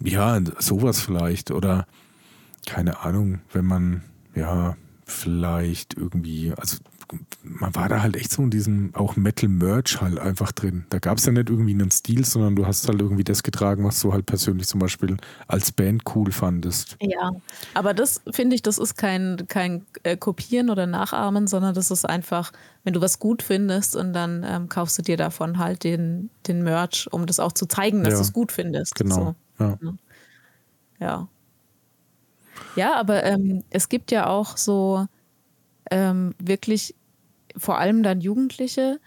[0.00, 1.50] Ja, sowas vielleicht.
[1.50, 1.84] Oder
[2.66, 6.76] keine Ahnung, wenn man ja vielleicht irgendwie, also
[7.42, 10.84] man war da halt echt so in diesem auch Metal-Merch halt einfach drin.
[10.90, 13.84] Da gab es ja nicht irgendwie einen Stil, sondern du hast halt irgendwie das getragen,
[13.84, 15.16] was du halt persönlich zum Beispiel
[15.46, 16.96] als Band cool fandest.
[17.00, 17.32] Ja,
[17.74, 22.04] aber das finde ich, das ist kein, kein äh, Kopieren oder Nachahmen, sondern das ist
[22.04, 22.52] einfach,
[22.84, 26.62] wenn du was gut findest und dann ähm, kaufst du dir davon halt den, den
[26.62, 28.94] Merch, um das auch zu zeigen, dass ja, du es gut findest.
[28.94, 29.34] Genau.
[29.58, 29.64] So.
[29.64, 29.78] Ja.
[31.00, 31.28] ja.
[32.76, 35.06] Ja, aber ähm, es gibt ja auch so
[35.90, 36.94] ähm, wirklich
[37.58, 39.00] vor allem dann Jugendliche,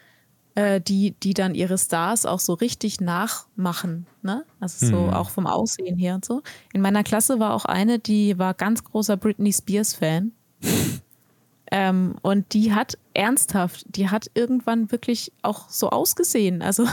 [0.56, 4.06] äh, die, die dann ihre Stars auch so richtig nachmachen.
[4.22, 4.46] Ne?
[4.60, 5.14] Also so mhm.
[5.14, 6.42] auch vom Aussehen her und so.
[6.74, 10.32] In meiner Klasse war auch eine, die war ganz großer Britney Spears-Fan.
[11.72, 16.62] ähm, und die hat ernsthaft, die hat irgendwann wirklich auch so ausgesehen.
[16.62, 16.86] Also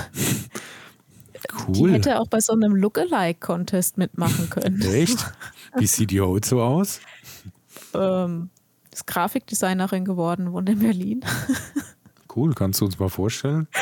[1.68, 1.72] Cool.
[1.72, 4.80] Die hätte auch bei so einem Lookalike-Contest mitmachen können.
[4.82, 5.24] Echt?
[5.76, 7.00] Wie sieht die heute so aus?
[7.94, 8.50] ähm,
[8.98, 11.24] ist Grafikdesignerin geworden, wohnt in Berlin.
[12.36, 13.66] Cool, kannst du uns mal vorstellen?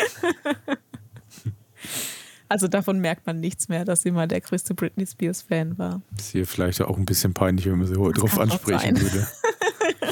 [2.48, 6.00] Also davon merkt man nichts mehr, dass sie mal der größte Britney Spears-Fan war.
[6.16, 9.26] Ist hier vielleicht auch ein bisschen peinlich, wenn man sie heute drauf ansprechen würde.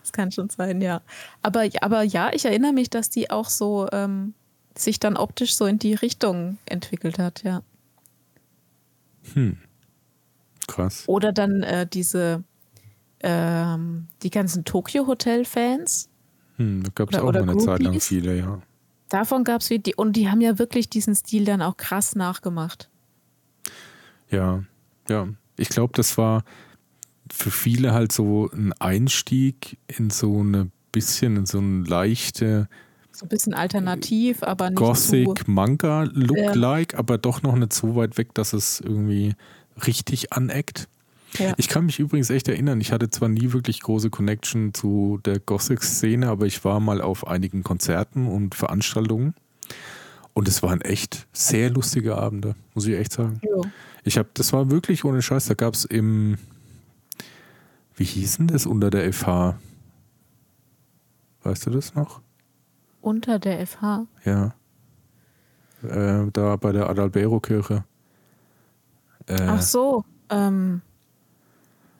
[0.00, 1.02] das kann schon sein, ja.
[1.42, 4.34] Aber, aber ja, ich erinnere mich, dass die auch so ähm,
[4.78, 7.64] sich dann optisch so in die Richtung entwickelt hat, ja.
[9.34, 9.58] Hm.
[10.68, 11.02] Krass.
[11.08, 12.44] Oder dann äh, diese
[13.22, 16.08] ähm, die ganzen Tokyo Hotel-Fans.
[16.56, 17.64] Hm, da gab es auch mal eine Groupies.
[17.64, 18.62] Zeit lang viele, ja.
[19.08, 22.88] Davon gab es die und die haben ja wirklich diesen Stil dann auch krass nachgemacht.
[24.30, 24.64] Ja,
[25.08, 25.28] ja.
[25.56, 26.44] Ich glaube, das war
[27.30, 32.68] für viele halt so ein Einstieg in so eine bisschen, in so eine leichte
[33.14, 37.94] so ein bisschen alternativ, aber nicht Gothic Manga Look like, aber doch noch nicht so
[37.94, 39.34] weit weg, dass es irgendwie
[39.86, 40.88] richtig aneckt.
[41.38, 41.54] Ja.
[41.56, 45.38] Ich kann mich übrigens echt erinnern, ich hatte zwar nie wirklich große Connection zu der
[45.38, 49.34] Gothic-Szene, aber ich war mal auf einigen Konzerten und Veranstaltungen.
[50.34, 53.40] Und es waren echt sehr lustige Abende, muss ich echt sagen.
[53.42, 53.70] Ja.
[54.04, 55.46] Ich habe, das war wirklich ohne Scheiß.
[55.46, 56.38] Da gab es im,
[57.96, 59.58] wie hieß denn das unter der FH?
[61.42, 62.20] Weißt du das noch?
[63.00, 64.06] Unter der FH?
[64.24, 64.54] Ja.
[65.82, 67.84] Äh, da bei der Adalbero-Kirche.
[69.26, 70.04] Äh, Ach so.
[70.30, 70.80] Ähm,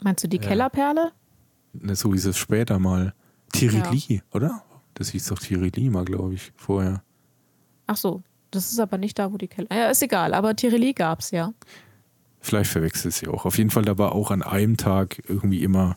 [0.03, 0.43] Meinst du die ja.
[0.43, 1.13] Kellerperle?
[1.73, 3.15] Ne, so hieß es später mal.
[3.53, 4.21] Tirili, ja.
[4.33, 4.63] oder?
[4.95, 7.03] Das hieß doch Tirili mal, glaube ich, vorher.
[7.87, 9.69] Ach so, das ist aber nicht da, wo die Keller.
[9.71, 11.53] Ja, ist egal, aber Tirili gab es ja.
[12.41, 13.45] Vielleicht verwechselt sie auch.
[13.47, 15.97] Auf jeden Fall, da war auch an einem Tag irgendwie immer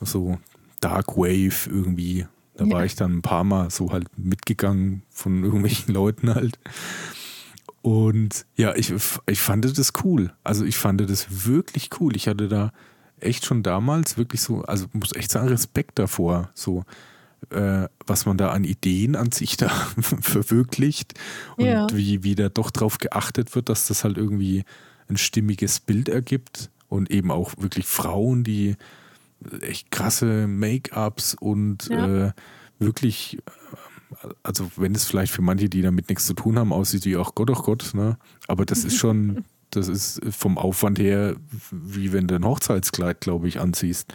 [0.00, 0.38] so
[0.80, 2.26] Dark Wave irgendwie.
[2.54, 2.72] Da ja.
[2.72, 6.58] war ich dann ein paar Mal so halt mitgegangen von irgendwelchen Leuten halt.
[7.82, 8.92] Und ja, ich,
[9.26, 10.32] ich fand das cool.
[10.44, 12.14] Also ich fand das wirklich cool.
[12.14, 12.72] Ich hatte da
[13.22, 16.84] echt schon damals wirklich so, also muss echt sagen, Respekt davor, so
[17.50, 19.68] äh, was man da an Ideen an sich da
[20.00, 21.14] verwirklicht
[21.56, 21.86] und ja.
[21.92, 24.64] wie, wie da doch drauf geachtet wird, dass das halt irgendwie
[25.08, 28.76] ein stimmiges Bild ergibt und eben auch wirklich Frauen, die
[29.62, 32.26] echt krasse Make-ups und ja.
[32.26, 32.32] äh,
[32.78, 33.38] wirklich,
[34.42, 37.34] also wenn es vielleicht für manche, die damit nichts zu tun haben, aussieht wie, auch
[37.34, 38.18] Gott, ach Gott, ne?
[38.48, 41.36] aber das ist schon Das ist vom Aufwand her,
[41.70, 44.12] wie wenn du ein Hochzeitskleid, glaube ich, anziehst.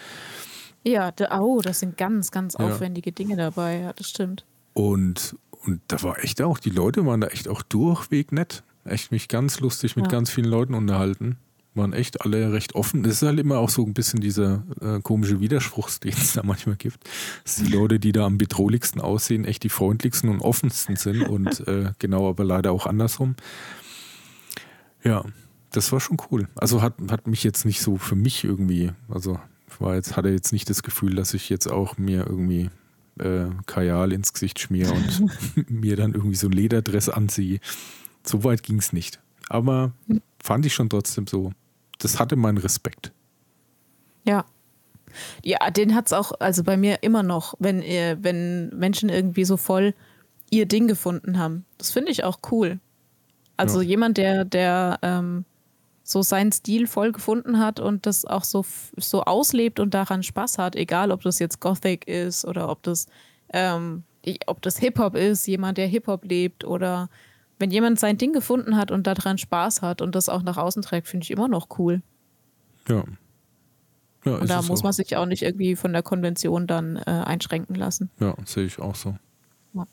[0.84, 3.15] Ja, da, oh, das sind ganz, ganz aufwendige ja.
[3.15, 4.45] Dinge dabei, ja, das stimmt.
[4.73, 8.64] Und, und da war echt auch, die Leute waren da echt auch durchweg nett.
[8.84, 10.11] Echt mich ganz lustig mit ja.
[10.11, 11.38] ganz vielen Leuten unterhalten.
[11.73, 13.02] Waren echt alle recht offen.
[13.02, 16.44] Das ist halt immer auch so ein bisschen dieser äh, komische Widerspruch, den es da
[16.44, 16.99] manchmal gibt.
[17.44, 21.68] Dass die Leute, die da am bedrohlichsten aussehen, echt die freundlichsten und offensten sind und
[21.68, 23.36] äh, genau aber leider auch andersrum.
[25.03, 25.23] Ja,
[25.76, 26.48] das war schon cool.
[26.56, 29.40] Also hat, hat mich jetzt nicht so für mich irgendwie, also
[29.80, 32.70] war jetzt, hatte jetzt nicht das Gefühl, dass ich jetzt auch mir irgendwie
[33.20, 37.60] äh, Kajal ins Gesicht schmier und mir dann irgendwie so ein Lederdress anziehe.
[38.24, 39.20] So weit ging es nicht.
[39.50, 39.92] Aber
[40.42, 41.52] fand ich schon trotzdem so,
[42.00, 43.12] das hatte meinen Respekt.
[44.24, 44.46] Ja.
[45.44, 49.56] Ja, den hat es auch, also bei mir immer noch, wenn, wenn Menschen irgendwie so
[49.56, 49.94] voll
[50.50, 51.66] ihr Ding gefunden haben.
[51.78, 52.80] Das finde ich auch cool.
[53.58, 53.90] Also ja.
[53.90, 55.46] jemand, der, der ähm,
[56.07, 58.64] so seinen Stil voll gefunden hat und das auch so,
[58.95, 63.07] so auslebt und daran Spaß hat, egal ob das jetzt Gothic ist oder ob das,
[63.52, 64.03] ähm,
[64.45, 67.10] ob das Hip-Hop ist, jemand, der Hip-Hop lebt oder
[67.57, 70.84] wenn jemand sein Ding gefunden hat und daran Spaß hat und das auch nach außen
[70.84, 72.03] trägt, finde ich immer noch cool.
[72.88, 73.03] Ja.
[74.26, 77.76] ja und da muss man sich auch nicht irgendwie von der Konvention dann äh, einschränken
[77.76, 78.11] lassen.
[78.19, 79.15] Ja, sehe ich auch so.
[79.73, 79.88] Ja.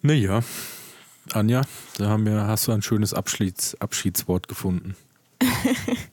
[0.00, 0.40] Naja,
[1.32, 1.62] Anja,
[1.98, 4.96] da haben wir, hast du ein schönes Abschieds, Abschiedswort gefunden.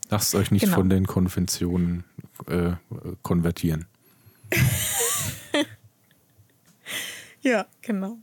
[0.09, 0.75] Lasst euch nicht genau.
[0.75, 2.03] von den Konventionen
[2.47, 2.71] äh,
[3.21, 3.85] konvertieren.
[7.41, 8.17] ja, genau.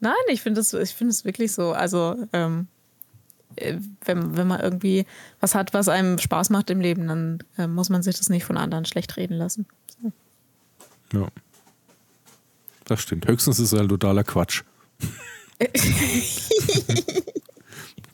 [0.00, 1.72] Nein, ich finde es find wirklich so.
[1.72, 2.68] Also, ähm,
[3.56, 5.06] äh, wenn, wenn man irgendwie
[5.40, 8.44] was hat, was einem Spaß macht im Leben, dann äh, muss man sich das nicht
[8.44, 9.66] von anderen schlecht reden lassen.
[10.00, 10.12] So.
[11.18, 11.28] Ja.
[12.84, 13.26] Das stimmt.
[13.26, 14.62] Höchstens ist es halt totaler Quatsch.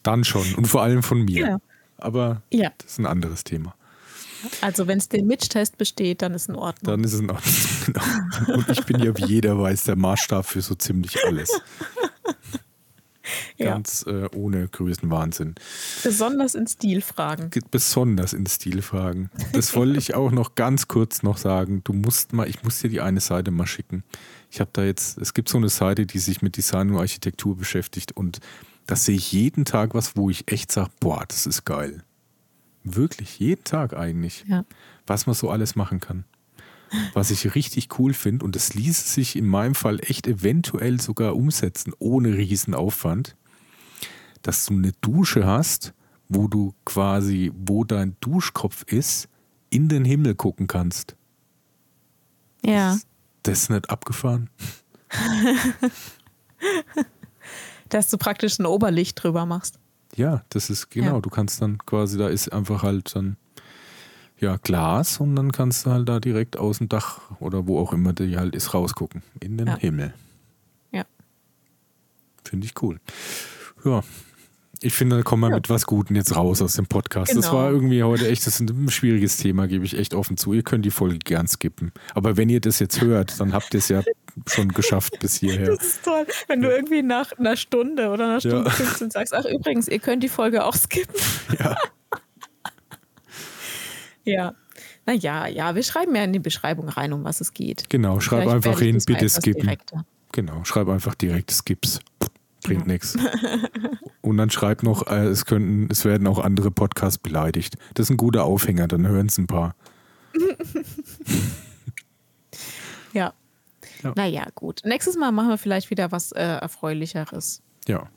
[0.02, 0.54] dann schon.
[0.54, 1.46] Und vor allem von mir.
[1.46, 1.58] Ja.
[1.98, 2.70] Aber ja.
[2.78, 3.74] das ist ein anderes Thema.
[4.60, 6.92] Also wenn es den Mitch-Test besteht, dann ist es in Ordnung.
[6.92, 7.54] Dann ist es in Ordnung,
[7.86, 8.56] genau.
[8.56, 11.50] Und ich bin ja, wie jeder weiß, der Maßstab für so ziemlich alles.
[13.58, 14.24] Ganz ja.
[14.24, 15.54] äh, ohne größten Wahnsinn.
[16.02, 17.50] Besonders in Stilfragen.
[17.70, 19.30] Besonders in Stilfragen.
[19.52, 21.82] Das wollte ich auch noch ganz kurz noch sagen.
[21.84, 24.02] Du musst mal, ich muss dir die eine Seite mal schicken.
[24.52, 27.56] Ich habe da jetzt, es gibt so eine Seite, die sich mit Design und Architektur
[27.56, 28.40] beschäftigt und
[28.86, 32.04] da sehe ich jeden Tag was, wo ich echt sage, boah, das ist geil.
[32.84, 34.44] Wirklich, jeden Tag eigentlich.
[34.46, 34.66] Ja.
[35.06, 36.24] Was man so alles machen kann.
[37.14, 41.34] Was ich richtig cool finde, und das ließe sich in meinem Fall echt eventuell sogar
[41.34, 43.36] umsetzen, ohne Riesenaufwand,
[44.42, 45.94] dass du eine Dusche hast,
[46.28, 49.30] wo du quasi, wo dein Duschkopf ist,
[49.70, 51.16] in den Himmel gucken kannst.
[52.62, 52.92] Ja.
[52.92, 53.06] Das,
[53.42, 54.50] das ist nicht abgefahren.
[57.88, 59.78] dass du praktisch ein Oberlicht drüber machst.
[60.16, 61.16] Ja, das ist genau.
[61.16, 61.20] Ja.
[61.20, 63.36] Du kannst dann quasi, da ist einfach halt dann
[64.38, 67.92] ja Glas und dann kannst du halt da direkt aus dem Dach oder wo auch
[67.92, 69.76] immer die halt ist rausgucken in den ja.
[69.76, 70.14] Himmel.
[70.90, 71.04] Ja.
[72.44, 72.98] Finde ich cool.
[73.84, 74.02] Ja.
[74.84, 75.56] Ich finde, da kommen wir ja.
[75.56, 77.30] mit was Guten jetzt raus aus dem Podcast.
[77.30, 77.40] Genau.
[77.40, 80.52] Das war irgendwie heute echt, das ist ein schwieriges Thema, gebe ich echt offen zu.
[80.52, 81.92] Ihr könnt die Folge gern skippen.
[82.14, 84.02] Aber wenn ihr das jetzt hört, dann habt ihr es ja
[84.46, 85.76] schon geschafft bis hierher.
[85.76, 86.26] Das ist toll.
[86.48, 88.70] Wenn du irgendwie nach einer Stunde oder einer Stunde ja.
[88.70, 91.14] 15 sagst, ach übrigens, ihr könnt die Folge auch skippen.
[91.58, 91.76] Ja.
[94.24, 94.54] ja.
[95.04, 97.90] Naja, ja, wir schreiben ja in die Beschreibung rein, um was es geht.
[97.90, 99.62] Genau, schreib Vielleicht einfach hin, bitte skippen.
[99.62, 100.04] Direkter.
[100.32, 102.00] Genau, schreib einfach direkt Skips.
[102.62, 102.92] Bringt ja.
[102.92, 103.16] nichts.
[104.20, 107.76] Und dann schreib noch, äh, es könnten, es werden auch andere Podcasts beleidigt.
[107.94, 109.74] Das ist ein guter Aufhänger, dann hören es ein paar.
[113.12, 113.32] ja.
[114.02, 114.12] Ja.
[114.16, 114.82] Naja, gut.
[114.84, 117.62] Nächstes Mal machen wir vielleicht wieder was äh, Erfreulicheres.
[117.86, 118.08] Ja.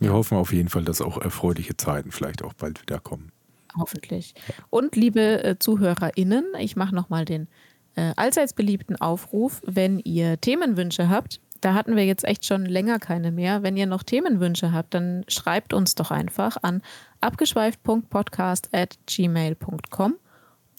[0.00, 3.32] Wir hoffen auf jeden Fall, dass auch erfreuliche Zeiten vielleicht auch bald wieder kommen.
[3.76, 4.34] Hoffentlich.
[4.70, 7.48] Und liebe äh, ZuhörerInnen, ich mache nochmal den
[7.96, 11.40] äh, allseits beliebten Aufruf, wenn ihr Themenwünsche habt.
[11.60, 13.62] Da hatten wir jetzt echt schon länger keine mehr.
[13.62, 16.82] Wenn ihr noch Themenwünsche habt, dann schreibt uns doch einfach an
[17.20, 20.14] abgeschweift.podcast.gmail.com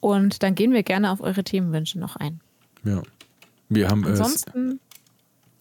[0.02, 2.40] und dann gehen wir gerne auf eure Themenwünsche noch ein.
[2.84, 3.04] Ja.
[3.68, 4.80] Wir haben Ansonsten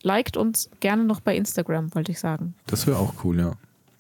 [0.03, 2.55] liked uns gerne noch bei Instagram, wollte ich sagen.
[2.67, 3.53] Das wäre auch cool, ja.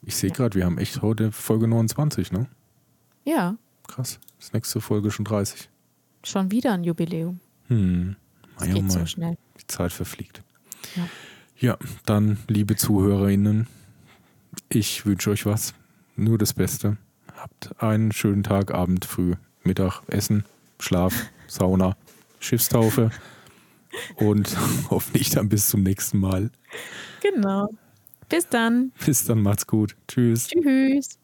[0.05, 2.47] Ich sehe gerade, wir haben echt heute Folge 29, ne?
[3.25, 3.57] Ja.
[3.87, 4.19] Krass.
[4.39, 5.69] Das nächste Folge schon 30.
[6.25, 7.41] Schon wieder ein Jubiläum.
[7.67, 8.17] Hm.
[8.59, 9.37] Das geht so schnell.
[9.61, 10.43] Die Zeit verfliegt.
[10.97, 11.09] Ja.
[11.59, 13.67] ja, dann, liebe ZuhörerInnen,
[14.69, 15.75] ich wünsche euch was.
[16.17, 16.97] Nur das Beste.
[17.37, 20.45] Habt einen schönen Tag, Abend, Früh, Mittag, Essen,
[20.81, 21.15] Schlaf,
[21.47, 21.97] Sauna,
[22.41, 23.11] Schiffstaufe.
[24.17, 24.57] Und
[24.91, 26.51] hoffentlich dann bis zum nächsten Mal.
[27.23, 27.69] Genau.
[28.29, 28.93] Bis dann.
[29.05, 29.97] Bis dann, macht's gut.
[30.07, 30.49] Tschüss.
[30.49, 31.19] Tschüss.